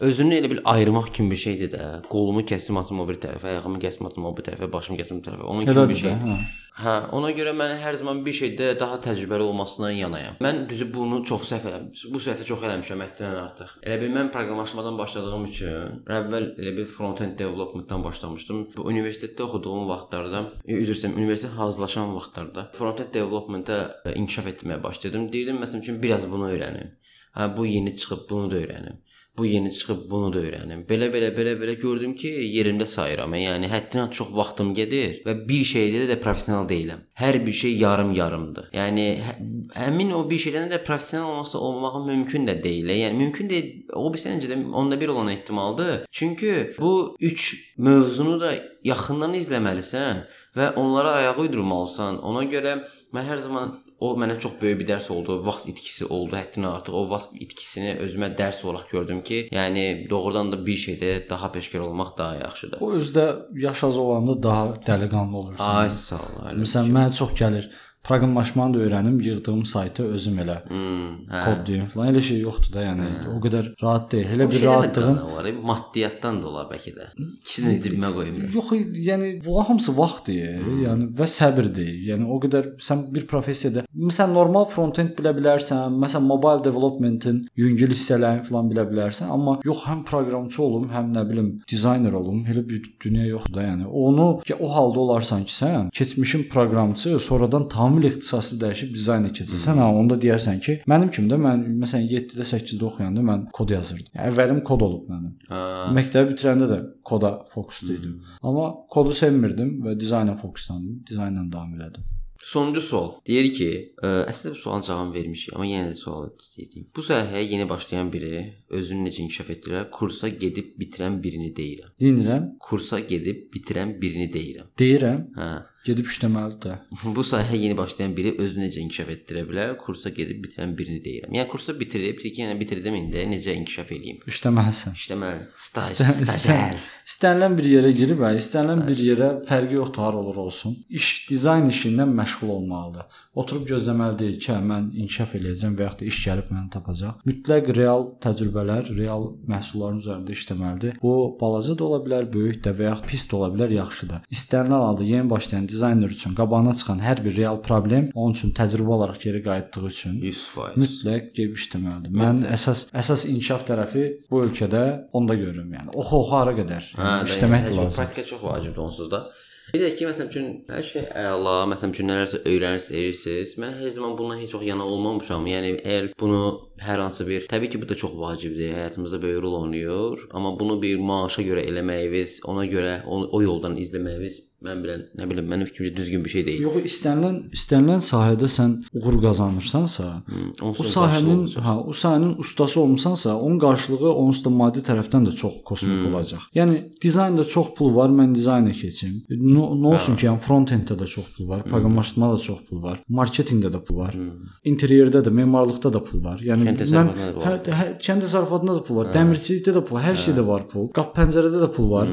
özünü 0.03 0.41
elə 0.41 0.51
bil 0.51 0.63
ayırmaq 0.73 1.13
kimi 1.15 1.31
bir 1.31 1.43
şeydir 1.45 1.71
də. 1.77 1.91
Qolumu 2.11 2.43
kəsdim 2.49 2.81
atım 2.81 3.05
o 3.05 3.07
bir 3.09 3.21
tərəfə, 3.23 3.53
ayağımı 3.53 3.83
kəsdim 3.85 4.09
atım 4.11 4.27
o 4.27 4.33
bir 4.37 4.49
tərəfə, 4.49 4.71
başımı 4.73 4.99
kəsdim 5.03 5.21
bu 5.21 5.29
tərəfə. 5.29 5.47
Onun 5.53 5.69
kimi 5.69 5.77
Elədir 5.77 5.95
bir 5.95 6.01
şey. 6.01 6.11
də, 6.11 6.33
hə. 6.33 6.66
Hə, 6.77 6.93
ona 7.17 7.31
görə 7.33 7.55
mən 7.57 7.71
hər 7.81 7.97
zaman 7.97 8.19
bir 8.25 8.35
şeydə 8.37 8.75
daha 8.77 8.99
təcrübəli 9.05 9.47
olmasından 9.47 9.95
yanayam. 9.97 10.35
Mən 10.45 10.59
düzü 10.69 10.91
bunu 10.93 11.23
çox 11.25 11.47
səhv 11.49 11.71
eləmişəm. 11.71 12.13
Bu 12.13 12.21
səhvə 12.21 12.45
çox 12.45 12.67
eləmişəm 12.69 13.01
həddindən 13.01 13.39
artıq. 13.41 13.71
Elə 13.81 13.97
bil 14.03 14.13
mən 14.13 14.29
proqramlaşmadan 14.35 14.99
başladığım 15.01 15.47
üçün 15.49 16.03
əvvəl 16.19 16.51
elə 16.61 16.75
bir 16.77 16.91
front-end 16.93 17.39
development-dan 17.41 18.05
başlamışdım. 18.05 18.61
Bu 18.77 18.85
universitetdə 18.93 19.47
oxuduğum 19.47 19.89
vaxtlarda, 19.89 20.45
e, 20.67 20.77
üzr 20.77 20.99
istəyirəm, 20.99 21.17
universitet 21.23 21.57
hazırlaşan 21.57 22.13
vaxtlarda 22.19 22.69
front-end 22.77 23.15
development-ə 23.17 23.81
e, 24.05 24.15
inkişaf 24.21 24.53
etməyə 24.53 24.83
başladım. 24.85 25.31
Deyirdim 25.33 25.65
məsələn 25.65 25.87
üçün 25.87 26.03
biraz 26.03 26.29
bunu 26.29 26.53
öyrənim. 26.53 26.93
Hə, 27.39 27.49
bu 27.57 27.65
yeni 27.73 27.97
çıxıb 27.97 28.29
bunu 28.29 28.51
da 28.53 28.61
öyrənim. 28.61 29.01
Bu 29.39 29.47
yeni 29.47 29.73
çıxıb 29.75 30.11
bunu 30.11 30.33
da 30.33 30.41
öyrənim. 30.41 30.85
Belə 30.89 31.11
belə 31.13 31.31
belə 31.37 31.53
belə 31.61 31.75
gördüm 31.81 32.15
ki, 32.15 32.29
yerimdə 32.57 32.87
sayıram. 32.89 33.35
Yəni 33.37 33.69
həddindən 33.69 34.11
çox 34.17 34.31
vaxtım 34.37 34.73
gedir 34.75 35.21
və 35.27 35.35
bir 35.49 35.65
şeydə 35.69 36.07
də 36.11 36.17
professional 36.21 36.69
deyiləm. 36.69 37.03
Hər 37.21 37.39
bir 37.47 37.53
şey 37.53 37.77
yarım-yarımdır. 37.83 38.71
Yəni 38.73 39.07
hə- 39.27 39.37
həmin 39.77 40.13
o 40.17 40.23
bir 40.31 40.41
şeydən 40.41 40.71
də 40.73 40.83
professional 40.85 41.31
olması 41.31 41.59
olmağın 41.59 42.07
mümkün 42.07 42.47
də 42.49 42.63
deyil. 42.63 42.89
Yəni 42.89 43.17
mümkün 43.17 43.51
deyil. 43.51 43.73
O 43.93 44.13
bir 44.15 44.19
səncə 44.19 44.51
də 44.53 44.61
onda 44.73 45.01
bir 45.01 45.09
olan 45.09 45.29
ehtimaldır. 45.29 46.07
Çünki 46.11 46.75
bu 46.79 47.17
3 47.21 47.75
mövzunu 47.79 48.41
da 48.41 48.55
yaxından 48.85 49.35
izləməlisən 49.35 50.25
və 50.57 50.75
onlara 50.75 51.13
ayaq 51.21 51.43
uydurmalısan. 51.45 52.23
Ona 52.23 52.45
görə 52.49 52.79
mən 53.13 53.29
hər 53.29 53.43
zaman 53.45 53.77
o 54.01 54.13
mənə 54.21 54.37
çox 54.41 54.59
böyük 54.61 54.81
bir 54.83 54.89
dərs 54.91 55.09
oldu. 55.13 55.39
Vaxt 55.47 55.69
itkisi 55.73 56.05
oldu. 56.05 56.37
Həddindən 56.37 56.69
artıq 56.79 56.97
o 56.99 57.05
vaxt 57.11 57.33
itkisini 57.41 57.97
özümə 58.05 58.31
dərs 58.39 58.63
olaraq 58.67 58.91
gördüm 58.93 59.23
ki, 59.25 59.47
yəni 59.57 59.87
doğrudan 60.11 60.53
da 60.53 60.61
bir 60.67 60.79
şeydə 60.83 61.13
daha 61.31 61.53
peşkar 61.53 61.87
olmaq 61.89 62.13
daha 62.19 62.37
yaxşıdır. 62.43 62.83
O 62.85 62.93
özdə 62.99 63.27
yaş 63.67 63.85
az 63.91 63.99
olanda 63.99 64.37
daha 64.43 64.67
dəliqanlı 64.89 65.37
olursan. 65.37 65.83
Ay 65.83 65.91
sağ 65.91 66.21
ol. 66.21 66.63
Məsələn, 66.63 66.93
mənə 66.99 67.15
çox 67.17 67.35
gəlir. 67.41 67.71
Proqramlaşmanı 68.07 68.75
da 68.75 68.79
öyrənim, 68.85 69.17
yığdığım 69.23 69.65
saytı 69.67 70.05
özüm 70.15 70.39
elə 70.39 70.57
Hmm, 70.69 71.27
hə. 71.31 71.41
kodlayım 71.45 71.87
falan. 71.87 72.13
Elə 72.15 72.21
şey 72.23 72.41
yoxdur 72.41 72.73
da, 72.77 72.83
yəni 72.85 73.07
o 73.33 73.39
qədər 73.43 73.73
rahat 73.83 74.13
deyil. 74.13 74.29
Elə 74.37 74.47
Bu 74.47 74.51
bir 74.51 74.63
rahatlığın 74.65 75.19
var, 75.37 75.49
maddiyatdan 75.71 76.43
da 76.43 76.49
olar 76.49 76.69
bəlkə 76.71 76.93
də. 76.97 77.07
İkisini 77.43 77.81
cibimə 77.85 78.13
qoyum. 78.15 78.37
Yox, 78.55 78.71
yəni 79.09 79.31
bunlar 79.47 79.67
hamısı 79.71 79.97
vaxtdır, 79.97 80.63
yəni 80.87 81.09
və 81.19 81.29
səbirdir. 81.35 81.91
Yəni 82.11 82.29
o 82.31 82.39
qədər 82.45 82.71
sən 82.89 83.03
bir 83.15 83.27
professiyada, 83.27 83.85
məsələn, 83.95 84.35
normal 84.39 84.69
front-end 84.71 85.17
bilə 85.19 85.35
bilərsən, 85.39 85.99
məsələn, 86.03 86.27
mobile 86.31 86.65
development-in 86.65 87.43
yüngül 87.57 87.91
hissələrini 87.95 88.47
falan 88.47 88.71
bilə 88.71 88.87
bilərsən, 88.91 89.31
amma 89.35 89.59
yox, 89.65 89.83
həm 89.91 90.05
proqramçı 90.09 90.63
olum, 90.63 90.89
həm 90.95 91.11
nə 91.17 91.27
bilim, 91.31 91.51
dizayner 91.71 92.13
olum, 92.13 92.45
elə 92.47 92.63
bir 92.69 92.83
dünya 93.05 93.27
yoxdur 93.27 93.55
da, 93.59 93.67
yəni. 93.67 93.87
Onu 93.87 94.29
ki, 94.47 94.55
o 94.61 94.71
halda 94.75 95.01
olarsan 95.01 95.45
ki, 95.45 95.53
sən 95.53 95.91
keçmişin 95.91 96.47
proqramçı, 96.53 97.19
sonradan 97.21 97.69
tamamilə 97.97 98.13
ixtisaslı 98.13 98.59
dəyişib 98.61 98.93
dizayna 98.95 99.31
keçirsən, 99.33 99.81
ha, 99.81 99.87
onda 99.89 100.17
deyərsən 100.21 100.61
ki, 100.61 100.75
mənim 100.91 101.11
kimi 101.15 101.31
də 101.31 101.39
mən 101.41 101.63
məsələn 101.83 102.09
7-də, 102.11 102.45
8-də 102.45 102.85
oxuyanda 102.89 103.25
mən 103.25 103.47
kod 103.57 103.73
yazırdım. 103.73 104.13
Yəni, 104.13 104.27
əvvəlim 104.31 104.61
kod 104.67 104.85
olub 104.87 105.09
mənim. 105.13 105.37
Ha. 105.49 105.89
Məktəbi 105.97 106.35
bitirəndə 106.35 106.69
də 106.73 106.79
koda 107.05 107.33
fokuslu 107.53 107.97
idim. 107.97 108.21
Amma 108.43 108.69
kodu 108.93 109.17
sevmirdim 109.17 109.81
və 109.87 109.97
dizayna 109.99 110.37
fokuslandım. 110.37 111.03
Dizaynla 111.09 111.47
davam 111.53 111.75
elədim. 111.79 112.05
Sonuncu 112.47 112.81
sual. 112.85 113.09
Deyir 113.27 113.49
ki, 113.57 113.69
ə, 113.99 114.11
əslində 114.31 114.53
bu 114.55 114.61
sualın 114.61 114.85
cavabını 114.87 115.15
vermişik, 115.17 115.55
amma 115.57 115.67
yenə 115.67 115.91
də 115.91 115.97
sual 115.99 116.29
deyim. 116.55 116.85
Bu 116.95 117.03
sahəyə 117.03 117.43
yeni 117.43 117.67
başlayan 117.69 118.13
biri 118.13 118.45
özünü 118.71 119.09
necə 119.09 119.23
inkişaf 119.23 119.51
etdirir? 119.51 119.87
Kursa 119.93 120.29
gedib 120.29 120.75
bitirən 120.81 121.23
birini 121.23 121.53
deyirəm. 121.57 121.93
Dinirəm, 122.01 122.51
Kursa 122.61 123.01
gedib 123.01 123.47
bitirən 123.55 123.97
birini 124.03 124.29
deyirəm. 124.33 124.67
deyirəm, 124.79 125.21
Hə. 125.37 125.49
gedib 125.87 126.07
işləməlidir 126.11 126.59
də. 126.65 126.77
Bu 127.17 127.23
sahəyə 127.23 127.61
yeni 127.63 127.77
başlayan 127.79 128.17
biri 128.17 128.35
özünü 128.43 128.67
necə 128.67 128.81
inkişaf 128.83 129.09
etdirə 129.15 129.45
bilər? 129.49 129.77
Kursa 129.79 130.11
gedib 130.11 130.41
bitirən 130.45 130.73
birini 130.79 130.99
deyirəm. 131.05 131.31
Yəni 131.37 131.49
kursa 131.49 131.77
bitirib, 131.81 132.19
ki, 132.19 132.33
yəni 132.43 132.59
bitirdim 132.61 132.95
indi 132.99 133.23
necə 133.31 133.55
inkişaf 133.61 133.93
eləyim? 133.95 134.19
İşləməlisən. 134.27 134.97
İşləməli, 134.99 135.47
staj, 135.69 135.93
İstən- 135.93 136.25
stajyer. 136.27 136.81
İstənilən 137.07 137.55
bir 137.59 137.69
yerə 137.71 137.93
girib, 137.95 138.19
hə, 138.27 138.33
istənilən 138.41 138.83
bir 138.89 138.99
yerə 138.99 139.29
fərqi 139.47 139.77
yoxdur 139.79 140.03
har 140.09 140.15
olur 140.19 140.37
olsun. 140.49 140.75
İş 140.91 141.29
dizayn 141.31 141.71
işindən 141.71 142.11
məşğul 142.19 142.51
olmalıdır. 142.57 143.07
Oturub 143.39 143.69
gözləməli 143.69 144.19
deyil 144.19 144.41
ki, 144.43 144.51
hə, 144.51 144.59
mən 144.73 144.89
inkişaf 145.05 145.37
eləyəcəm 145.39 145.77
və 145.79 145.87
yaxud 145.87 146.03
da 146.03 146.09
iş 146.11 146.19
gəlib 146.27 146.51
məni 146.51 146.71
tapacaq. 146.75 147.21
Mütləq 147.31 147.71
real 147.79 148.09
təcrübələr, 148.57 148.89
real 148.97 149.25
məhsulların 149.51 149.99
üzərində 150.01 150.35
işləməlidir. 150.35 150.97
Bu 151.03 151.37
balaca 151.41 151.75
da 151.77 151.85
ola 151.85 151.99
bilər, 152.05 152.27
böyük 152.33 152.63
də 152.65 152.73
və 152.79 152.89
yaxud 152.91 153.07
pis 153.11 153.27
də 153.29 153.37
ola 153.39 153.51
bilər, 153.55 153.75
yaxşı 153.77 154.09
da. 154.11 154.21
İstənilən 154.33 154.85
halda 154.87 155.05
yeni 155.05 155.31
başlayan 155.31 155.69
dizayner 155.69 156.11
üçün 156.17 156.35
qabağına 156.39 156.75
çıxan 156.81 157.03
hər 157.05 157.23
bir 157.25 157.37
real 157.37 157.61
problem 157.63 158.09
onun 158.15 158.35
üçün 158.37 158.55
təcrübə 158.57 158.93
olaraq 158.99 159.21
geri 159.23 159.43
qayıtdığı 159.43 159.87
üçün 159.87 160.21
100%. 160.23 160.77
mütləq 160.83 161.33
gedib 161.37 161.57
işləməlidir. 161.61 162.15
Mən 162.23 162.45
əsas 162.57 162.87
əsas 162.97 163.27
inkişaf 163.33 163.67
tərəfi 163.69 164.07
bu 164.31 164.45
ölkədə 164.47 164.85
onda 165.13 165.35
görürəm. 165.37 165.73
Yəni 165.79 165.93
oxu 165.95 166.23
oxu 166.23 166.33
hara 166.37 166.57
qədər. 166.57 166.93
Hə, 166.97 167.03
Yəni, 167.07 167.33
işləmək 167.33 167.67
də 167.69 167.75
lazım. 167.75 167.85
lazım. 167.85 168.05
Praktika 168.05 168.29
çox 168.29 168.43
vacibdir 168.43 168.79
onsuz 168.89 169.11
da. 169.11 169.27
Bir 169.75 169.81
də 169.83 169.89
ki, 169.99 170.05
məsələn 170.07 170.29
üçün 170.31 170.45
hər 170.71 170.85
şey 170.87 171.09
əla, 171.11 171.55
məsələn 171.73 171.91
üçün 171.95 172.07
nələrsə 172.07 172.39
öyrənirsiniz. 172.47 173.57
Mən 173.59 173.73
hər 173.81 173.91
zaman 173.97 174.13
bundan 174.19 174.39
heç 174.39 174.53
çox 174.55 174.63
yana 174.63 174.85
olmamışam. 174.87 175.43
Yəni 175.51 175.73
əgər 175.83 176.13
bunu 176.21 176.43
hər 176.81 176.99
hansı 177.01 177.27
bir, 177.29 177.47
təbii 177.51 177.71
ki, 177.73 177.83
bu 177.83 177.89
da 177.89 177.95
çox 177.97 178.13
vacibdir. 178.19 178.75
Həyatımızda 178.75 179.23
böyük 179.23 179.43
rol 179.43 179.63
oynayır, 179.63 180.27
amma 180.33 180.59
bunu 180.61 180.81
bir 180.83 180.99
maaşa 180.99 181.43
görə 181.43 181.65
eləməyiniz, 181.71 182.41
ona 182.45 182.67
görə 182.67 183.01
o, 183.07 183.23
o 183.33 183.43
yoldan 183.43 183.77
izləməyiniz 183.81 184.43
mən 184.67 184.79
bilən, 184.83 185.03
nə 185.21 185.27
bilim, 185.29 185.45
mənim 185.53 185.69
fikrimcə 185.69 185.93
düzgün 185.99 186.23
bir 186.25 186.33
şey 186.33 186.43
deyil. 186.47 186.63
Yox, 186.65 186.77
istənilən 186.89 187.35
istənilən 187.55 188.01
sahədə 188.03 188.49
sən 188.51 188.71
uğur 188.97 189.19
qazanırsansa, 189.23 190.07
Hı, 190.27 190.45
o 190.65 190.71
sahənin, 190.95 191.43
hə, 191.61 191.75
o 191.85 191.93
sahənin 191.93 192.33
ustası 192.41 192.81
olmusansa, 192.81 193.35
onun 193.37 193.59
qarşılığı 193.63 194.15
onsuz 194.15 194.45
da 194.47 194.51
maddi 194.51 194.81
tərəfdən 194.89 195.29
də 195.29 195.35
çox 195.37 195.59
kosmik 195.65 196.01
Hmm. 196.01 196.09
olacaq. 196.15 196.49
Yəni 196.57 196.79
dizaynda 197.03 197.45
çox 197.45 197.75
pul 197.77 197.95
var, 197.95 198.09
mən 198.11 198.33
dizayna 198.35 198.73
keçim. 198.73 199.13
Nə 199.31 199.67
nə 199.83 199.93
olsun 199.93 200.17
ki, 200.17 200.27
yəni 200.27 200.41
front-enddə 200.47 200.97
də 201.03 201.07
çox 201.15 201.29
pul 201.37 201.49
var, 201.53 201.63
proqramlaşdırmada 201.69 202.39
da 202.39 202.43
çox 202.49 202.65
pul 202.71 202.83
var, 202.83 203.03
marketinqdə 203.09 203.71
də 203.77 203.85
pul 203.85 203.97
var, 204.01 204.17
interyerdə 204.65 205.21
də, 205.27 205.31
memarlıqda 205.31 205.93
da 205.93 206.03
pul 206.03 206.25
var. 206.25 206.41
Yəni 206.41 206.66
Kənd 206.67 206.81
təsərrüfatında 206.83 207.27
da 207.33 207.39
var. 207.39 207.59
hə, 207.67 207.77
hə, 207.81 207.87
kənd 208.07 208.25
təsərrüfatında 208.27 208.75
da 208.79 208.83
pul 208.89 208.97
var, 209.01 209.11
dəmirçilikdə 209.17 209.75
də 209.77 209.83
pul, 209.89 210.01
hər 210.07 210.19
şeydə 210.25 210.45
var 210.47 210.67
pul. 210.73 210.89
Qap 210.97 211.13
pəncərədə 211.17 211.61
də 211.65 211.69
pul 211.77 211.91
var, 211.93 212.11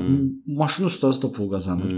maşın 0.62 0.88
ustası 0.89 1.24
da 1.26 1.32
pul 1.36 1.49
qazanır. 1.54 1.93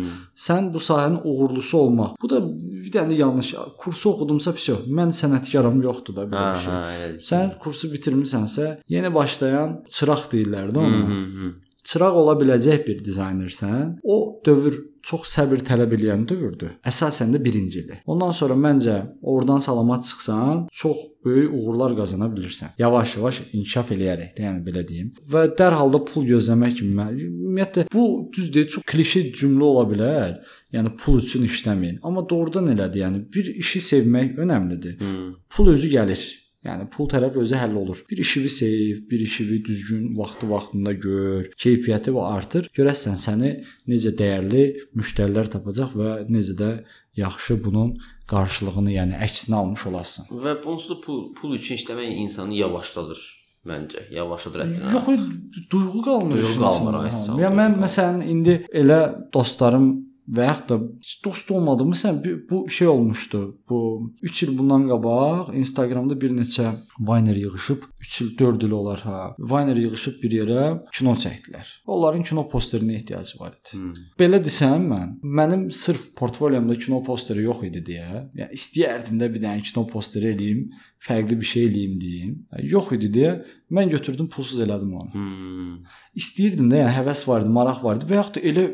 Sən 0.48 0.72
bu 0.74 0.82
sahənin 0.88 1.20
uğurlusu 1.24 1.78
olmaq. 1.84 2.16
Bu 2.22 2.30
da 2.32 2.40
bir 2.46 2.92
dənə 2.96 3.18
yanlış. 3.20 3.54
Kursu 3.82 4.14
oxudumsa 4.14 4.54
vəsə, 4.56 4.80
mən 5.00 5.12
sənətkaram 5.22 5.78
yoxdur 5.84 6.16
da 6.22 6.28
belə 6.32 6.46
Hə, 6.46 6.54
bir 6.56 6.64
şey. 6.64 6.74
hə, 6.74 6.96
elədir. 6.98 7.28
Sən 7.32 7.54
kursu 7.60 7.92
bitirmisənsə, 7.94 8.72
yeni 8.96 9.14
başlayan 9.16 9.80
çıraq 9.90 10.28
deyirlər 10.32 10.74
də 10.76 10.84
ona. 10.88 11.04
Hı, 11.10 11.22
hı. 11.38 11.54
Çıraq 11.86 12.18
ola 12.22 12.36
biləcək 12.42 12.84
bir 12.88 13.00
dizaynersən, 13.06 14.00
o 14.04 14.42
dövr 14.46 14.82
çox 15.06 15.28
səbir 15.30 15.62
tələb 15.66 15.94
edən 16.00 16.24
dövrdür. 16.30 16.72
Əsasən 16.90 17.36
də 17.36 17.42
1-ci 17.46 17.82
ildir. 17.84 18.00
Ondan 18.10 18.34
sonra 18.34 18.56
məncə 18.58 18.96
oradan 19.22 19.62
salamat 19.62 20.06
çıxsan, 20.10 20.64
çox 20.72 20.98
böyük 21.26 21.54
uğurlar 21.54 21.96
qazana 21.98 22.30
bilirsən. 22.34 22.74
Yavaş-yavaş 22.82 23.42
inkişaf 23.54 23.92
eləyərək 23.96 24.32
də, 24.38 24.48
yəni 24.48 24.64
belə 24.66 24.86
deyim. 24.88 25.12
Və 25.32 25.46
dərhal 25.60 25.94
da 25.94 26.02
pul 26.10 26.26
gözləmək 26.32 26.80
kimi 26.80 27.06
ümumiyyətlə 27.28 27.86
bu 27.94 28.06
düzdür, 28.36 28.68
çox 28.78 28.86
klişe 28.90 29.28
cümlə 29.38 29.70
ola 29.70 29.86
bilər. 29.92 30.40
Yəni 30.74 30.96
pul 31.00 31.22
üçün 31.22 31.46
işləməyin. 31.46 32.02
Amma 32.04 32.26
doğrudan 32.30 32.72
elədir. 32.74 33.06
Yəni 33.06 33.22
bir 33.34 33.54
işi 33.62 33.82
sevmək 33.82 34.42
önəmlidir. 34.42 34.98
Hmm. 35.00 35.36
Pul 35.50 35.70
özü 35.76 35.94
gəlir. 35.94 36.26
Yəni 36.66 36.88
pul 36.94 37.10
tərəf 37.12 37.38
özü 37.38 37.60
həll 37.62 37.78
olur. 37.78 38.02
Bir 38.10 38.18
işini 38.24 38.50
sev, 38.50 39.04
bir 39.10 39.22
işini 39.22 39.60
düzgün 39.66 40.18
vaxtı 40.18 40.50
vaxtında 40.50 40.96
gör, 41.06 41.52
keyfiyyəti 41.62 42.14
və 42.16 42.26
artır. 42.32 42.70
Görəsən 42.78 43.20
səni 43.22 43.52
necə 43.90 44.16
dəyərli 44.18 44.66
müştərilər 44.98 45.52
tapacaq 45.54 45.94
və 46.00 46.18
necə 46.32 46.58
də 46.58 46.72
yaxşı 47.20 47.60
bunun 47.64 47.96
qarşılığını, 48.32 48.96
yəni 48.96 49.20
əksini 49.28 49.56
almış 49.56 49.86
olasan. 49.92 50.30
Və 50.32 50.58
onsuz 50.66 50.96
da 50.96 51.02
pul 51.06 51.28
pul 51.38 51.56
üçün 51.60 51.78
işləmək 51.78 52.18
insanı 52.26 52.58
yavaşladır 52.58 53.22
məncə. 53.70 54.08
Yavaşladır 54.14 54.66
hətta. 54.66 54.92
Yox, 54.96 55.70
duyğu 55.72 56.02
qalmır. 56.06 56.42
Duyğu 56.42 56.58
qalmır. 56.60 57.00
Yəni 57.42 57.56
mən 57.62 57.80
məsələn 57.86 58.26
indi 58.30 58.60
elə 58.74 59.00
dostlarım 59.34 59.94
və 60.28 60.48
yaxud 60.50 60.70
da 60.70 60.78
dost 61.26 61.52
olmadı. 61.52 61.86
Məsələn 61.90 62.48
bu 62.50 62.70
şey 62.70 62.88
olmuşdu. 62.88 63.42
Bu 63.70 63.80
3 64.22 64.44
il 64.44 64.58
bundan 64.58 64.88
qabaq 64.90 65.54
Instagramda 65.54 66.18
bir 66.22 66.32
neçə 66.34 66.72
Viner 67.00 67.36
yığılıb 67.36 67.84
3 68.00 68.22
il 68.22 68.38
4 68.40 68.64
il 68.64 68.72
olar 68.72 69.00
ha. 69.00 69.36
Viner 69.40 69.78
yığılıb 69.78 70.18
bir 70.24 70.32
yerə 70.40 70.64
kino 70.94 71.14
çəkdilər. 71.14 71.68
Onların 71.88 72.24
kino 72.24 72.46
posterinə 72.52 72.96
ehtiyacı 72.96 73.40
var 73.40 73.54
idi. 73.54 73.78
Hmm. 73.78 73.94
Belə 74.20 74.42
desəm 74.44 74.90
mən, 74.90 75.14
mənim 75.24 75.70
sırf 75.72 76.08
portfolyomda 76.18 76.78
kino 76.80 77.04
posteri 77.04 77.46
yox 77.46 77.64
idi 77.70 77.84
deyə, 77.92 78.26
yəni 78.40 78.58
istəyərdim 78.58 79.22
də 79.22 79.30
bir 79.34 79.46
dənə 79.46 79.62
kino 79.66 79.86
posteri 79.88 80.34
eləyim, 80.34 80.66
fərqli 81.06 81.38
bir 81.40 81.52
şey 81.52 81.68
eləyim 81.70 82.02
deyim. 82.02 82.34
Yəni, 82.54 82.72
yox 82.74 82.92
idi 82.98 83.12
deyə 83.20 83.38
mən 83.76 83.94
götürdüm 83.94 84.30
pulsuz 84.32 84.60
elədim 84.66 84.94
onu. 84.98 85.14
Hmm. 85.14 85.78
İstəyirdim 86.18 86.70
də, 86.72 86.82
yəni 86.84 86.98
həvəs 87.00 87.26
var 87.28 87.46
idi, 87.46 87.54
maraq 87.54 87.84
var 87.84 88.00
idi 88.00 88.10
və 88.10 88.22
yaxud 88.22 88.40
da 88.40 88.46
elə 88.52 88.68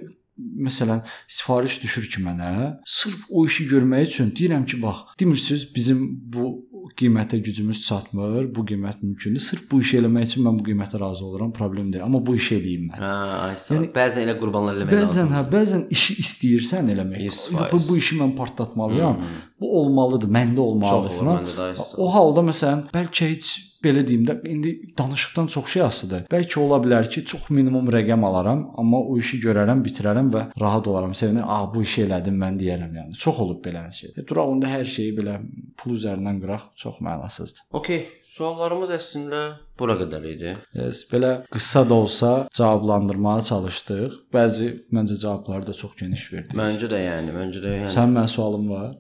məsələn 0.68 1.04
sifariş 1.28 1.80
düşür 1.84 2.10
ki 2.10 2.24
mənə, 2.26 2.52
sırf 2.86 3.28
o 3.30 3.46
işi 3.48 3.68
görmək 3.72 4.10
üçün 4.10 4.34
deyirəm 4.38 4.66
ki, 4.66 4.82
bax, 4.82 5.06
demirsiz 5.20 5.68
bizim 5.76 6.04
bu 6.34 6.52
qiymətə 6.98 7.38
gücümüz 7.46 7.84
çatmır, 7.86 8.50
bu 8.56 8.66
qiymət 8.68 9.04
mümkündür. 9.04 9.44
Sırf 9.44 9.70
bu 9.72 9.82
işi 9.82 10.00
eləmək 10.02 10.32
üçün 10.32 10.46
mən 10.48 10.60
bu 10.60 10.66
qiymətə 10.66 11.00
razı 11.00 11.26
oluram, 11.26 11.52
problem 11.54 11.92
deyil. 11.94 12.04
Amma 12.06 12.22
bu 12.26 12.36
işi 12.36 12.58
eləyim 12.58 12.89
mən. 12.89 13.00
Hə, 13.02 13.14
aysa. 13.52 13.76
Yəni, 13.78 13.89
bəzən 13.96 14.26
elə 14.26 14.38
qurbanlar 14.42 14.80
eləmək 14.80 14.96
bəzən, 14.96 15.32
lazımdır. 15.32 15.32
Bəzən, 15.32 15.34
hə, 15.38 15.44
bəzən 15.56 15.88
işi 15.98 16.18
istəyirsən 16.26 16.94
eləmək. 16.96 17.26
Yox, 17.28 17.89
bu 17.89 17.98
işi 17.98 18.20
mən 18.22 18.36
partlatmalıyam. 18.38 19.18
Hmm. 19.18 19.42
Bu 19.62 19.74
olmalıdır, 19.82 20.32
məndə 20.38 20.60
olmalıdır. 20.60 21.18
Çox 21.18 21.22
olur, 21.22 21.34
məndə 21.36 21.58
də 21.58 21.68
aysa. 21.72 21.92
O 21.98 22.14
halda 22.16 22.48
məsələn, 22.52 22.88
bəlkə 22.96 23.30
heç 23.36 23.54
belə 23.84 24.04
deyim 24.08 24.26
də 24.28 24.38
indi 24.48 24.72
danışıqdan 24.98 25.48
çox 25.56 25.74
şey 25.74 25.82
asılıdır. 25.82 26.24
Bəlkə 26.32 26.60
ola 26.60 26.80
bilər 26.84 27.10
ki, 27.10 27.24
çox 27.26 27.50
minimum 27.50 27.90
rəqəm 27.94 28.26
alaram, 28.26 28.64
amma 28.78 29.02
o 29.02 29.18
işi 29.18 29.42
görərəm, 29.46 29.84
bitirərəm 29.86 30.32
və 30.36 30.46
rahat 30.62 30.88
olaram. 30.88 31.16
Sevinir, 31.16 31.44
"A, 31.48 31.60
bu 31.74 31.82
işi 31.82 32.06
elədim 32.08 32.38
mən" 32.44 32.60
deyərəm 32.62 32.94
yəni. 33.00 33.18
Çox 33.18 33.40
olub 33.40 33.66
belə 33.66 33.92
şey. 33.92 34.14
E, 34.18 34.28
duraq 34.28 34.54
onda 34.54 34.68
hər 34.68 34.86
şeyi 34.86 35.18
belə 35.18 35.40
pul 35.78 35.98
üzərindən 35.98 36.42
qıraq, 36.44 36.64
çox 36.76 37.02
mənasızdır. 37.02 37.62
Okay, 37.72 38.06
suallarımız 38.36 38.90
əslində 38.90 39.42
bura 39.80 39.98
qədər 40.00 40.26
idi. 40.30 40.56
Yes, 40.78 41.04
belə 41.12 41.32
qısa 41.52 41.90
da 41.90 41.94
olsa 41.94 42.32
cavablandırmağa 42.58 43.42
çalışdıq. 43.42 44.18
Bəzi 44.34 44.72
məncə 44.96 45.18
cavabları 45.24 45.68
da 45.68 45.74
çox 45.74 45.96
geniş 46.00 46.34
verdik. 46.34 46.58
Məncə 46.58 46.90
də 46.92 47.02
yəni, 47.10 47.36
məncə 47.36 47.64
də 47.64 47.78
yəni. 47.80 47.94
Sən 47.98 48.14
mən 48.18 48.28
sualım 48.28 48.70
var. 48.70 48.92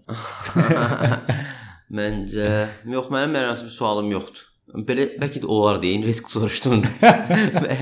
məncə 1.99 2.47
yox, 2.95 3.11
mənim 3.13 3.35
bir 3.35 3.69
sualım 3.69 4.11
yoxdur. 4.11 4.50
Belə 4.71 5.07
bəlkə 5.19 5.41
də 5.43 5.47
olar 5.51 5.81
deyə 5.83 5.99
risk 6.05 6.29
soruşdum. 6.31 6.83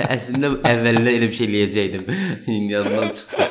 Əslində 0.10 0.56
əvvəlində 0.72 1.14
elə 1.14 1.28
bir 1.30 1.36
şey 1.38 1.50
eləyəcəydim. 1.52 2.08
İndi 2.48 2.74
yadımdan 2.74 3.12
çıxdı. 3.20 3.50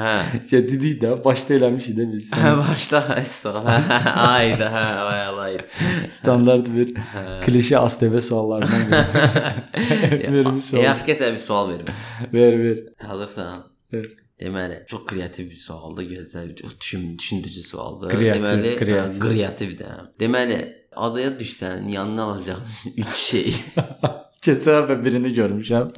Hə. 0.00 0.12
Ya 0.48 0.60
dedik 0.64 1.02
də 1.02 1.10
başda 1.24 1.58
eləmişik 1.58 1.96
də 1.98 2.06
biz. 2.12 2.30
Hə, 2.32 2.54
başda 2.56 3.02
əsas. 3.18 3.90
Ayda, 4.24 4.70
hə, 4.72 4.84
aylaydı. 5.10 5.66
Standart 6.08 6.70
bir 6.72 6.94
hə. 7.12 7.24
klişe 7.44 7.78
ASTV 7.78 8.16
suallarından 8.24 8.86
biri. 8.88 10.32
Vermiş 10.32 10.72
oldum. 10.72 10.84
Yaxşı 10.84 11.04
gətir 11.10 11.32
bir 11.32 11.38
sual 11.44 11.68
verim. 11.74 11.86
Ver, 12.32 12.58
ver. 12.64 12.78
Hazırsan? 13.04 13.66
Ver. 13.92 14.06
Deməli, 14.40 14.86
çox 14.88 15.04
kreativ 15.06 15.50
bir 15.50 15.56
sualdır, 15.56 16.06
gözəl, 16.14 16.54
çox 16.56 16.78
düşün, 16.80 17.18
düşündürücü 17.18 17.62
sualdır. 17.62 18.08
Kreativ, 18.10 18.44
Deməli, 18.44 18.76
kreativ. 18.76 19.20
kreativdir. 19.20 19.86
Deməli, 20.20 20.60
adaya 20.96 21.30
düşsən, 21.30 21.90
yanına 21.92 22.22
alacağın 22.22 22.62
3 22.96 23.06
şey. 23.30 23.54
Keçən 24.44 24.86
dəfə 24.86 24.96
birini 25.04 25.28
görmüşəm. 25.36 25.90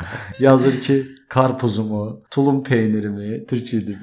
Yazır 0.42 0.80
ki, 0.80 0.96
karpuzumu, 1.28 2.22
tulum 2.30 2.62
peynirimi, 2.64 3.46
türküydü. 3.46 3.98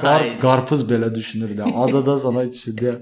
Qar 0.00 0.40
qarpız 0.40 0.86
belə 0.90 1.14
düşünür 1.14 1.52
də. 1.58 1.66
Adada 1.84 2.18
sana 2.18 2.44
içində. 2.48 2.94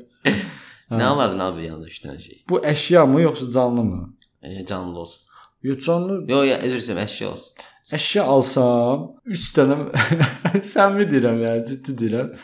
Nə 0.90 1.04
alardın 1.04 1.38
abi 1.38 1.68
yanına 1.68 1.86
3 1.86 2.00
dənə 2.04 2.18
şey? 2.18 2.40
Bu 2.50 2.58
əşya 2.72 3.04
mı 3.06 3.20
yoxsa 3.22 3.50
canlı 3.50 3.84
mı? 3.84 4.00
E, 4.42 4.66
canlı 4.66 4.98
olsun. 4.98 5.30
Yox 5.62 5.86
canlı. 5.86 6.24
Yox, 6.32 6.48
ya 6.48 6.58
üzr 6.66 6.82
istəyirəm, 6.82 7.04
əşya 7.04 7.28
olsun. 7.30 7.68
Əşya 7.94 8.24
alsam 8.34 9.06
3 9.26 9.46
dənə 9.60 9.78
səmimi 10.74 11.06
deyirəm 11.12 11.38
yəni, 11.44 11.64
ciddi 11.70 11.94
deyirəm. 12.02 12.34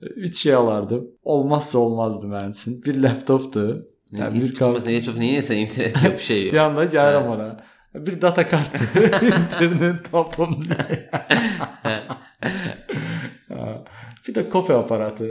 3 0.00 0.36
şey 0.36 0.54
alardım. 0.54 1.08
Olmazsa 1.22 1.78
olmazdı 1.78 2.26
mənim 2.26 2.50
üçün. 2.50 2.82
Bir 2.84 3.02
laptopdur. 3.02 3.80
Yəni 4.12 4.42
bir 4.42 4.54
kart. 4.58 4.84
Nə 4.86 4.98
yapıb, 4.98 5.16
niyə 5.20 5.44
sən 5.46 5.62
internet 5.64 6.18
bir 6.18 6.26
şey 6.26 6.42
yox. 6.44 6.52
Bir 6.54 6.60
anda 6.64 6.84
gəlirəm 6.84 7.30
ona. 7.34 7.48
Bir 7.94 8.20
data 8.22 8.48
kartı. 8.48 8.84
internet 9.22 10.10
tapım. 10.10 10.60
bir 14.28 14.34
də 14.34 14.48
kofe 14.50 14.74
aparatı. 14.74 15.24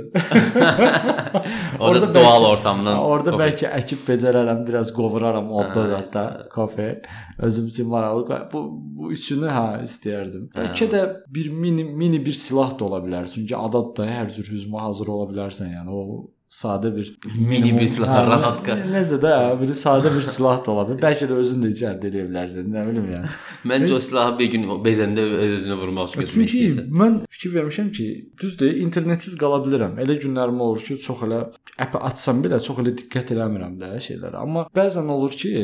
orada 1.79 2.13
doğal 2.13 2.45
ortamdan. 2.45 2.97
Orada 2.97 3.31
kofe. 3.31 3.43
bəlkə 3.43 3.71
əkib 3.79 4.05
becərərəm, 4.07 4.61
biraz 4.67 4.93
qovuraram 4.95 5.49
odda 5.51 5.85
zətdə 5.91 6.25
kofe. 6.53 7.01
Özüm 7.39 7.67
üçün 7.67 7.89
maraqlı. 7.91 8.39
Bu 8.53 8.63
bu 8.99 9.11
üçünü 9.11 9.49
hə 9.51 9.65
istəyərdim. 9.87 10.47
Bəlkə 10.55 10.87
də 10.93 11.03
bir 11.35 11.49
mini 11.49 11.83
mini 11.83 12.25
bir 12.25 12.37
silah 12.37 12.77
da 12.79 12.85
ola 12.85 13.01
bilər. 13.03 13.27
Çünki 13.33 13.57
adada 13.57 14.07
hər 14.07 14.31
cür 14.35 14.53
hücuma 14.55 14.85
hazır 14.87 15.11
ola 15.17 15.27
bilərsən, 15.33 15.73
yəni 15.79 15.89
o 15.89 16.29
sadə 16.53 16.91
bir 16.95 17.07
mini 17.49 17.71
bir 17.79 17.87
silah, 17.89 18.19
radatka. 18.27 18.75
Necə 18.91 19.17
də 19.21 19.33
bir 19.61 19.71
sadə 19.77 20.11
bir 20.13 20.25
silah 20.27 20.59
da 20.65 20.71
ola 20.73 20.83
bilər. 20.89 20.99
Bəlkə 21.01 21.27
də 21.31 21.37
özün 21.41 21.63
də 21.65 21.71
icad 21.73 22.05
edə 22.09 22.27
bilərsən, 22.27 22.67
nə 22.73 22.83
bilim 22.89 23.07
yəni. 23.09 23.31
Məncə 23.71 23.95
o 23.97 24.01
silahı 24.07 24.35
bir 24.41 24.51
gün 24.53 24.67
bezəndə 24.85 25.25
öz-özünə 25.39 25.79
vurmaq 25.81 26.11
üçün 26.13 26.21
götürmək 26.21 26.53
istəyirsən. 26.53 26.85
Çünki 26.91 27.01
mən 27.01 27.17
fikir 27.37 27.55
vermişəm 27.55 27.89
ki, 27.97 28.07
düzdür, 28.43 28.77
internetsiz 28.85 29.37
qala 29.41 29.63
bilərəm. 29.65 29.97
Elə 30.05 30.19
günlərim 30.21 30.61
olur 30.67 30.85
ki, 30.85 30.99
çox 31.07 31.25
elə 31.25 31.41
əpi 31.87 32.03
açsam 32.11 32.45
belə 32.45 32.61
çox 32.69 32.83
elə 32.85 32.93
diqqət 33.01 33.33
eləmirəm 33.33 33.79
də 33.81 33.95
şeylərə. 34.09 34.45
Amma 34.45 34.67
bəzən 34.77 35.09
olur 35.17 35.33
ki, 35.33 35.55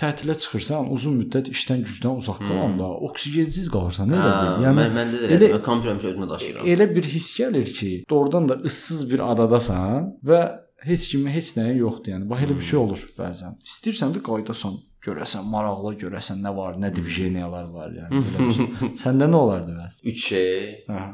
tətilə 0.00 0.36
çıxırsan, 0.40 0.88
uzun 0.94 1.18
müddət 1.20 1.50
işdən 1.52 1.82
gücdən 1.86 2.20
uzaq 2.22 2.40
qalanda 2.42 2.88
hmm. 2.88 3.08
oksigensiz 3.08 3.68
qalırsan, 3.72 4.10
nə 4.10 4.18
elə 4.18 4.32
bil. 4.32 4.66
Yəni 4.66 4.78
mən, 4.78 4.94
məndə 4.96 5.22
də 5.22 5.32
elə, 5.36 5.50
kompüter 5.64 5.94
həmişə 5.94 6.12
özümə 6.12 6.28
daşıyıram. 6.30 6.68
Elə 6.74 6.88
bir 6.94 7.08
hiss 7.12 7.34
gəlir 7.38 7.74
ki, 7.78 7.90
doğrudan 8.10 8.48
da 8.48 8.58
ıssız 8.68 9.04
bir 9.10 9.24
adadasan 9.32 10.14
və 10.26 10.40
heç 10.86 11.08
kimin 11.12 11.34
heç 11.34 11.52
nəyin 11.58 11.82
yoxdur. 11.82 12.16
Yəni 12.16 12.30
bax 12.30 12.46
elə 12.46 12.56
bir 12.58 12.68
şey 12.70 12.78
hmm. 12.78 12.86
olur 12.88 13.04
bəzən. 13.18 13.58
İstəyirsən 13.68 14.16
də 14.16 14.24
qaydasan, 14.30 14.78
görəsən, 15.06 15.50
maraqlı 15.52 15.96
görəsən 16.06 16.40
nə 16.42 16.54
var, 16.56 16.80
nə 16.82 16.92
diviziyoniyalar 16.96 17.68
var, 17.76 17.92
yəni 18.00 18.24
belə 18.30 18.48
bir 18.48 18.56
şey. 18.58 18.72
Səndə 19.04 19.28
nə 19.30 19.44
olardı 19.44 19.76
bəs? 19.76 20.00
3 20.14 20.26
şey. 20.32 20.64
Hə. 20.88 21.04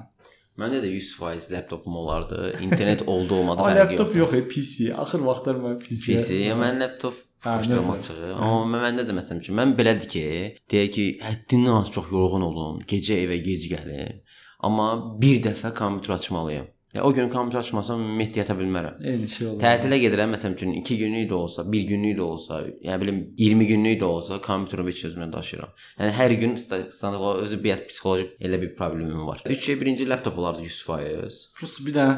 Məndə 0.59 0.81
də 0.83 0.89
100% 0.91 1.53
laptopum 1.53 1.97
olardı. 1.97 2.53
İnternet 2.67 3.05
oldu 3.07 3.35
olmadı 3.35 3.63
fərqi 3.63 3.79
yox. 3.79 3.91
Laptop 3.91 4.17
yox, 4.17 4.33
PC. 4.51 4.89
Axır 5.05 5.23
vaxtlar 5.23 5.61
mən 5.63 5.77
PC. 5.85 6.17
PC, 6.17 6.39
mən 6.59 6.81
laptop 6.83 7.21
Xoşlayıram 7.45 7.91
açığı. 7.91 8.33
Amma 8.35 8.81
məndə 8.83 9.05
də 9.07 9.15
məsələn 9.15 9.45
üçün 9.45 9.59
mən 9.59 9.77
belədir 9.79 10.09
ki, 10.11 10.25
deyək 10.71 10.91
ki, 10.97 11.05
həddindən 11.23 11.77
az 11.81 11.93
çox 11.95 12.11
yorğun 12.11 12.47
olum, 12.49 12.81
gecə 12.91 13.21
evə 13.27 13.39
gec 13.45 13.69
gəlim. 13.71 14.25
Amma 14.67 14.89
bir 15.23 15.39
dəfə 15.45 15.71
kompüter 15.75 16.17
açmalıyam. 16.17 16.67
Ya 16.95 17.05
o 17.05 17.13
gün 17.15 17.29
kompüter 17.29 17.61
açmasam 17.61 18.01
ümumiyyətlə 18.01 18.41
yata 18.41 18.55
bilmərəm. 18.59 18.95
Eyni 19.05 19.29
şey 19.29 19.47
olur. 19.47 19.61
Tətilə 19.61 19.99
gedirəm 20.03 20.33
məsələn 20.35 20.55
üçün 20.57 20.73
2 20.81 20.97
günlük 21.03 21.27
də 21.31 21.37
olsa, 21.37 21.65
1 21.73 21.83
günlük 21.91 22.17
də 22.19 22.25
olsa, 22.25 22.63
yəni 22.83 23.01
bilim 23.03 23.19
20 23.39 23.67
günlük 23.67 24.01
də 24.01 24.09
olsa 24.09 24.41
kompüterimi 24.43 24.95
heç 24.95 25.05
özümlə 25.11 25.29
daşıyıram. 25.33 25.77
Yəni 26.01 26.17
hər 26.17 26.35
gün 26.41 26.57
standart 26.57 27.45
özü 27.45 27.61
bir 27.65 27.85
psixoloji 27.91 28.31
elə 28.41 28.63
bir 28.63 28.75
problemim 28.81 29.27
var. 29.27 29.45
3 29.47 29.65
şey 29.65 29.81
birinci 29.81 30.09
laptop 30.09 30.39
olardı 30.39 30.65
100%. 30.65 31.39
Prosta 31.61 31.87
bir 31.87 31.99
dənə 32.01 32.17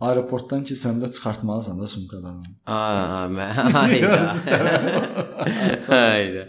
Aeroportdan 0.00 0.62
keçəndə 0.64 1.10
çıxartmalısan 1.12 1.80
da 1.80 1.86
sumkadan. 1.86 2.42
Aa, 2.66 3.28
hayda. 3.78 4.20
hayda. 5.88 6.46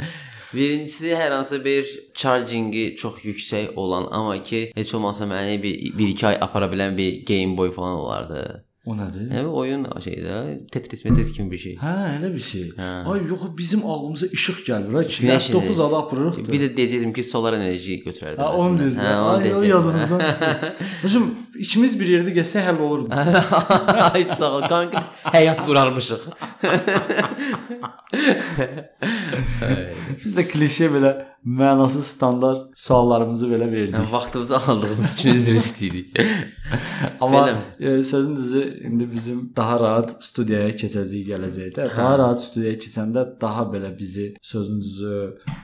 Birincisi 0.53 1.13
hər 1.15 1.31
hansı 1.31 1.59
bir 1.65 1.87
chargingi 2.15 2.95
çox 2.99 3.21
yüksək 3.23 3.75
olan, 3.75 4.07
amma 4.11 4.43
ki 4.43 4.71
heç 4.75 4.93
olmasa 4.93 5.27
məni 5.27 5.61
bir 5.63 5.75
1-2 5.99 6.27
ay 6.27 6.37
apara 6.41 6.67
bilən 6.71 6.97
bir 6.97 7.25
Game 7.25 7.57
Boy 7.57 7.71
falan 7.71 7.95
olardı. 7.95 8.65
O 8.81 8.95
nədir? 8.97 9.27
Yəni 9.29 9.49
oyun 9.53 9.83
şeydə 10.01 10.37
Tetris 10.73 11.03
Tetris 11.05 11.27
kimi 11.35 11.51
bir 11.51 11.59
şey. 11.61 11.73
Hə, 11.77 11.91
elə 12.15 12.31
bir 12.33 12.41
şey. 12.41 12.63
Hə. 12.79 12.87
Ay 13.11 13.19
yox, 13.29 13.43
bizim 13.57 13.83
ağlımıza 13.85 14.25
işıq 14.33 14.63
gəlir 14.65 14.95
ha 14.97 15.03
ki. 15.05 15.19
Günəş 15.27 15.49
9 15.53 15.67
enerjisi. 15.67 15.83
adı 15.85 15.97
apırırıq. 15.99 16.39
Bir 16.47 16.63
də 16.63 16.69
deyəcəydim 16.79 17.11
ki, 17.13 17.23
solar 17.23 17.53
enerji 17.59 17.99
götürərdim. 18.01 18.41
Ha, 18.41 18.47
onu 18.57 18.79
deyirsən. 18.79 19.05
Hə, 19.05 19.19
onu 19.21 19.59
Ay, 19.59 19.69
yadımızdan 19.69 20.23
çıxır. 20.31 20.73
Hocam, 21.03 21.27
ikimiz 21.67 21.99
bir 21.99 22.09
yerdə 22.15 22.33
gəlsə 22.39 22.65
həll 22.65 22.81
olur. 22.87 23.05
Ay 24.09 24.25
sağ 24.25 24.49
ol 24.57 24.65
kanka. 24.73 25.05
Həyat 25.29 25.61
qurarmışıq. 25.67 26.25
Biz 30.25 30.37
də 30.41 30.47
klişe 30.55 30.89
belə 30.97 31.13
mənasız 31.45 32.05
standart 32.05 32.77
suallarımızı 32.77 33.47
belə 33.49 33.67
verdik. 33.71 33.95
Yəni, 33.95 34.11
vaxtımızı 34.11 34.57
aldığımız 34.57 35.13
üçün 35.13 35.35
üzr 35.35 35.55
istəyirik. 35.61 36.19
Amma 37.21 37.49
e, 37.79 38.03
sözün 38.03 38.35
düzü 38.35 38.63
indi 38.87 39.11
bizim 39.11 39.53
daha 39.55 39.79
rahat 39.79 40.15
studiyaya 40.23 40.69
keçəcəyik 40.69 41.31
gələcəkdə. 41.33 41.87
Daha 41.97 42.17
rahat 42.17 42.43
studiyaya 42.43 42.77
keçəndə 42.77 43.25
daha 43.41 43.65
belə 43.73 43.93
bizi 43.99 44.35
sözün 44.41 44.81
düzü 44.81 45.15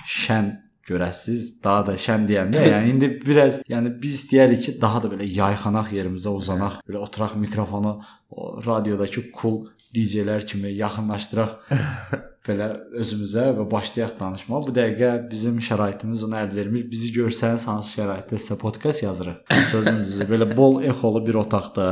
şən 0.07 0.55
görəsiz, 0.87 1.57
daha 1.63 1.85
da 1.87 1.97
şən 1.99 2.27
deyəndə, 2.29 2.63
yəni 2.73 2.93
indi 2.95 3.09
biraz, 3.25 3.61
yəni 3.69 3.93
biz 4.01 4.21
istəyirik 4.21 4.63
ki, 4.65 4.77
daha 4.81 5.03
da 5.03 5.11
belə 5.13 5.27
yayxanaq 5.29 5.91
yerimizə 5.93 6.33
uzanaq, 6.33 6.81
belə 6.89 7.03
oturaq 7.03 7.35
mikrofonu 7.37 7.99
o 8.29 8.53
radiodakı 8.65 9.27
cool 9.41 9.65
DJ-lər 9.95 10.45
kimi 10.45 10.73
yaxınlaşdıraq 10.75 11.49
belə 12.45 12.67
özümüzə 13.01 13.49
və 13.57 13.65
başlayaq 13.71 14.15
danışmağa. 14.19 14.61
Bu 14.67 14.73
dəqiqə 14.75 15.11
bizim 15.31 15.59
şəraitimiz 15.63 16.23
ona 16.27 16.43
əl 16.45 16.53
vermir. 16.55 16.85
Bizi 16.91 17.11
görsəniz 17.15 17.67
hansı 17.69 17.97
şəraitdə 17.97 18.39
sizə 18.39 18.57
podkast 18.61 19.03
yazırıq. 19.03 19.39
Sözün 19.71 20.01
düzü 20.05 20.27
belə 20.29 20.47
bol 20.57 20.81
exolu 20.83 21.23
bir 21.27 21.39
otaqda, 21.43 21.87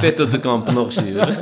FETÖ 0.00 0.40
kampına 0.42 0.80
oxşayır. 0.80 1.38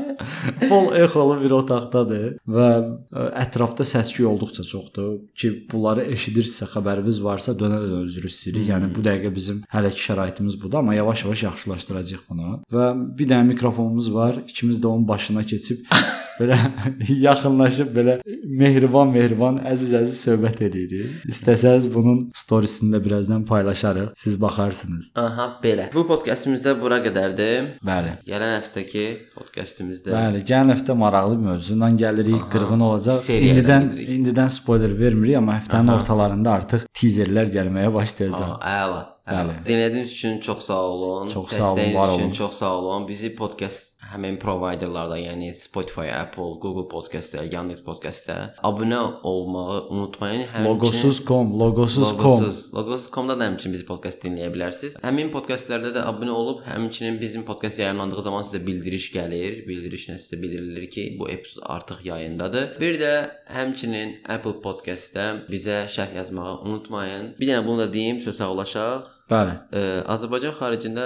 bol 0.70 0.92
exolu 0.98 1.38
bir 1.42 1.54
otaqdadır 1.58 2.26
və 2.56 2.68
ə, 2.74 3.26
ətrafda 3.44 3.86
səs-küy 3.88 4.26
olduqca 4.28 4.64
çoxdur 4.66 5.16
ki, 5.38 5.52
bunları 5.72 6.06
eşidirsə, 6.14 6.68
xəbəriniz 6.74 7.20
varsa 7.24 7.56
dönə-dönə 7.58 8.04
üzr 8.08 8.28
istəyirik. 8.30 8.68
Yəni 8.72 8.92
bu 8.96 9.04
dəqiqə 9.06 9.32
bizim 9.34 9.62
hələki 9.72 10.04
şəraitimiz 10.08 10.58
budur, 10.60 10.82
amma 10.82 10.94
yavaş-yavaş 10.98 11.46
yaxşılaşdıracağıq 11.48 12.28
bunu. 12.30 12.60
Və 12.72 12.90
bir 13.18 13.30
dənə 13.32 13.48
mikrofonumuz 13.54 14.12
var. 14.14 14.38
İkimiz 14.48 14.82
də 14.82 14.86
onun 14.92 15.08
başına 15.08 15.44
keçib 15.46 15.84
belə 16.40 16.56
yaxınlaşıb 17.28 17.90
belə 17.96 18.14
mehriban-mehriban, 18.44 19.60
əziz-əziz 19.70 20.16
söhbət 20.26 20.62
edirik. 20.68 21.12
İstəsəz 21.30 21.88
bunun 21.94 22.20
storiesini 22.36 22.94
də 22.96 23.00
birazdan 23.04 23.44
paylaşarıq. 23.48 24.10
Siz 24.18 24.40
baxarsınız. 24.42 25.12
Aha, 25.20 25.46
belə. 25.64 25.88
Bu 25.94 26.06
podkastımızda 26.08 26.74
bura 26.82 26.98
qədərdir. 27.04 27.70
Bəli. 27.86 28.14
Gələn 28.28 28.56
həftəki 28.58 29.06
podkastımızda 29.36 30.14
Bəli, 30.16 30.42
gələn 30.50 30.74
həftə 30.74 30.96
maraqlı 31.04 31.38
bir 31.38 31.46
mövzuyla 31.52 31.90
gəlirik. 32.04 32.40
Aha, 32.42 32.50
Qırğın 32.54 32.80
olacaq. 32.90 33.18
seriya 33.24 33.54
ilə 33.54 33.58
İndidən 33.64 33.88
gedirik. 33.90 34.12
indidən 34.18 34.48
spoiler 34.58 34.98
vermirik, 34.98 35.36
amma 35.40 35.58
həftənin 35.60 35.90
Aha. 35.94 36.00
ortalarında 36.02 36.52
artıq 36.58 36.86
teaserlər 36.98 37.50
gəlməyə 37.58 37.92
başlayacaq. 37.94 38.54
Aa, 38.60 38.78
əla. 38.84 39.02
Bəli. 39.24 39.52
Dinlədiyiniz 39.64 40.10
üçün 40.12 40.40
çox 40.44 40.64
sağ 40.66 40.82
olun. 40.84 41.28
Çox 41.32 41.48
sağ 41.56 41.72
olun, 41.72 41.94
var 41.94 42.08
olun. 42.08 42.32
çox 42.32 42.54
sağ 42.60 42.74
olun. 42.78 43.08
Bizi 43.08 43.36
podkast 43.36 43.93
həmin 44.12 44.38
providerlarda, 44.42 45.18
yəni 45.18 45.52
Spotify, 45.56 46.10
Apple, 46.12 46.58
Google 46.62 46.86
Podcast-da, 46.88 47.44
Yandex 47.52 47.82
Podcast-da 47.84 48.36
abunə 48.64 49.00
olmağı 49.22 49.80
unutmayın. 49.94 50.44
Həmçinin 50.52 50.68
Logosuz.com, 50.68 51.54
logosuz.com. 51.60 52.18
Logosuz. 52.18 52.74
Logosuz.com-da 52.74 53.38
da 53.40 53.48
həmçinin 53.48 53.76
bizi 53.76 53.86
podkast 53.88 54.24
dinləyə 54.26 54.50
bilərsiniz. 54.54 54.98
Həmin 55.04 55.32
podkastlərdə 55.34 55.94
də 55.96 56.04
abunə 56.08 56.34
olub, 56.34 56.62
həmçinin 56.68 57.20
bizim 57.20 57.46
podkast 57.48 57.82
yayımlandığı 57.82 58.22
zaman 58.28 58.46
sizə 58.46 58.62
bildiriş 58.66 59.10
gəlir. 59.16 59.60
Bildirişlə 59.68 60.18
sizə 60.20 60.40
bildirilir 60.42 60.88
ki, 60.90 61.06
bu 61.20 61.30
epizod 61.30 61.66
artıq 61.76 62.04
yayındadır. 62.04 62.78
Bir 62.80 63.00
də 63.00 63.12
həmçinin 63.54 64.18
Apple 64.28 64.60
Podcast-da 64.64 65.26
bizə 65.50 65.84
şərh 65.90 66.16
yazmağı 66.20 66.60
unutmayın. 66.62 67.34
Bir 67.40 67.52
dənə 67.52 67.66
bunu 67.66 67.86
da 67.86 67.92
deyim, 67.92 68.20
söz 68.20 68.36
sağollaşaq. 68.36 69.12
Bəli. 69.30 69.54
Ə, 69.72 69.82
Azərbaycan 70.12 70.52
xaricində 70.58 71.04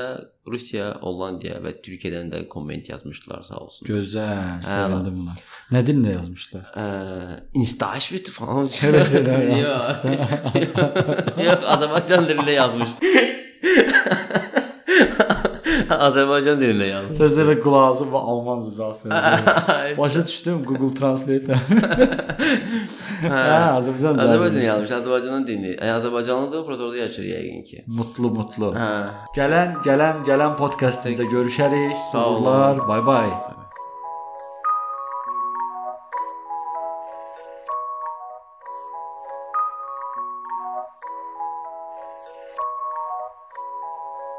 Rusiya, 0.48 0.88
Hollandiya 1.04 1.60
və 1.62 1.76
Türkiyədən 1.84 2.32
də 2.32 2.40
komment 2.50 2.88
yazmışdılar, 2.90 3.44
sağ 3.46 3.60
olsun. 3.62 3.86
Gözəl, 3.86 4.58
sevindim 4.66 5.20
buna. 5.22 5.36
Nə 5.74 5.84
dilində 5.86 6.16
yazmışlar? 6.16 6.66
Ə, 6.74 6.86
Instaşvit 7.62 8.32
falan. 8.34 8.66
Elə 8.88 9.04
şeylər 9.12 9.46
Yox. 9.60 9.84
Yox, 11.46 11.68
Azərbaycan 11.76 12.26
dilində 12.32 12.58
yazmışdı. 12.58 12.98
Azərbaycan 15.88 16.58
dilində 16.60 16.86
yazmış. 16.88 17.18
Tez 17.20 17.36
elə 17.40 17.54
qulağızı 17.62 18.06
və 18.12 18.20
almanca 18.32 18.70
cavab 18.74 19.04
verir. 19.04 19.96
Başa 19.98 20.26
düşdüm 20.26 20.64
Google 20.64 20.94
Translate. 20.94 21.58
Hə, 23.22 23.42
Azərbaycan 23.78 24.20
Azərbaycan 24.24 24.64
yazmış, 24.68 24.94
Azərbaycanın 25.00 25.46
dili. 25.48 25.74
Ə, 25.74 25.92
Azərbaycanlıdır, 25.98 26.64
prosta 26.68 26.88
orada 26.88 27.02
yaşayır 27.04 27.30
yəqin 27.34 27.62
ki. 27.70 27.84
Mutlu 28.00 28.32
mutlu. 28.38 28.72
Hə. 28.78 28.90
Gələn, 29.36 29.78
gələn, 29.86 30.24
gələn 30.28 30.58
podkastımıza 30.60 31.30
görüşərik. 31.34 31.96
Sağ 32.12 32.26
olun. 32.34 32.84
Bay 32.88 33.06
bay. 33.06 33.57